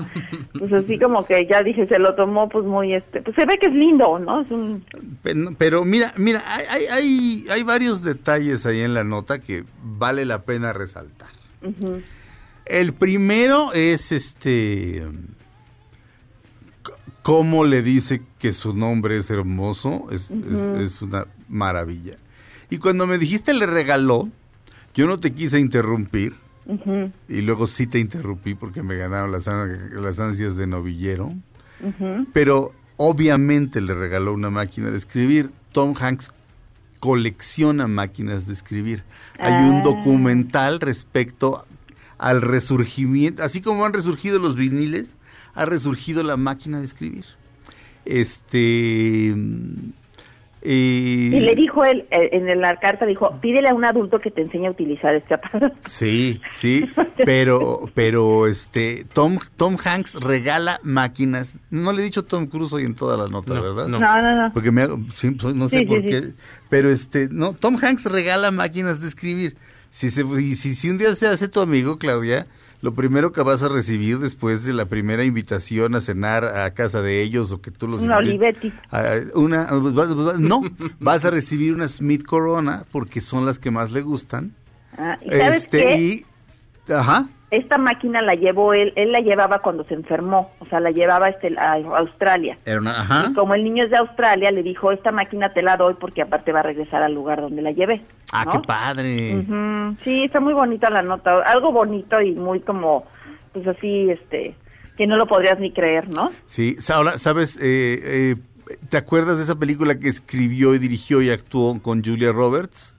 Pues 0.58 0.72
así 0.72 0.98
como 1.02 1.26
que 1.26 1.46
ya 1.50 1.62
dije, 1.62 1.86
se 1.86 1.98
lo 1.98 2.14
tomó 2.14 2.48
pues 2.48 2.64
muy, 2.64 2.94
este, 2.94 3.20
pues 3.22 3.34
se 3.36 3.44
ve 3.44 3.58
que 3.58 3.68
es 3.68 3.74
lindo, 3.74 4.18
¿no? 4.18 4.42
Es 4.42 4.50
un... 4.50 4.84
Pero, 5.22 5.50
pero 5.58 5.84
mira, 5.84 6.14
mira, 6.16 6.42
hay, 6.46 6.84
hay, 6.86 7.46
hay, 7.50 7.62
varios 7.62 8.02
detalles 8.02 8.64
ahí 8.64 8.80
en 8.80 8.94
la 8.94 9.04
nota 9.04 9.40
que 9.40 9.64
vale 9.82 10.24
la 10.24 10.42
pena 10.42 10.72
resaltar. 10.72 11.28
El 12.64 12.92
primero 12.92 13.72
es 13.72 14.12
este 14.12 15.02
cómo 17.22 17.64
le 17.64 17.82
dice 17.82 18.22
que 18.38 18.54
su 18.54 18.72
nombre 18.72 19.18
es 19.18 19.30
hermoso, 19.30 20.06
es, 20.10 20.30
es 20.80 21.02
una 21.02 21.26
maravilla. 21.48 22.16
Y 22.70 22.78
cuando 22.78 23.06
me 23.06 23.18
dijiste 23.18 23.54
le 23.54 23.66
regaló, 23.66 24.28
yo 24.94 25.06
no 25.06 25.18
te 25.18 25.32
quise 25.32 25.58
interrumpir 25.58 26.34
y 27.28 27.40
luego 27.40 27.66
sí 27.66 27.86
te 27.86 27.98
interrumpí 27.98 28.54
porque 28.54 28.82
me 28.82 28.96
ganaron 28.96 29.32
las, 29.32 29.48
an- 29.48 29.90
las 30.02 30.18
ansias 30.18 30.56
de 30.56 30.66
novillero, 30.66 31.32
pero 32.34 32.72
obviamente 32.98 33.80
le 33.80 33.94
regaló 33.94 34.34
una 34.34 34.50
máquina 34.50 34.90
de 34.90 34.98
escribir. 34.98 35.50
Tom 35.72 35.94
Hanks 35.98 36.30
colecciona 37.00 37.86
máquinas 37.86 38.46
de 38.46 38.52
escribir. 38.52 39.02
Hay 39.38 39.52
un 39.68 39.76
Ah. 39.76 39.82
documental 39.82 40.80
respecto 40.80 41.64
al 42.18 42.42
resurgimiento, 42.42 43.42
así 43.44 43.60
como 43.62 43.86
han 43.86 43.92
resurgido 43.94 44.38
los 44.38 44.56
viniles, 44.56 45.06
ha 45.54 45.64
resurgido 45.64 46.22
la 46.22 46.36
máquina 46.36 46.80
de 46.80 46.84
escribir. 46.84 47.24
Este 48.04 49.34
Y 50.62 51.38
le 51.40 51.54
dijo 51.54 51.84
él, 51.84 52.06
eh, 52.10 52.30
en 52.32 52.60
la 52.60 52.76
carta 52.80 53.06
dijo, 53.06 53.38
pídele 53.40 53.68
a 53.68 53.74
un 53.74 53.84
adulto 53.84 54.18
que 54.20 54.30
te 54.30 54.42
enseñe 54.42 54.66
a 54.66 54.70
utilizar 54.70 55.14
este 55.14 55.34
aparato. 55.34 55.76
Sí, 55.88 56.40
sí, 56.50 56.88
pero, 57.24 57.88
pero 57.94 58.46
este, 58.46 59.04
Tom, 59.12 59.38
Tom 59.56 59.76
Hanks 59.82 60.14
regala 60.14 60.80
máquinas. 60.82 61.54
No 61.70 61.92
le 61.92 62.02
he 62.02 62.04
dicho 62.04 62.24
Tom 62.24 62.46
Cruise 62.46 62.72
hoy 62.72 62.84
en 62.84 62.94
toda 62.94 63.16
la 63.16 63.28
nota, 63.28 63.54
No, 63.54 63.62
¿verdad? 63.62 63.86
no. 63.88 63.98
No, 63.98 64.22
no, 64.22 64.42
no. 64.42 64.52
Porque 64.52 64.72
me 64.72 64.82
hago- 64.82 64.98
sí, 65.12 65.36
no 65.54 65.68
sé 65.68 65.78
Sí, 65.80 65.84
por 65.86 66.02
sí, 66.02 66.08
qué, 66.08 66.22
sí. 66.22 66.34
pero 66.68 66.90
este, 66.90 67.28
no, 67.30 67.52
Tom 67.54 67.76
Hanks 67.80 68.06
regala 68.06 68.50
máquinas 68.50 69.00
de 69.00 69.08
escribir. 69.08 69.56
Si, 69.90 70.10
se, 70.10 70.22
y 70.40 70.54
si, 70.56 70.74
si 70.74 70.90
un 70.90 70.98
día 70.98 71.14
se 71.14 71.26
hace 71.28 71.48
tu 71.48 71.60
amigo, 71.60 71.98
Claudia, 71.98 72.46
lo 72.80 72.94
primero 72.94 73.32
que 73.32 73.42
vas 73.42 73.62
a 73.62 73.68
recibir 73.68 74.18
después 74.18 74.64
de 74.64 74.72
la 74.72 74.86
primera 74.86 75.24
invitación 75.24 75.94
a 75.94 76.00
cenar 76.00 76.44
a 76.44 76.72
casa 76.74 77.02
de 77.02 77.22
ellos 77.22 77.50
o 77.52 77.60
que 77.60 77.70
tú 77.70 77.88
los 77.88 78.00
Una 78.02 78.18
Olivetti. 78.18 78.72
una, 79.34 79.68
no, 80.38 80.62
vas 81.00 81.24
a 81.24 81.30
recibir 81.30 81.74
una 81.74 81.88
Smith 81.88 82.24
Corona 82.24 82.84
porque 82.92 83.20
son 83.20 83.46
las 83.46 83.58
que 83.58 83.70
más 83.70 83.90
le 83.90 84.02
gustan. 84.02 84.52
Ah, 84.96 85.18
¿Y 85.22 85.28
sabes 85.30 85.64
Este, 85.64 85.78
qué? 85.78 85.96
y, 85.96 86.26
ajá, 86.92 87.26
Esta 87.50 87.78
máquina 87.78 88.20
la 88.22 88.34
llevó 88.34 88.74
él, 88.74 88.92
él 88.96 89.10
la 89.12 89.20
llevaba 89.20 89.60
cuando 89.60 89.84
se 89.84 89.94
enfermó, 89.94 90.50
o 90.58 90.66
sea, 90.66 90.80
la 90.80 90.90
llevaba 90.90 91.28
este, 91.28 91.56
a 91.58 91.74
Australia. 91.98 92.58
era 92.64 92.78
una, 92.80 93.00
ajá. 93.00 93.28
Y 93.30 93.34
como 93.34 93.54
el 93.54 93.64
niño 93.64 93.84
es 93.84 93.90
de 93.90 93.96
Australia, 93.96 94.50
le 94.50 94.62
dijo, 94.62 94.92
esta 94.92 95.12
máquina 95.12 95.52
te 95.52 95.62
la 95.62 95.76
doy 95.76 95.94
porque 95.98 96.22
aparte 96.22 96.52
va 96.52 96.60
a 96.60 96.64
regresar 96.64 97.02
al 97.02 97.14
lugar 97.14 97.40
donde 97.40 97.62
la 97.62 97.70
llevé. 97.72 98.02
Ah, 98.32 98.44
¿no? 98.44 98.52
qué 98.52 98.58
padre. 98.66 99.46
Sí, 100.04 100.24
está 100.24 100.40
muy 100.40 100.52
bonita 100.52 100.90
la 100.90 101.02
nota, 101.02 101.40
algo 101.42 101.72
bonito 101.72 102.20
y 102.20 102.32
muy 102.32 102.60
como, 102.60 103.06
pues 103.52 103.66
así, 103.66 104.10
este, 104.10 104.54
que 104.96 105.06
no 105.06 105.16
lo 105.16 105.26
podrías 105.26 105.58
ni 105.58 105.72
creer, 105.72 106.08
¿no? 106.08 106.30
Sí, 106.44 106.76
ahora, 106.92 107.18
¿sabes? 107.18 107.56
Eh, 107.56 108.00
eh, 108.02 108.36
¿Te 108.90 108.98
acuerdas 108.98 109.38
de 109.38 109.44
esa 109.44 109.58
película 109.58 109.98
que 109.98 110.08
escribió 110.08 110.74
y 110.74 110.78
dirigió 110.78 111.22
y 111.22 111.30
actuó 111.30 111.80
con 111.80 112.04
Julia 112.04 112.32
Roberts? 112.32 112.94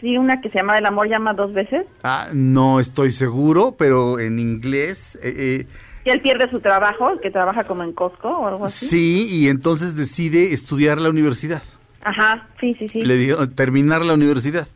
Sí, 0.00 0.16
una 0.16 0.40
que 0.40 0.48
se 0.50 0.58
llama 0.58 0.78
El 0.78 0.86
amor 0.86 1.08
llama 1.08 1.34
dos 1.34 1.52
veces, 1.52 1.84
Ah, 2.02 2.28
no 2.32 2.78
estoy 2.80 3.10
seguro, 3.12 3.74
pero 3.78 4.18
en 4.20 4.38
inglés. 4.38 5.18
eh, 5.22 5.66
que 6.04 6.10
él 6.12 6.20
pierde 6.20 6.48
su 6.50 6.60
trabajo, 6.60 7.18
que 7.20 7.30
trabaja 7.30 7.64
como 7.64 7.82
en 7.82 7.92
Costco 7.92 8.28
o 8.28 8.46
algo 8.48 8.64
eh, 8.64 8.68
así. 8.68 8.86
sí, 8.86 9.26
y 9.30 9.48
entonces 9.48 9.94
decide 9.96 10.52
estudiar 10.54 10.98
la 10.98 11.10
universidad. 11.10 11.62
Ajá, 12.08 12.48
sí, 12.60 12.74
sí, 12.78 12.88
sí. 12.88 13.02
Le 13.02 13.16
dio 13.16 13.48
terminar 13.50 14.04
la 14.04 14.14
universidad. 14.14 14.66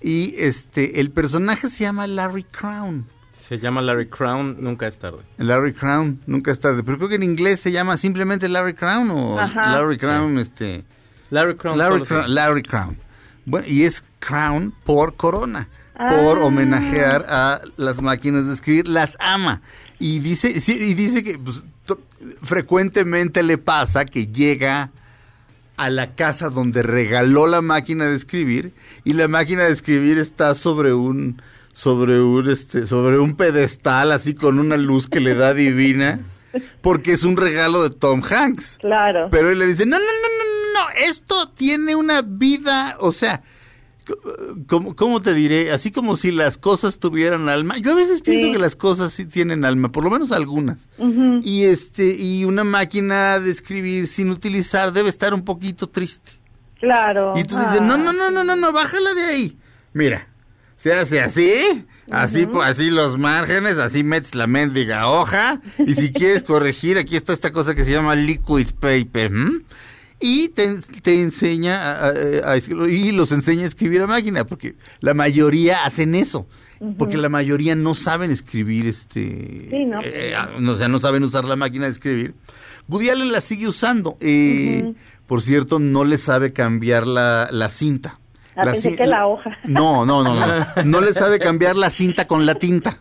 Y 0.00 0.34
este, 0.38 1.00
el 1.00 1.10
personaje 1.10 1.68
se 1.68 1.84
llama 1.84 2.06
Larry 2.06 2.44
Crown. 2.44 3.04
Se 3.48 3.58
llama 3.58 3.82
Larry 3.82 4.08
Crown, 4.08 4.56
nunca 4.60 4.86
es 4.86 4.98
tarde. 4.98 5.18
Larry 5.36 5.74
Crown, 5.74 6.20
nunca 6.26 6.50
es 6.50 6.60
tarde. 6.60 6.82
Pero 6.82 6.96
creo 6.96 7.08
que 7.10 7.16
en 7.16 7.22
inglés 7.24 7.60
se 7.60 7.70
llama 7.72 7.96
simplemente 7.96 8.48
Larry 8.48 8.74
Crown 8.74 9.10
o 9.10 9.38
Ajá. 9.38 9.72
Larry 9.72 9.98
Crown, 9.98 10.38
este. 10.38 10.84
Larry 11.30 11.56
Crown. 11.56 11.76
Larry 11.78 12.02
Crown, 12.02 12.34
Larry 12.34 12.62
Crown. 12.62 12.96
Bueno, 13.44 13.66
y 13.68 13.82
es 13.82 14.02
Crown 14.20 14.72
por 14.84 15.16
Corona, 15.16 15.68
por 15.96 16.38
Ah. 16.38 16.44
homenajear 16.44 17.26
a 17.28 17.60
las 17.76 18.00
máquinas 18.00 18.46
de 18.46 18.54
escribir, 18.54 18.88
las 18.88 19.16
ama. 19.20 19.60
Y 19.98 20.20
dice, 20.20 20.60
sí, 20.60 20.72
y 20.80 20.94
dice 20.94 21.22
que 21.24 21.38
pues, 21.38 21.64
frecuentemente 22.42 23.42
le 23.42 23.58
pasa 23.58 24.04
que 24.04 24.26
llega 24.26 24.90
a 25.76 25.90
la 25.90 26.14
casa 26.14 26.50
donde 26.50 26.82
regaló 26.82 27.46
la 27.46 27.62
máquina 27.62 28.06
de 28.06 28.16
escribir 28.16 28.74
y 29.04 29.14
la 29.14 29.28
máquina 29.28 29.64
de 29.64 29.72
escribir 29.72 30.18
está 30.18 30.54
sobre 30.54 30.92
un 30.92 31.40
sobre 31.72 32.20
un 32.20 32.50
este 32.50 32.86
sobre 32.86 33.18
un 33.18 33.36
pedestal 33.36 34.12
así 34.12 34.34
con 34.34 34.58
una 34.58 34.76
luz 34.76 35.08
que 35.08 35.20
le 35.20 35.34
da 35.34 35.54
divina 35.54 36.20
porque 36.80 37.12
es 37.12 37.24
un 37.24 37.36
regalo 37.36 37.82
de 37.82 37.94
Tom 37.94 38.22
Hanks. 38.28 38.78
Claro. 38.80 39.28
Pero 39.30 39.50
él 39.50 39.58
le 39.58 39.66
dice, 39.66 39.86
no, 39.86 39.98
no, 39.98 40.04
no, 40.04 40.04
no, 40.04 40.80
no, 40.80 40.90
esto 40.96 41.48
tiene 41.50 41.96
una 41.96 42.22
vida, 42.22 42.96
o 43.00 43.12
sea, 43.12 43.42
¿cómo, 44.66 44.94
cómo 44.96 45.22
te 45.22 45.34
diré? 45.34 45.70
Así 45.72 45.90
como 45.90 46.16
si 46.16 46.30
las 46.30 46.58
cosas 46.58 46.98
tuvieran 46.98 47.48
alma. 47.48 47.78
Yo 47.78 47.92
a 47.92 47.94
veces 47.94 48.20
pienso 48.22 48.46
Sí. 48.46 48.52
que 48.52 48.58
las 48.58 48.76
cosas 48.76 49.12
sí 49.12 49.26
tienen 49.26 49.64
alma, 49.64 49.90
por 49.92 50.04
lo 50.04 50.10
menos 50.10 50.32
algunas. 50.32 50.88
Y 51.42 51.64
este, 51.64 52.14
y 52.18 52.44
una 52.44 52.64
máquina 52.64 53.38
de 53.40 53.50
escribir 53.50 54.06
sin 54.06 54.30
utilizar 54.30 54.92
debe 54.92 55.08
estar 55.08 55.34
un 55.34 55.44
poquito 55.44 55.88
triste. 55.88 56.32
Claro. 56.80 57.34
Y 57.36 57.44
tú 57.44 57.56
dices, 57.56 57.80
no, 57.80 57.96
no, 57.96 58.10
Ah. 58.10 58.12
no, 58.12 58.30
no, 58.30 58.44
no, 58.44 58.56
no, 58.56 58.72
bájala 58.72 59.14
de 59.14 59.22
ahí. 59.22 59.56
Mira, 59.92 60.26
se 60.78 60.92
hace 60.92 61.20
así, 61.20 61.84
así, 62.10 62.46
po- 62.46 62.62
así 62.62 62.90
los 62.90 63.16
márgenes, 63.18 63.78
así 63.78 64.02
metes 64.02 64.34
la 64.34 64.48
mendiga 64.48 65.06
hoja, 65.08 65.60
y 65.78 65.94
si 65.94 66.12
quieres 66.12 66.42
corregir, 66.42 66.98
aquí 66.98 67.14
está 67.14 67.32
esta 67.32 67.52
cosa 67.52 67.76
que 67.76 67.84
se 67.84 67.92
llama 67.92 68.16
liquid 68.16 68.66
paper, 68.80 69.26
¿m? 69.26 69.60
Y 70.22 70.48
te, 70.50 70.76
te 71.02 71.20
enseña 71.22 71.76
a, 71.82 72.06
a- 72.06 72.08
a 72.52 72.56
escri- 72.56 72.90
y 72.90 73.12
los 73.12 73.32
enseña 73.32 73.64
a 73.64 73.66
escribir 73.68 74.00
a 74.02 74.06
máquina, 74.06 74.44
porque 74.46 74.76
la 75.00 75.12
mayoría 75.14 75.84
hacen 75.84 76.14
eso. 76.14 76.46
Porque 76.98 77.16
la 77.16 77.28
mayoría 77.28 77.76
no 77.76 77.94
saben 77.94 78.32
escribir, 78.32 78.86
este, 78.88 79.68
Sí, 79.70 79.84
¿no? 79.84 80.00
eh, 80.02 80.34
ah, 80.36 80.48
no, 80.58 80.72
o 80.72 80.76
sea, 80.76 80.88
no 80.88 80.98
saben 80.98 81.22
usar 81.22 81.44
la 81.44 81.54
máquina 81.54 81.84
de 81.84 81.92
escribir. 81.92 82.34
Woody 82.88 83.08
Allen 83.10 83.30
la 83.30 83.40
sigue 83.40 83.68
usando. 83.68 84.16
eh. 84.20 84.92
Por 85.28 85.42
cierto, 85.42 85.78
no 85.78 86.02
le 86.04 86.18
sabe 86.18 86.52
cambiar 86.52 87.06
la, 87.06 87.48
la 87.52 87.70
cinta. 87.70 88.18
Ah, 88.56 88.64
pensé 88.64 88.90
ci- 88.90 88.96
que 88.96 89.06
la 89.06 89.28
hoja. 89.28 89.56
No, 89.64 90.04
no, 90.04 90.24
no, 90.24 90.34
no. 90.34 90.66
No 90.84 91.00
le 91.00 91.14
sabe 91.14 91.38
cambiar 91.38 91.76
la 91.76 91.88
cinta 91.90 92.26
con 92.26 92.44
la 92.46 92.56
tinta. 92.56 92.98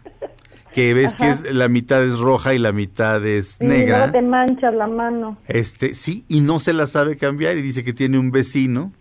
Que 0.74 0.94
ves 0.94 1.14
que 1.14 1.30
es, 1.30 1.54
la 1.54 1.68
mitad 1.68 2.04
es 2.04 2.18
roja 2.20 2.54
y 2.54 2.60
la 2.60 2.72
mitad 2.72 3.26
es 3.26 3.56
Sí, 3.60 3.66
negra. 3.66 3.98
luego 4.08 4.12
te 4.14 4.22
manchas 4.22 4.74
la 4.74 4.88
mano. 4.88 5.38
Este, 5.48 5.94
sí, 5.96 6.24
y 6.28 6.42
no 6.42 6.60
se 6.60 6.72
la 6.74 6.88
sabe 6.88 7.18
cambiar 7.18 7.58
y 7.58 7.62
dice 7.62 7.84
que 7.84 7.92
tiene 7.94 8.18
un 8.18 8.32
vecino, 8.32 8.94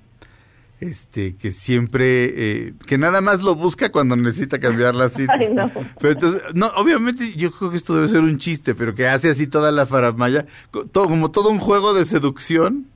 este, 0.81 1.37
que 1.37 1.51
siempre, 1.53 2.25
eh, 2.35 2.73
que 2.87 2.97
nada 2.99 3.21
más 3.21 3.43
lo 3.43 3.55
busca 3.55 3.93
cuando 3.93 4.17
necesita 4.17 4.59
cambiar 4.59 4.95
la 4.95 5.09
cinta. 5.11 5.35
Ay, 5.39 5.53
no. 5.53 5.71
Pero 6.01 6.13
entonces, 6.15 6.43
no, 6.55 6.69
obviamente 6.77 7.35
yo 7.37 7.51
creo 7.53 7.71
que 7.71 7.77
esto 7.77 7.95
debe 7.95 8.09
ser 8.09 8.21
un 8.21 8.39
chiste, 8.39 8.75
pero 8.75 8.95
que 8.95 9.07
hace 9.07 9.29
así 9.31 9.47
toda 9.47 9.71
la 9.71 9.87
faramaya, 9.87 10.47
todo, 10.91 11.05
como 11.05 11.31
todo 11.31 11.51
un 11.51 11.59
juego 11.61 11.93
de 11.95 12.07
seducción, 12.07 12.87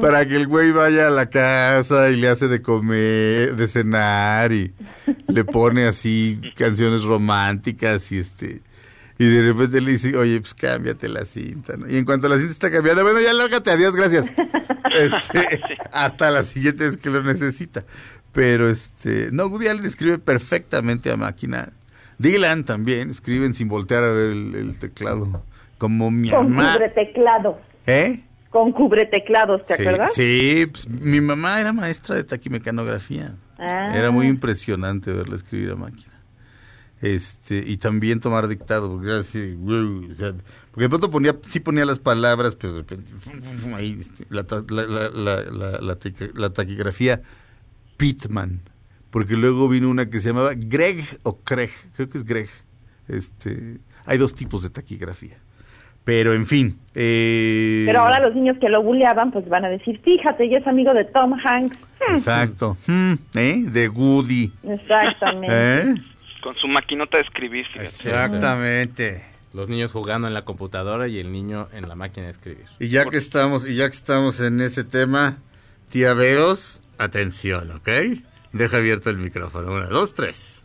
Para 0.00 0.26
que 0.26 0.36
el 0.36 0.46
güey 0.46 0.72
vaya 0.72 1.06
a 1.06 1.10
la 1.10 1.30
casa 1.30 2.10
y 2.10 2.16
le 2.16 2.28
hace 2.28 2.48
de 2.48 2.60
comer, 2.60 3.56
de 3.56 3.66
cenar 3.68 4.52
y 4.52 4.74
le 5.28 5.44
pone 5.44 5.86
así 5.86 6.40
canciones 6.56 7.04
románticas 7.04 8.12
y 8.12 8.18
este 8.18 8.60
y 9.16 9.26
de 9.26 9.42
repente 9.42 9.80
le 9.80 9.92
dice, 9.92 10.16
oye, 10.16 10.40
pues 10.40 10.54
cámbiate 10.54 11.08
la 11.08 11.24
cinta, 11.24 11.76
¿no? 11.76 11.88
Y 11.88 11.96
en 11.96 12.04
cuanto 12.04 12.28
la 12.28 12.36
cinta 12.36 12.52
está 12.52 12.70
cambiada, 12.70 13.02
bueno, 13.02 13.20
ya 13.20 13.32
lárgate, 13.32 13.70
adiós, 13.70 13.94
gracias. 13.94 14.26
Este, 14.94 15.60
hasta 15.90 16.30
la 16.30 16.44
siguiente 16.44 16.84
vez 16.84 16.96
que 16.98 17.10
lo 17.10 17.20
necesita. 17.24 17.82
Pero 18.30 18.68
este, 18.68 19.28
no, 19.32 19.46
Woody 19.46 19.66
Allen 19.66 19.86
escribe 19.86 20.18
perfectamente 20.18 21.10
a 21.10 21.16
máquina. 21.16 21.72
Dylan 22.18 22.62
también 22.64 23.10
escriben 23.10 23.54
sin 23.54 23.66
voltear 23.66 24.04
a 24.04 24.12
ver 24.12 24.30
el, 24.30 24.54
el 24.54 24.78
teclado. 24.78 25.42
Como 25.78 26.12
mi 26.12 26.30
Con 26.30 26.52
mamá. 26.52 26.74
cubreteclados. 26.74 27.56
¿Eh? 27.88 28.20
Con 28.54 28.70
cubreteclados, 28.70 29.64
¿te 29.64 29.74
sí, 29.74 29.82
acuerdas? 29.82 30.14
Sí, 30.14 30.66
pues, 30.70 30.88
mi 30.88 31.20
mamá 31.20 31.60
era 31.60 31.72
maestra 31.72 32.14
de 32.14 32.22
taquimecanografía. 32.22 33.34
Ah. 33.58 33.90
Era 33.92 34.12
muy 34.12 34.28
impresionante 34.28 35.12
verla 35.12 35.34
escribir 35.34 35.72
a 35.72 35.74
máquina. 35.74 36.12
este 37.02 37.64
y 37.66 37.78
también 37.78 38.20
tomar 38.20 38.46
dictado, 38.46 38.92
porque 38.92 39.08
era 39.08 39.18
así, 39.18 39.54
güey, 39.54 40.12
o 40.12 40.14
sea, 40.14 40.34
porque 40.70 40.84
de 40.84 40.88
pronto 40.88 41.10
ponía, 41.10 41.36
sí 41.42 41.58
ponía 41.58 41.84
las 41.84 41.98
palabras, 41.98 42.54
pero 42.54 42.74
de 42.74 42.78
repente, 42.82 43.10
ahí, 43.74 43.98
este, 43.98 44.24
la 46.34 46.50
taquigrafía 46.50 47.22
Pitman, 47.96 48.60
porque 49.10 49.34
luego 49.34 49.68
vino 49.68 49.90
una 49.90 50.08
que 50.08 50.20
se 50.20 50.28
llamaba 50.28 50.52
Greg 50.54 51.04
o 51.24 51.38
Craig, 51.40 51.72
creo 51.96 52.08
que 52.08 52.18
es 52.18 52.24
Greg, 52.24 52.50
este, 53.08 53.78
hay 54.06 54.16
dos 54.16 54.32
tipos 54.32 54.62
de 54.62 54.70
taquigrafía, 54.70 55.38
pero 56.04 56.34
en 56.34 56.46
fin, 56.46 56.78
eh, 56.94 57.84
Pero 57.86 58.00
ahora 58.00 58.20
los 58.20 58.34
niños 58.34 58.56
que 58.60 58.68
lo 58.68 58.82
bulleaban, 58.82 59.32
pues 59.32 59.48
van 59.48 59.64
a 59.64 59.68
decir, 59.68 60.00
fíjate, 60.04 60.48
ya 60.48 60.58
es 60.58 60.66
amigo 60.66 60.92
de 60.94 61.04
Tom 61.06 61.34
Hanks. 61.44 61.78
exacto, 62.14 62.76
Hmm, 62.86 63.14
¿eh? 63.34 63.62
de 63.66 63.88
Woody, 63.88 64.52
Exactamente. 64.62 65.48
¿eh? 65.80 65.94
Con 66.42 66.54
su 66.56 66.68
maquinota 66.68 67.16
de 67.16 67.24
escribir, 67.24 67.64
fíjate. 67.66 67.86
Exactamente. 67.88 69.24
Los 69.54 69.68
niños 69.68 69.92
jugando 69.92 70.26
en 70.28 70.34
la 70.34 70.42
computadora 70.44 71.08
y 71.08 71.18
el 71.20 71.32
niño 71.32 71.68
en 71.72 71.88
la 71.88 71.94
máquina 71.94 72.26
de 72.26 72.32
escribir. 72.32 72.66
Y 72.80 72.88
ya 72.88 73.06
que 73.06 73.16
estamos, 73.16 73.68
y 73.68 73.76
ya 73.76 73.88
que 73.88 73.96
estamos 73.96 74.40
en 74.40 74.60
ese 74.60 74.84
tema, 74.84 75.38
tía 75.90 76.12
Veos, 76.12 76.80
atención, 76.98 77.70
¿ok? 77.70 77.88
Deja 78.52 78.76
abierto 78.76 79.10
el 79.10 79.18
micrófono. 79.18 79.72
Una, 79.72 79.86
dos, 79.86 80.12
tres. 80.14 80.62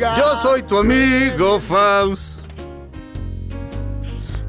Yo 0.00 0.36
soy 0.40 0.62
tu 0.62 0.78
amigo 0.78 1.60
Faust. 1.60 2.40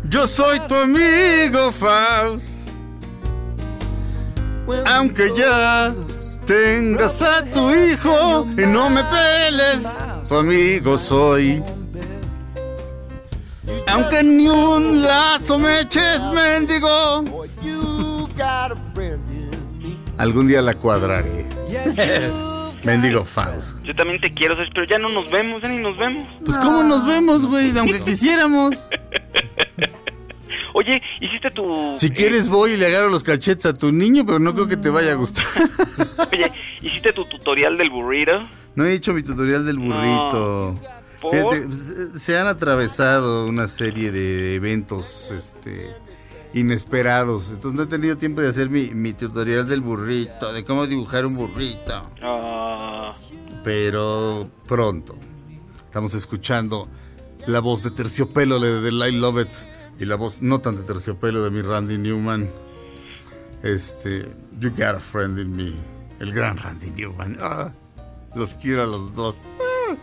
Yo 0.10 0.26
soy 0.26 0.62
tu 0.62 0.76
amigo 0.76 1.74
Faust. 1.74 2.46
Aunque 4.86 5.34
ya 5.36 5.94
tengas 6.46 7.22
a 7.22 7.44
tu 7.44 7.70
hijo 7.70 8.48
y 8.58 8.66
no 8.66 8.90
me 8.90 9.04
peles, 9.04 9.86
tu 10.30 10.38
amigo 10.38 10.98
soy. 10.98 11.62
Aunque 13.88 14.24
ni 14.24 14.48
un 14.48 15.02
lazo 15.02 15.60
me 15.60 15.82
eches, 15.82 16.22
mendigo. 16.34 17.26
Algún 20.18 20.48
día 20.48 20.62
la 20.62 20.76
cuadraré. 20.76 21.46
Mendigo 22.86 23.26
Faust. 23.26 23.81
Yo 23.84 23.96
también 23.96 24.22
te 24.22 24.32
quiero, 24.34 24.56
pero 24.74 24.86
ya 24.86 25.00
no 25.00 25.10
nos 25.10 25.30
vemos, 25.32 25.62
ya 25.62 25.68
ni 25.68 25.78
nos 25.78 25.98
vemos. 25.98 26.28
Pues 26.46 26.58
cómo 26.58 26.84
nos 26.84 27.06
vemos, 27.06 27.46
güey, 27.46 27.76
aunque 27.78 28.02
quisiéramos. 28.06 28.76
Oye, 30.74 31.02
hiciste 31.20 31.52
tu... 31.52 31.94
Si 31.98 32.12
quieres 32.12 32.48
voy 32.48 32.72
y 32.72 32.78
le 32.78 32.86
agarro 32.86 33.10
los 33.10 33.24
cachetes 33.24 33.66
a 33.66 33.74
tu 33.74 33.92
niño, 33.92 34.26
pero 34.26 34.40
no 34.40 34.54
creo 34.54 34.68
que 34.70 34.78
te 34.78 34.90
vaya 34.90 35.12
a 35.12 35.16
gustar. 35.16 35.46
Oye, 36.32 36.52
hiciste 36.82 37.12
tu 37.12 37.26
tutorial 37.26 37.78
del 37.78 37.90
burrito. 37.90 38.32
No 38.76 38.86
he 38.86 38.94
hecho 38.94 39.14
mi 39.14 39.22
tutorial 39.22 39.66
del 39.66 39.78
burrito. 39.80 40.80
¿Por? 41.22 41.32
Fíjate, 41.34 41.68
se- 42.14 42.20
se 42.20 42.38
han 42.38 42.48
atravesado 42.48 43.48
una 43.48 43.68
serie 43.68 44.12
de 44.14 44.56
eventos 44.56 45.30
este, 45.38 45.88
inesperados. 46.54 47.50
Entonces 47.50 47.78
no 47.78 47.84
he 47.84 47.88
tenido 47.88 48.18
tiempo 48.18 48.40
de 48.42 48.48
hacer 48.48 48.70
mi, 48.70 48.92
mi 48.92 49.12
tutorial 49.14 49.68
del 49.68 49.82
burrito, 49.82 50.54
de 50.54 50.64
cómo 50.64 50.88
dibujar 50.88 51.26
un 51.26 51.36
burrito. 51.36 52.10
Ah, 52.22 52.51
Pero 53.64 54.50
pronto. 54.68 55.16
Estamos 55.86 56.14
escuchando 56.14 56.88
la 57.48 57.60
voz 57.60 57.84
de 57.84 57.92
terciopelo 57.92 58.60
de 58.60 58.82
The 58.82 58.92
Light 58.92 59.16
Love 59.16 59.42
It 59.42 59.50
y 60.00 60.06
la 60.06 60.16
voz 60.16 60.42
no 60.42 60.60
tan 60.60 60.78
de 60.78 60.84
terciopelo 60.84 61.44
de 61.44 61.52
mi 61.52 61.62
Randy 61.62 61.98
Newman. 61.98 62.50
Este, 63.64 64.28
You 64.60 64.72
Got 64.72 64.96
a 64.96 65.00
Friend 65.00 65.38
in 65.40 65.56
Me. 65.56 65.74
El 66.20 66.34
gran 66.34 66.58
Randy 66.58 66.92
Newman. 66.92 67.38
Ah, 67.42 67.72
los 68.36 68.54
quiero 68.56 68.84
a 68.84 68.86
los 68.88 69.14
dos. 69.16 69.36
Ah. 69.60 69.96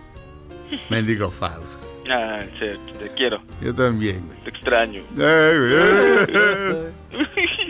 Mendigo 0.90 1.30
Faust. 1.30 1.78
ah, 2.10 2.42
sí, 2.58 2.66
te 2.98 3.08
quiero, 3.16 3.40
Yo 3.62 3.74
también, 3.74 4.26
güey. 4.26 4.38
te 4.44 4.50
extraño. 4.50 5.02
Ay, 5.16 5.58
güey. 5.58 7.28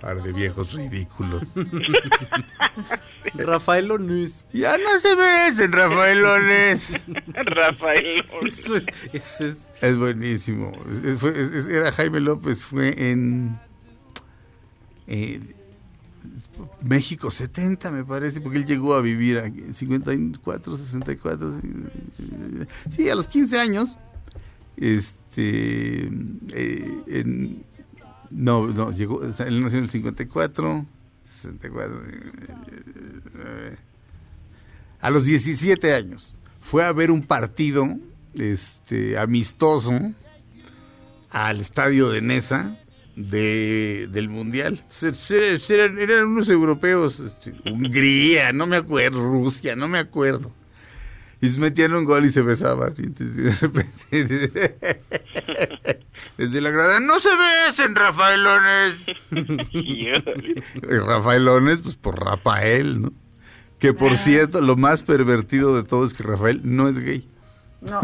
Par 0.00 0.22
de 0.22 0.32
viejos 0.32 0.72
ridículos. 0.72 1.42
Rafael 3.34 3.90
Onís. 3.90 4.32
Ya 4.52 4.76
no 4.78 4.98
se 5.00 5.14
besen, 5.14 5.72
Rafaelones. 5.72 6.88
Rafael. 7.34 8.24
Eso 8.46 8.76
es, 8.76 8.86
eso 9.12 9.44
es- 9.46 9.56
Es 9.82 9.96
buenísimo. 9.96 10.72
Es- 11.04 11.18
fue- 11.18 11.30
es- 11.38 11.68
era 11.68 11.92
Jaime 11.92 12.20
López, 12.20 12.62
fue 12.62 13.10
en 13.10 13.58
eh, 15.06 15.40
México 16.82 17.30
70, 17.30 17.90
me 17.90 18.04
parece, 18.04 18.40
porque 18.40 18.58
él 18.58 18.66
llegó 18.66 18.94
a 18.94 19.00
vivir 19.02 19.36
en 19.38 19.74
54, 19.74 20.76
64. 20.76 21.60
sí, 21.60 22.26
Sí, 22.96 23.08
a 23.10 23.14
los 23.14 23.28
15 23.28 23.58
años. 23.60 23.96
Este. 24.76 26.06
eh, 26.52 27.02
en- 27.06 27.64
no, 28.30 28.66
no, 28.68 28.92
llegó. 28.92 29.22
él 29.22 29.60
nació 29.60 29.78
en 29.78 29.84
el 29.84 29.90
54, 29.90 30.86
64. 31.24 32.02
eh, 32.08 33.76
a 35.00 35.10
los 35.10 35.24
17 35.24 35.94
años 35.94 36.34
fue 36.60 36.84
a 36.84 36.92
ver 36.92 37.10
un 37.10 37.22
partido 37.22 37.88
este 38.34 39.18
amistoso 39.18 39.92
al 41.30 41.60
estadio 41.60 42.10
de 42.10 42.20
Nesa 42.20 42.78
de, 43.16 44.08
del 44.12 44.28
mundial 44.28 44.84
eran, 45.68 45.98
eran 45.98 46.26
unos 46.26 46.48
europeos 46.48 47.18
este, 47.18 47.54
Hungría 47.68 48.52
no 48.52 48.66
me 48.66 48.76
acuerdo 48.76 49.22
Rusia 49.22 49.74
no 49.74 49.88
me 49.88 49.98
acuerdo 49.98 50.52
y 51.40 51.48
se 51.48 51.60
metían 51.60 51.94
un 51.94 52.04
gol 52.04 52.24
y 52.26 52.30
se 52.30 52.42
besaban 52.42 52.94
y 52.98 53.02
entonces, 53.04 53.36
de 53.36 53.52
repente 53.52 54.74
desde 56.36 56.60
la 56.60 56.70
grada 56.70 57.00
no 57.00 57.18
se 57.20 57.30
besen 57.36 57.94
Rafaelones 57.94 58.94
y 59.72 60.06
Rafaelones 60.82 61.80
pues 61.80 61.96
por 61.96 62.22
Rafael 62.22 63.02
no 63.02 63.12
que 63.78 63.94
por 63.94 64.16
cierto 64.18 64.60
lo 64.60 64.76
más 64.76 65.02
pervertido 65.02 65.74
de 65.74 65.84
todo 65.84 66.04
es 66.06 66.12
que 66.14 66.22
Rafael 66.22 66.60
no 66.64 66.88
es 66.88 66.98
gay 66.98 67.26
No. 67.80 68.00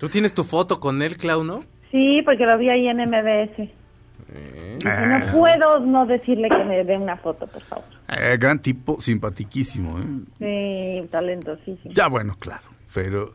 Tú 0.00 0.08
tienes 0.08 0.34
tu 0.34 0.42
foto 0.42 0.80
con 0.80 1.00
él, 1.00 1.16
Clau, 1.16 1.44
¿no? 1.44 1.64
Sí, 1.92 2.20
porque 2.24 2.44
lo 2.44 2.58
vi 2.58 2.70
ahí 2.70 2.88
en 2.88 2.96
MBS. 2.96 3.70
No 4.84 5.32
puedo 5.32 5.80
no 5.80 6.06
decirle 6.06 6.48
que 6.48 6.64
me 6.64 6.84
dé 6.84 6.96
una 6.96 7.16
foto, 7.16 7.46
por 7.46 7.62
favor. 7.62 7.84
Eh, 8.08 8.36
gran 8.38 8.58
tipo, 8.60 9.00
simpatiquísimo, 9.00 9.98
¿eh? 9.98 11.02
Sí, 11.02 11.08
talentosísimo. 11.10 11.94
Ya 11.94 12.08
bueno, 12.08 12.36
claro, 12.38 12.64
pero, 12.92 13.32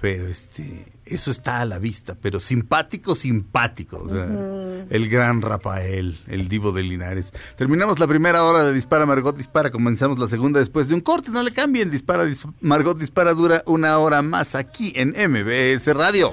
pero 0.00 0.26
este, 0.28 0.86
eso 1.04 1.30
está 1.30 1.60
a 1.60 1.64
la 1.64 1.78
vista, 1.78 2.16
pero 2.20 2.40
simpático, 2.40 3.14
simpático. 3.14 3.98
o 3.98 4.08
sea, 4.08 4.24
Ujú. 4.26 4.68
El 4.90 5.08
gran 5.10 5.42
Rafael, 5.42 6.18
el 6.28 6.48
divo 6.48 6.72
de 6.72 6.82
Linares. 6.82 7.32
Terminamos 7.56 7.98
la 7.98 8.06
primera 8.06 8.44
hora 8.44 8.62
de 8.64 8.72
Dispara 8.72 9.04
Margot 9.04 9.36
Dispara, 9.36 9.70
comenzamos 9.70 10.18
la 10.18 10.28
segunda 10.28 10.60
después 10.60 10.88
de 10.88 10.94
un 10.94 11.00
corte, 11.02 11.30
no 11.30 11.42
le 11.42 11.52
cambien, 11.52 11.90
Dispara 11.90 12.24
Dis- 12.24 12.50
Margot 12.60 12.96
Dispara 12.98 13.34
dura 13.34 13.62
una 13.66 13.98
hora 13.98 14.22
más 14.22 14.54
aquí 14.54 14.92
en 14.96 15.10
MBS 15.10 15.92
Radio. 15.94 16.32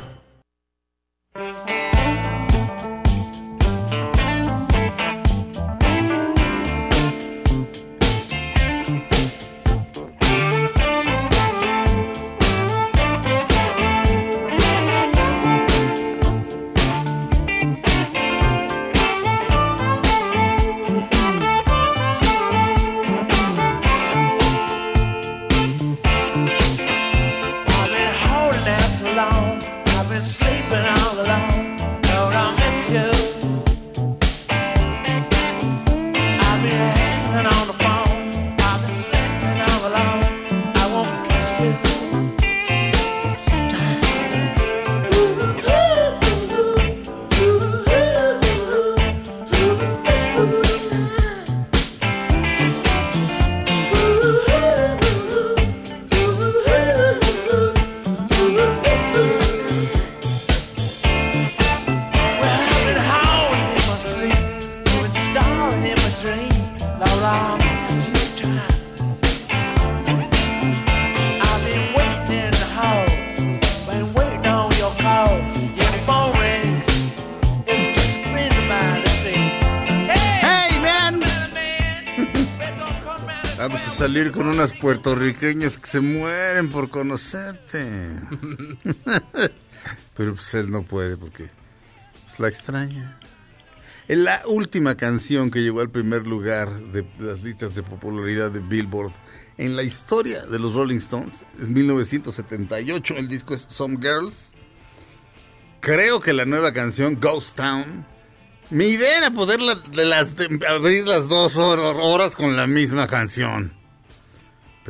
Con 84.41 84.49
unas 84.49 84.73
puertorriqueñas 84.73 85.77
que 85.77 85.85
se 85.87 85.99
mueren 86.01 86.69
por 86.69 86.89
conocerte. 86.89 87.85
Pero 90.17 90.33
pues 90.33 90.51
él 90.55 90.71
no 90.71 90.81
puede 90.81 91.15
porque 91.15 91.47
pues, 92.25 92.39
la 92.39 92.47
extraña. 92.47 93.19
Es 94.07 94.17
la 94.17 94.41
última 94.47 94.95
canción 94.95 95.51
que 95.51 95.59
llegó 95.61 95.79
al 95.81 95.91
primer 95.91 96.25
lugar 96.25 96.71
de 96.91 97.05
las 97.19 97.43
listas 97.43 97.75
de 97.75 97.83
popularidad 97.83 98.49
de 98.49 98.61
Billboard 98.61 99.11
en 99.59 99.75
la 99.75 99.83
historia 99.83 100.41
de 100.47 100.57
los 100.57 100.73
Rolling 100.73 100.97
Stones. 100.97 101.35
Es 101.59 101.67
1978, 101.67 103.13
el 103.17 103.27
disco 103.27 103.53
es 103.53 103.67
Some 103.69 103.97
Girls. 104.01 104.51
Creo 105.81 106.19
que 106.19 106.33
la 106.33 106.45
nueva 106.45 106.73
canción, 106.73 107.19
Ghost 107.21 107.55
Town, 107.55 108.07
mi 108.71 108.85
idea 108.85 109.19
era 109.19 109.29
poder 109.29 109.61
la- 109.61 109.75
de 109.75 110.05
las, 110.05 110.35
de 110.35 110.65
abrir 110.67 111.05
las 111.05 111.27
dos 111.29 111.55
hor- 111.57 111.77
horas 112.01 112.35
con 112.35 112.55
la 112.57 112.65
misma 112.65 113.07
canción. 113.07 113.79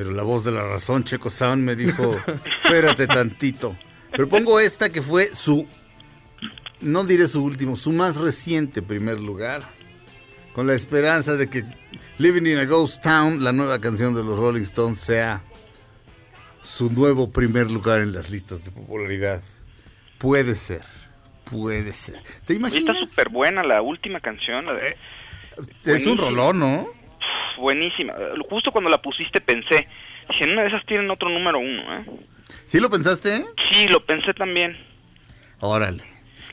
Pero 0.02 0.14
la 0.14 0.24
voz 0.24 0.43
de 0.43 0.49
la 0.52 0.64
razón, 0.66 1.04
Checo 1.04 1.30
Sound, 1.30 1.62
me 1.64 1.76
dijo, 1.76 2.16
espérate 2.64 3.06
tantito. 3.06 3.78
Pero 4.10 4.28
pongo 4.28 4.60
esta 4.60 4.89
que 4.89 5.04
fue 5.04 5.30
su, 5.36 5.68
no 6.80 7.04
diré 7.04 7.28
su 7.28 7.43
último, 7.43 7.76
su 7.76 7.91
más 7.91 8.18
reciente 8.18 8.82
primer 8.82 9.20
lugar. 9.20 9.62
Con 10.56 10.66
la 10.66 10.74
esperanza 10.74 11.36
de 11.36 11.52
que 11.52 11.64
Living 12.18 12.47
in 12.47 12.58
a 12.58 12.66
Ghost 12.66 13.04
Town, 13.04 13.43
la 13.43 13.52
nueva 13.52 13.80
canción 13.80 14.16
de 14.16 14.24
los 14.24 14.39
Rolling 14.39 14.64
Stones, 14.64 14.97
sea 14.97 15.43
su 16.64 16.91
nuevo 16.91 17.30
primer 17.32 17.70
lugar 17.70 18.02
en 18.02 18.12
las 18.12 18.32
listas 18.32 18.66
de 18.66 18.72
popularidad. 18.72 19.43
Puede 20.18 20.56
ser, 20.56 20.82
puede 21.45 21.93
ser. 21.93 22.24
¿Te 22.47 22.56
imaginas? 22.56 22.95
Está 22.97 23.06
súper 23.08 23.30
buena 23.30 23.62
la 23.62 23.84
última 23.84 24.20
canción. 24.20 24.66
la 24.66 24.74
de- 24.74 24.88
Eh, 24.89 24.95
Es 25.86 26.08
un 26.08 26.18
rolón, 26.18 26.58
¿no? 26.60 26.88
Buenísima. 27.62 28.14
Justo 28.49 28.72
cuando 28.72 28.89
la 28.89 29.01
pusiste 29.01 29.39
pensé, 29.39 29.88
dije, 30.30 30.43
en 30.45 30.51
una 30.53 30.64
de 30.64 30.68
esas 30.70 30.86
tienen 30.86 31.09
otro 31.12 31.30
número 31.30 31.59
uno, 31.59 31.97
¿eh? 31.99 32.05
¿Sí 32.66 32.80
lo 32.80 32.89
pensaste? 32.89 33.45
Sí, 33.70 33.88
lo 33.88 34.03
pensé 34.05 34.34
también. 34.34 34.78
Órale. 35.59 36.03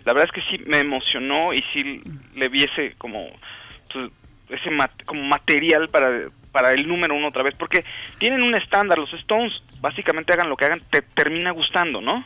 La 0.05 0.13
verdad 0.13 0.31
es 0.35 0.43
que 0.43 0.51
sí 0.51 0.63
me 0.67 0.79
emocionó 0.81 1.53
y 1.55 1.65
sí 1.73 2.03
le 2.37 2.49
viese 2.49 2.95
como 2.99 3.29
pues, 3.93 4.11
ese 4.61 4.71
mat- 4.71 5.05
como 5.05 5.23
material 5.23 5.89
para 5.89 6.29
para 6.53 6.73
el 6.73 6.89
número 6.89 7.15
uno 7.15 7.29
otra 7.29 7.43
vez, 7.43 7.55
porque 7.59 7.85
tienen 8.19 8.43
un 8.43 8.55
estándar, 8.55 8.99
los 8.99 9.13
Stones, 9.13 9.53
básicamente 9.81 10.33
hagan 10.33 10.49
lo 10.49 10.57
que 10.57 10.65
hagan, 10.65 10.81
te 10.91 11.03
termina 11.03 11.51
gustando, 11.51 12.01
¿no? 12.01 12.25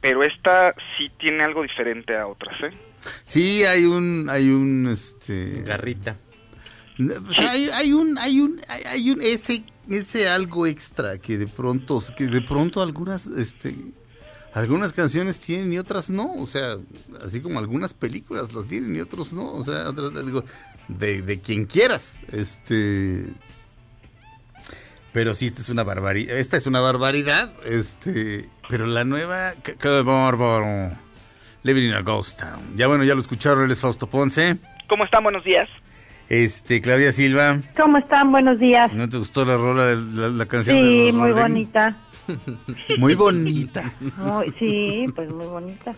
Pero 0.00 0.22
esta 0.24 0.74
sí 0.98 1.10
tiene 1.18 1.44
algo 1.44 1.62
diferente 1.62 2.16
a 2.16 2.26
otras, 2.26 2.60
¿eh? 2.62 2.72
Sí, 3.24 3.64
hay 3.64 3.84
un, 3.84 4.26
hay 4.28 4.48
un, 4.50 4.88
este... 4.92 5.62
Garrita. 5.62 6.16
O 7.28 7.34
sea, 7.34 7.52
hay, 7.52 7.92
un, 7.92 8.18
hay 8.18 8.40
un, 8.40 8.60
hay, 8.68 9.10
un, 9.10 9.22
ese, 9.22 9.62
ese 9.88 10.28
algo 10.28 10.66
extra 10.66 11.18
que 11.18 11.38
de 11.38 11.46
pronto, 11.46 12.02
que 12.16 12.26
de 12.26 12.42
pronto 12.42 12.82
algunas, 12.82 13.26
este, 13.26 13.74
algunas 14.52 14.92
canciones 14.92 15.40
tienen 15.40 15.72
y 15.72 15.78
otras 15.78 16.10
no, 16.10 16.32
o 16.34 16.46
sea, 16.46 16.76
así 17.24 17.40
como 17.40 17.58
algunas 17.58 17.94
películas 17.94 18.52
las 18.52 18.66
tienen 18.66 18.94
y 18.94 19.00
otros 19.00 19.32
no, 19.32 19.52
o 19.52 19.64
sea, 19.64 19.88
otras, 19.88 20.12
digo, 20.24 20.44
de, 20.88 21.22
de 21.22 21.40
quien 21.40 21.64
quieras, 21.64 22.18
este, 22.32 23.32
pero 25.12 25.34
sí, 25.34 25.46
esta 25.46 25.62
es 25.62 25.68
una 25.70 25.84
barbaridad, 25.84 26.36
esta 26.36 26.56
es 26.56 26.66
una 26.66 26.80
barbaridad, 26.80 27.52
este, 27.64 28.48
pero 28.68 28.86
la 28.86 29.04
nueva, 29.04 29.54
qué 29.62 30.02
bárbaro, 30.02 30.96
Living 31.62 31.88
in 31.88 31.94
a 31.94 32.02
Ghost 32.02 32.38
Town, 32.38 32.76
ya 32.76 32.88
bueno, 32.88 33.04
ya 33.04 33.14
lo 33.14 33.20
escucharon, 33.20 33.64
él 33.64 33.70
es 33.70 33.80
Fausto 33.80 34.08
Ponce, 34.08 34.58
¿Cómo 34.90 35.04
están? 35.04 35.22
Buenos 35.22 35.44
días. 35.44 35.68
Este, 36.30 36.80
Claudia 36.80 37.12
Silva, 37.12 37.60
¿Cómo 37.76 37.98
están? 37.98 38.30
Buenos 38.32 38.58
días. 38.58 38.92
¿No 38.94 39.08
te 39.08 39.18
gustó 39.18 39.44
la 39.44 39.56
rola 39.56 39.84
de 39.86 39.96
la, 39.96 40.28
la 40.28 40.46
canción 40.46 40.76
de 40.76 40.82
Sí, 40.82 41.06
los 41.06 41.14
muy 41.14 41.30
Rolling? 41.32 41.42
bonita. 41.42 41.96
Muy 42.98 43.14
bonita. 43.16 43.92
Muy- 44.18 44.54
sí, 44.60 45.04
pues 45.16 45.32
muy 45.32 45.46
bonita. 45.46 45.92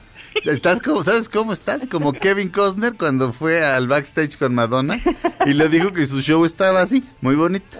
Estás 0.47 0.80
como, 0.80 1.05
¿sabes 1.05 1.28
cómo 1.28 1.53
estás? 1.53 1.85
Como 1.87 2.14
Kevin 2.14 2.49
Costner 2.49 2.95
cuando 2.97 3.35
fue 3.35 3.62
al 3.62 3.87
backstage 3.87 4.39
con 4.39 4.55
Madonna 4.55 4.99
y 5.45 5.53
le 5.53 5.68
dijo 5.68 5.93
que 5.93 6.07
su 6.07 6.22
show 6.22 6.47
estaba 6.47 6.80
así, 6.80 7.05
muy 7.20 7.35
bonito. 7.35 7.76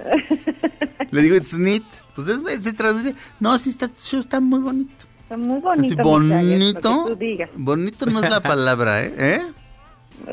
Le 1.11 1.23
digo, 1.23 1.35
it's 1.37 1.55
neat. 1.55 1.83
Pues 2.15 2.29
es, 2.29 2.63
se 2.63 2.73
traduce, 2.75 3.15
no, 3.41 3.57
sí, 3.59 3.71
está, 3.71 3.89
su 3.97 4.11
show 4.17 4.21
está 4.21 4.39
muy 4.41 4.61
bonito. 4.61 5.07
Está 5.23 5.37
muy 5.39 5.61
bonito. 5.61 6.03
Bonito. 6.03 7.07
Bonito 7.55 8.07
no 8.07 8.23
es 8.23 8.31
la 8.31 8.43
palabra, 8.43 9.03
¿eh? 9.03 9.15
¿Eh? 9.17 9.41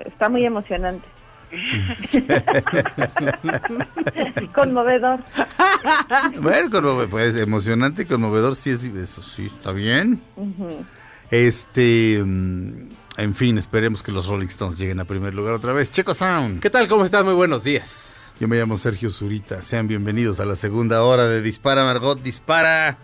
Está 0.08 0.28
muy 0.28 0.44
emocionante. 0.46 1.06
Conmovedor. 4.54 5.20
Bueno, 6.42 7.08
pues 7.10 7.36
emocionante 7.36 8.04
y 8.04 8.06
conmovedor, 8.06 8.56
sí, 8.56 8.72
es, 8.72 8.84
eso 8.84 9.22
sí, 9.22 9.48
está 9.48 9.72
bien. 9.72 10.22
Este, 11.32 12.22
mm, 12.24 12.90
en 13.18 13.36
fin, 13.36 13.58
esperemos 13.58 14.04
que 14.04 14.12
los 14.12 14.28
Rolling 14.28 14.48
Stones 14.48 14.78
lleguen 14.78 15.00
a 15.00 15.06
primer 15.06 15.34
lugar 15.34 15.54
otra 15.54 15.74
vez. 15.74 15.92
Checo 15.92 16.14
Sound. 16.14 16.60
¿Qué 16.60 16.70
tal? 16.70 16.88
¿Cómo 16.88 17.06
estás? 17.06 17.24
Muy 17.24 17.34
buenos 17.34 17.64
días. 17.64 18.32
Yo 18.40 18.48
me 18.48 18.58
llamo 18.58 18.78
Sergio 18.78 19.10
Zurita. 19.10 19.62
Sean 19.62 19.88
bienvenidos 19.88 20.40
a 20.40 20.46
la 20.46 20.56
segunda 20.56 21.04
hora 21.04 21.28
de 21.28 21.42
Dispara 21.42 21.84
Margot 21.84 22.22
Dispara, 22.22 22.98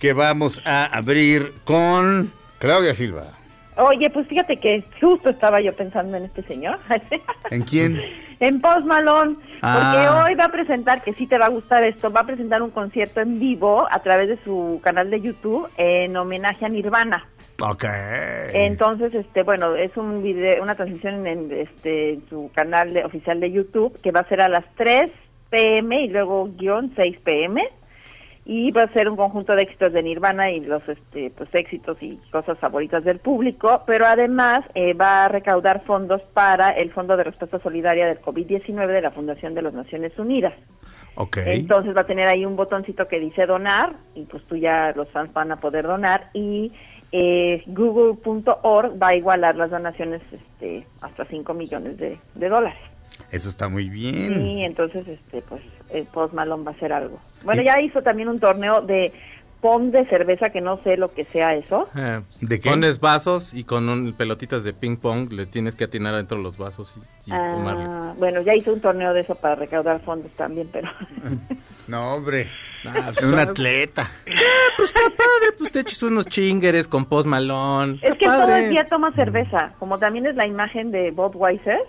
que 0.00 0.14
vamos 0.14 0.62
a 0.64 0.86
abrir 0.86 1.54
con 1.64 2.32
Claudia 2.58 2.94
Silva. 2.94 3.37
Oye, 3.78 4.10
pues 4.10 4.26
fíjate 4.28 4.56
que 4.58 4.84
justo 5.00 5.30
estaba 5.30 5.60
yo 5.60 5.72
pensando 5.74 6.16
en 6.16 6.24
este 6.24 6.42
señor, 6.42 6.78
¿En 7.50 7.62
quién? 7.62 8.00
en 8.40 8.60
Post 8.60 8.84
Malone, 8.86 9.34
porque 9.34 9.56
Ah. 9.62 10.24
hoy 10.26 10.34
va 10.34 10.44
a 10.44 10.48
presentar, 10.52 11.02
que 11.02 11.12
sí 11.14 11.26
te 11.26 11.38
va 11.38 11.46
a 11.46 11.50
gustar 11.50 11.84
esto, 11.84 12.10
va 12.12 12.20
a 12.20 12.26
presentar 12.26 12.60
un 12.62 12.70
concierto 12.70 13.20
en 13.20 13.38
vivo 13.40 13.86
a 13.90 14.00
través 14.02 14.28
de 14.28 14.38
su 14.44 14.80
canal 14.82 15.10
de 15.10 15.20
YouTube 15.20 15.68
en 15.76 16.16
homenaje 16.16 16.64
a 16.64 16.68
Nirvana. 16.68 17.26
Ok. 17.60 17.84
Entonces, 18.52 19.12
este, 19.14 19.42
bueno, 19.42 19.74
es 19.74 19.96
un 19.96 20.22
video, 20.22 20.62
una 20.62 20.74
transmisión 20.76 21.26
en, 21.26 21.50
este, 21.50 22.20
su 22.30 22.50
canal 22.54 22.92
de- 22.94 23.04
oficial 23.04 23.40
de 23.40 23.50
YouTube 23.50 24.00
que 24.02 24.12
va 24.12 24.20
a 24.20 24.28
ser 24.28 24.40
a 24.42 24.48
las 24.48 24.64
3 24.76 25.10
pm 25.50 26.02
y 26.04 26.08
luego 26.08 26.48
guion 26.56 26.92
6 26.94 27.18
pm 27.24 27.62
y 28.48 28.70
va 28.70 28.84
a 28.84 28.92
ser 28.94 29.10
un 29.10 29.16
conjunto 29.16 29.54
de 29.54 29.60
éxitos 29.60 29.92
de 29.92 30.02
Nirvana 30.02 30.50
y 30.50 30.60
los 30.60 30.82
este, 30.88 31.30
pues 31.36 31.50
éxitos 31.52 31.98
y 32.00 32.16
cosas 32.32 32.58
favoritas 32.58 33.04
del 33.04 33.18
público, 33.18 33.82
pero 33.86 34.06
además 34.06 34.60
eh, 34.74 34.94
va 34.94 35.26
a 35.26 35.28
recaudar 35.28 35.84
fondos 35.84 36.22
para 36.32 36.70
el 36.70 36.90
Fondo 36.90 37.14
de 37.18 37.24
Respuesta 37.24 37.58
Solidaria 37.58 38.06
del 38.06 38.22
COVID-19 38.22 38.86
de 38.86 39.02
la 39.02 39.10
Fundación 39.10 39.52
de 39.54 39.60
las 39.60 39.74
Naciones 39.74 40.18
Unidas. 40.18 40.54
Ok. 41.16 41.36
Entonces 41.44 41.94
va 41.94 42.00
a 42.00 42.06
tener 42.06 42.26
ahí 42.26 42.46
un 42.46 42.56
botoncito 42.56 43.06
que 43.06 43.20
dice 43.20 43.44
donar 43.44 43.96
y 44.14 44.24
pues 44.24 44.42
tú 44.44 44.56
ya 44.56 44.92
los 44.96 45.10
fans 45.10 45.30
van 45.34 45.52
a 45.52 45.56
poder 45.56 45.86
donar 45.86 46.30
y 46.32 46.72
eh, 47.12 47.62
google.org 47.66 49.02
va 49.02 49.08
a 49.08 49.14
igualar 49.14 49.56
las 49.56 49.70
donaciones 49.70 50.22
este, 50.32 50.86
hasta 51.02 51.26
5 51.26 51.52
millones 51.52 51.98
de, 51.98 52.18
de 52.34 52.48
dólares. 52.48 52.80
Eso 53.30 53.48
está 53.48 53.68
muy 53.68 53.88
bien. 53.88 54.44
Y 54.46 54.64
entonces 54.64 55.06
este 55.06 55.42
pues 55.42 55.62
el 55.90 56.04
Post 56.06 56.34
Malone 56.34 56.64
va 56.64 56.72
a 56.72 56.74
hacer 56.74 56.92
algo. 56.92 57.20
Bueno, 57.44 57.62
Y- 57.62 57.66
ya 57.66 57.80
hizo 57.80 58.02
también 58.02 58.28
un 58.28 58.40
torneo 58.40 58.80
de 58.82 59.12
pom 59.60 59.90
de 59.90 60.06
cerveza 60.06 60.50
que 60.50 60.60
no 60.60 60.80
sé 60.84 60.96
lo 60.96 61.12
que 61.12 61.24
sea 61.26 61.54
eso. 61.56 61.88
Eh, 61.96 62.20
¿De 62.40 62.60
qué? 62.60 62.70
Pones 62.70 63.00
vasos 63.00 63.52
y 63.54 63.64
con 63.64 63.88
un- 63.88 64.12
pelotitas 64.12 64.62
de 64.62 64.72
ping 64.72 64.96
pong 64.96 65.32
le 65.32 65.46
tienes 65.46 65.74
que 65.74 65.84
atinar 65.84 66.14
adentro 66.14 66.36
de 66.38 66.44
los 66.44 66.56
vasos 66.58 66.94
y, 67.26 67.30
y 67.30 67.32
Ah, 67.34 68.14
bueno, 68.16 68.40
ya 68.42 68.54
hizo 68.54 68.72
un 68.72 68.80
torneo 68.80 69.12
de 69.12 69.22
eso 69.22 69.34
para 69.34 69.56
recaudar 69.56 70.00
fondos 70.02 70.30
también, 70.36 70.68
pero 70.72 70.88
No, 71.88 72.14
hombre. 72.14 72.48
Ah, 72.86 73.08
Es 73.10 73.18
pues, 73.18 73.32
un 73.32 73.38
ah, 73.38 73.42
atleta. 73.42 74.08
Pues 74.76 74.90
está 74.90 75.00
padre, 75.10 75.52
pues 75.58 75.72
te 75.72 75.80
echas 75.80 76.02
unos 76.04 76.26
chingueres 76.26 76.86
con 76.86 77.06
post 77.06 77.26
malón. 77.26 77.98
es 78.02 78.14
que 78.16 78.26
todo 78.26 78.54
el 78.54 78.70
día 78.70 78.84
toma 78.84 79.10
cerveza, 79.12 79.72
como 79.80 79.98
también 79.98 80.26
es 80.26 80.36
la 80.36 80.46
imagen 80.46 80.92
de 80.92 81.10
Bob 81.10 81.34
Weiser. 81.34 81.80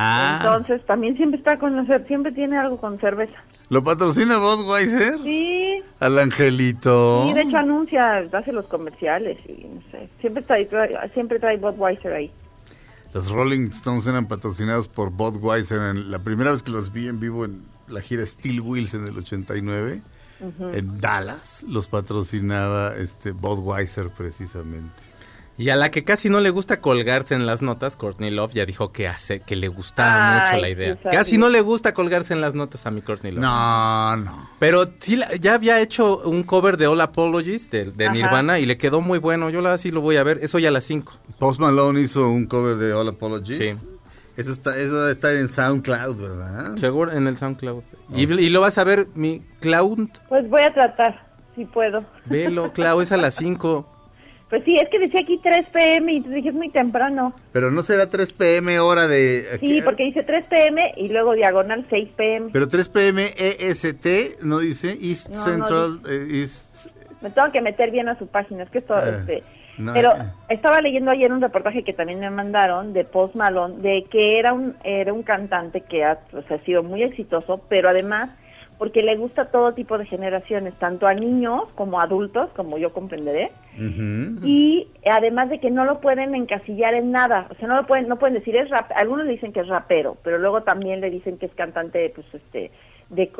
Ah, 0.00 0.38
Entonces 0.40 0.86
también 0.86 1.16
siempre 1.16 1.38
está 1.38 1.58
con 1.58 1.84
siempre 2.06 2.30
tiene 2.32 2.56
algo 2.56 2.78
con 2.78 3.00
cerveza. 3.00 3.34
¿lo 3.68 3.82
patrocina 3.82 4.38
Budweiser? 4.38 5.18
Sí, 5.24 5.82
Al 5.98 6.18
angelito. 6.20 7.24
sí, 7.26 7.34
de 7.34 7.40
hecho 7.42 7.56
anuncia, 7.56 8.18
hace 8.32 8.52
los 8.52 8.66
comerciales 8.66 9.38
y 9.48 9.64
no 9.66 9.82
sé, 9.90 10.08
siempre 10.20 10.42
trae, 10.44 10.68
trae- 10.70 11.08
siempre 11.12 11.40
trae 11.40 11.56
Budweiser 11.56 12.12
ahí. 12.12 12.30
Los 13.12 13.28
Rolling 13.30 13.68
Stones 13.68 14.06
eran 14.06 14.26
patrocinados 14.28 14.86
por 14.86 15.10
Budweiser. 15.10 15.80
En 15.82 16.10
la 16.12 16.18
primera 16.20 16.52
vez 16.52 16.62
que 16.62 16.70
los 16.70 16.92
vi 16.92 17.08
en 17.08 17.18
vivo 17.18 17.44
en 17.44 17.62
la 17.88 18.00
gira 18.00 18.24
Steel 18.24 18.60
Wheels 18.60 18.94
en 18.94 19.08
el 19.08 19.18
89, 19.18 20.02
Ujú. 20.40 20.68
en 20.68 21.00
Dallas, 21.00 21.64
los 21.66 21.88
patrocinaba 21.88 22.94
este 22.96 23.32
Budweiser 23.32 24.10
precisamente. 24.16 25.02
Y 25.58 25.70
a 25.70 25.76
la 25.76 25.90
que 25.90 26.04
casi 26.04 26.30
no 26.30 26.38
le 26.38 26.50
gusta 26.50 26.80
colgarse 26.80 27.34
en 27.34 27.44
las 27.44 27.62
notas, 27.62 27.96
Courtney 27.96 28.30
Love 28.30 28.54
ya 28.54 28.64
dijo 28.64 28.92
que 28.92 29.08
hace 29.08 29.40
que 29.40 29.56
le 29.56 29.66
gustaba 29.66 30.44
Ay, 30.44 30.50
mucho 30.52 30.62
la 30.62 30.68
idea. 30.68 30.98
Casi 31.10 31.36
no 31.36 31.48
le 31.48 31.60
gusta 31.62 31.92
colgarse 31.94 32.32
en 32.32 32.40
las 32.40 32.54
notas 32.54 32.86
a 32.86 32.92
mi 32.92 33.02
Courtney 33.02 33.32
Love. 33.32 33.42
No, 33.42 34.16
no. 34.16 34.50
Pero 34.60 34.88
sí, 35.00 35.20
ya 35.40 35.54
había 35.54 35.80
hecho 35.80 36.18
un 36.18 36.44
cover 36.44 36.76
de 36.76 36.86
All 36.86 37.00
Apologies 37.00 37.70
de. 37.70 38.08
Nirvana 38.08 38.60
y 38.60 38.66
le 38.66 38.78
quedó 38.78 39.00
muy 39.00 39.18
bueno. 39.18 39.50
Yo 39.50 39.60
la 39.60 39.76
sí 39.78 39.90
lo 39.90 40.00
voy 40.00 40.16
a 40.16 40.22
ver. 40.22 40.38
Eso 40.42 40.60
ya 40.60 40.68
a 40.68 40.72
las 40.72 40.84
5. 40.84 41.12
Post 41.40 41.58
Malone 41.58 42.00
hizo 42.02 42.30
un 42.30 42.46
cover 42.46 42.76
de 42.76 42.92
All 42.92 43.08
Apologies. 43.08 43.58
Sí. 43.58 43.86
Eso 44.36 44.52
está, 44.52 44.76
eso 44.76 44.94
debe 45.00 45.10
estar 45.10 45.34
en 45.34 45.48
SoundCloud, 45.48 46.16
¿verdad? 46.16 46.76
Seguro 46.76 47.10
en 47.10 47.26
el 47.26 47.36
SoundCloud. 47.36 47.82
Y, 48.14 48.32
y 48.32 48.48
lo 48.50 48.60
vas 48.60 48.78
a 48.78 48.84
ver, 48.84 49.08
mi 49.16 49.42
Cloud. 49.58 50.08
Pues 50.28 50.48
voy 50.48 50.62
a 50.62 50.72
tratar, 50.72 51.26
si 51.56 51.64
puedo. 51.64 52.04
Velo, 52.26 52.72
Cloud, 52.72 53.02
es 53.02 53.10
a 53.10 53.16
las 53.16 53.34
5. 53.34 53.97
Pues 54.48 54.64
sí, 54.64 54.76
es 54.76 54.88
que 54.88 54.98
decía 54.98 55.20
aquí 55.20 55.38
3 55.42 55.66
pm 55.72 56.12
y 56.12 56.20
te 56.22 56.30
dije 56.30 56.48
es 56.48 56.54
muy 56.54 56.70
temprano. 56.70 57.34
Pero 57.52 57.70
no 57.70 57.82
será 57.82 58.08
3 58.08 58.32
pm 58.32 58.80
hora 58.80 59.06
de... 59.06 59.44
Sí, 59.60 59.82
porque 59.84 60.04
dice 60.04 60.22
3 60.22 60.46
pm 60.46 60.94
y 60.96 61.08
luego 61.08 61.34
diagonal 61.34 61.86
6 61.90 62.08
pm. 62.16 62.50
Pero 62.52 62.66
3 62.66 62.88
pm 62.88 63.34
EST, 63.36 64.40
¿no 64.42 64.58
dice? 64.60 64.96
East 65.02 65.28
No, 65.28 65.36
no 65.36 65.44
Central, 65.44 66.00
eh, 66.08 66.40
East... 66.40 66.64
Me 67.20 67.30
tengo 67.30 67.50
que 67.52 67.60
meter 67.60 67.90
bien 67.90 68.08
a 68.08 68.18
su 68.18 68.26
página, 68.26 68.62
es 68.62 68.70
que 68.70 68.78
esto, 68.78 68.96
Eh, 68.96 69.16
este... 69.20 69.42
no, 69.76 69.92
pero 69.92 70.12
eh. 70.12 70.30
estaba 70.48 70.80
leyendo 70.80 71.10
ayer 71.10 71.30
un 71.30 71.42
reportaje 71.42 71.82
que 71.82 71.92
también 71.92 72.20
me 72.20 72.30
mandaron 72.30 72.94
de 72.94 73.04
Post 73.04 73.34
Malone, 73.34 73.82
de 73.82 74.06
que 74.10 74.38
era 74.38 74.54
un, 74.54 74.76
era 74.82 75.12
un 75.12 75.24
cantante 75.24 75.82
que 75.82 76.04
ha, 76.04 76.20
pues, 76.30 76.50
ha 76.50 76.58
sido 76.60 76.82
muy 76.82 77.02
exitoso, 77.02 77.60
pero 77.68 77.90
además 77.90 78.30
porque 78.78 79.02
le 79.02 79.16
gusta 79.16 79.50
todo 79.50 79.74
tipo 79.74 79.98
de 79.98 80.06
generaciones, 80.06 80.72
tanto 80.78 81.06
a 81.06 81.14
niños 81.14 81.64
como 81.74 82.00
a 82.00 82.04
adultos, 82.04 82.50
como 82.54 82.78
yo 82.78 82.92
comprenderé, 82.92 83.50
y 83.76 84.88
además 85.10 85.50
de 85.50 85.58
que 85.60 85.70
no 85.70 85.84
lo 85.84 86.00
pueden 86.00 86.34
encasillar 86.34 86.94
en 86.94 87.10
nada, 87.10 87.48
o 87.50 87.54
sea, 87.56 87.68
no 87.68 87.76
lo 87.76 87.86
pueden, 87.86 88.08
no 88.08 88.18
pueden 88.18 88.34
decir 88.34 88.56
es 88.56 88.70
rap, 88.70 88.90
algunos 88.94 89.26
le 89.26 89.32
dicen 89.32 89.52
que 89.52 89.60
es 89.60 89.68
rapero, 89.68 90.16
pero 90.22 90.38
luego 90.38 90.62
también 90.62 91.00
le 91.00 91.10
dicen 91.10 91.38
que 91.38 91.46
es 91.46 91.54
cantante, 91.54 92.10
pues 92.14 92.26
este, 92.32 92.70
de, 93.10 93.30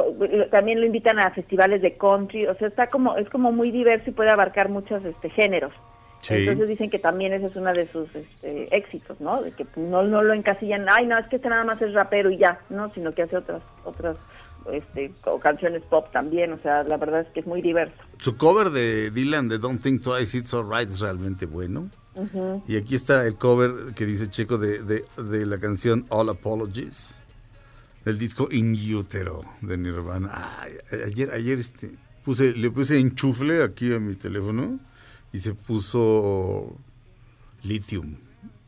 también 0.50 0.80
lo 0.80 0.86
invitan 0.86 1.18
a 1.20 1.30
festivales 1.30 1.82
de 1.82 1.96
country, 1.96 2.46
o 2.46 2.54
sea, 2.56 2.68
está 2.68 2.88
como, 2.88 3.16
es 3.16 3.28
como 3.30 3.52
muy 3.52 3.70
diverso 3.70 4.10
y 4.10 4.14
puede 4.14 4.30
abarcar 4.30 4.68
muchos 4.68 5.04
este 5.04 5.30
géneros. 5.30 5.72
Sí. 6.20 6.34
Entonces 6.34 6.68
dicen 6.68 6.90
que 6.90 6.98
también 6.98 7.32
ese 7.32 7.46
es 7.46 7.54
uno 7.54 7.72
de 7.72 7.86
sus 7.92 8.12
este, 8.14 8.74
éxitos, 8.76 9.20
¿no? 9.20 9.40
De 9.40 9.52
que 9.52 9.64
no, 9.76 10.02
no 10.02 10.22
lo 10.22 10.34
encasillan, 10.34 10.86
ay, 10.90 11.06
no, 11.06 11.16
es 11.16 11.28
que 11.28 11.36
este 11.36 11.48
nada 11.48 11.64
más 11.64 11.80
es 11.80 11.94
rapero 11.94 12.28
y 12.30 12.38
ya, 12.38 12.58
¿no? 12.70 12.88
Sino 12.88 13.12
que 13.12 13.22
hace 13.22 13.36
otras, 13.36 13.62
otras, 13.84 14.16
este, 14.72 15.12
co- 15.22 15.38
canciones 15.40 15.82
pop 15.88 16.10
también, 16.12 16.52
o 16.52 16.58
sea, 16.58 16.82
la 16.84 16.96
verdad 16.96 17.20
es 17.22 17.28
que 17.28 17.40
es 17.40 17.46
muy 17.46 17.62
diverso. 17.62 17.96
Su 18.18 18.36
cover 18.36 18.70
de 18.70 19.10
Dylan 19.10 19.48
de 19.48 19.58
Don't 19.58 19.82
Think 19.82 20.02
Twice, 20.02 20.36
It's 20.38 20.52
Alright 20.54 20.90
es 20.90 21.00
realmente 21.00 21.46
bueno. 21.46 21.90
Y 22.66 22.76
aquí 22.76 22.96
está 22.96 23.24
el 23.26 23.36
cover 23.36 23.94
que 23.94 24.04
dice 24.04 24.28
Checo 24.28 24.58
de, 24.58 24.82
de, 24.82 25.04
de 25.22 25.46
la 25.46 25.58
canción 25.58 26.04
All 26.08 26.28
Apologies. 26.30 27.14
Del 28.04 28.18
disco 28.18 28.48
In 28.50 28.74
Utero 28.94 29.44
de 29.60 29.76
Nirvana. 29.76 30.56
Ay, 30.60 30.72
ayer, 31.04 31.30
ayer 31.30 31.58
este, 31.58 31.90
puse, 32.24 32.52
le 32.54 32.70
puse 32.70 32.98
enchufle 32.98 33.62
aquí 33.62 33.92
a 33.92 34.00
mi 34.00 34.14
teléfono 34.14 34.80
y 35.32 35.38
se 35.40 35.54
puso 35.54 36.74
Lithium. 37.62 38.16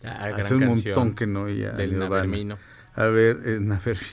Ah, 0.04 0.26
Hace 0.26 0.28
gran 0.30 0.52
un 0.54 0.60
canción 0.60 0.68
montón 0.94 1.14
que 1.14 1.26
no 1.26 1.42
oía 1.42 1.72
del 1.72 1.92
Nirvana. 1.92 2.08
Navermino. 2.26 2.58
A 2.94 3.04
ver, 3.06 3.40
eh, 3.46 3.58
Navermino. 3.60 4.04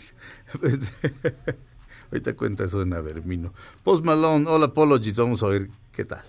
Ahorita 2.11 2.35
cuenta 2.35 2.63
eso 2.63 2.79
de 2.79 2.85
Navermino. 2.85 3.53
Post 3.83 4.03
Malone, 4.03 4.49
All 4.49 4.63
Apologies, 4.63 5.15
vamos 5.15 5.43
a 5.43 5.47
ver 5.47 5.69
qué 5.91 6.05
tal. 6.05 6.23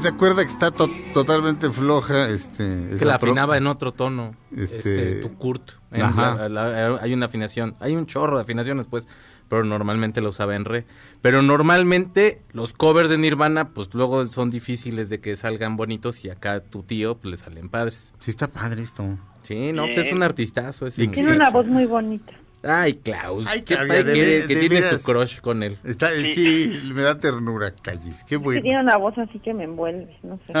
Esa 0.00 0.12
cuerda 0.16 0.42
que 0.42 0.50
está 0.50 0.70
to- 0.70 0.88
totalmente 1.12 1.68
floja, 1.70 2.28
este... 2.28 2.94
es 2.94 2.98
Que 2.98 3.04
la 3.04 3.16
afinaba 3.16 3.56
en 3.58 3.66
otro 3.66 3.92
tono. 3.92 4.34
Este- 4.56 4.76
Este, 4.78 5.14
tu 5.22 5.34
Kurt. 5.36 5.72
En 5.92 6.02
Ajá. 6.02 6.48
la- 6.48 6.68
la- 6.88 6.98
hay 7.02 7.12
una 7.12 7.26
afinación. 7.26 7.74
Hay 7.80 7.94
un 7.96 8.06
chorro 8.06 8.36
de 8.36 8.42
afinaciones, 8.42 8.86
pues. 8.86 9.06
Pero 9.50 9.64
normalmente 9.64 10.20
la 10.20 10.28
usaba 10.28 10.54
en 10.56 10.64
re. 10.64 10.86
Pero 11.22 11.42
normalmente 11.42 12.40
los 12.52 12.72
covers 12.72 13.10
de 13.10 13.18
Nirvana, 13.18 13.70
pues 13.70 13.90
luego 13.92 14.24
son 14.26 14.50
difíciles 14.50 15.08
de 15.10 15.20
que 15.20 15.36
salgan 15.36 15.76
bonitos. 15.76 16.24
Y 16.24 16.30
acá 16.30 16.60
tu 16.60 16.82
tío, 16.82 17.16
pues 17.18 17.30
le 17.32 17.36
salen 17.36 17.68
padres. 17.68 18.12
Sí, 18.20 18.30
está 18.30 18.46
padre 18.48 18.82
esto. 18.82 19.18
Sí, 19.42 19.72
no, 19.72 19.84
pues 19.86 19.98
es 19.98 20.12
un 20.12 20.22
artistazo. 20.22 20.86
Ese 20.86 21.02
¿Y 21.02 21.08
Tiene 21.08 21.34
una 21.34 21.50
voz 21.50 21.66
muy 21.66 21.84
bonita. 21.84 22.32
Ay, 22.62 22.94
Klaus. 22.94 23.46
Ay, 23.48 23.62
qué 23.62 23.74
padre 23.76 24.04
de 24.04 24.12
que, 24.14 24.46
que 24.46 24.54
de 24.54 24.68
tienes 24.68 24.90
tu 24.90 25.02
crush 25.02 25.40
con 25.40 25.62
él. 25.62 25.78
Está, 25.84 26.10
sí. 26.10 26.80
me 26.92 27.00
da 27.02 27.18
ternura, 27.18 27.72
Callis. 27.82 28.22
Qué 28.24 28.30
Que 28.30 28.36
bueno. 28.36 28.60
tiene 28.60 28.80
una 28.80 28.96
voz 28.98 29.16
así 29.16 29.38
que 29.38 29.54
me 29.54 29.64
envuelve, 29.64 30.14
no 30.22 30.38
sé. 30.46 30.52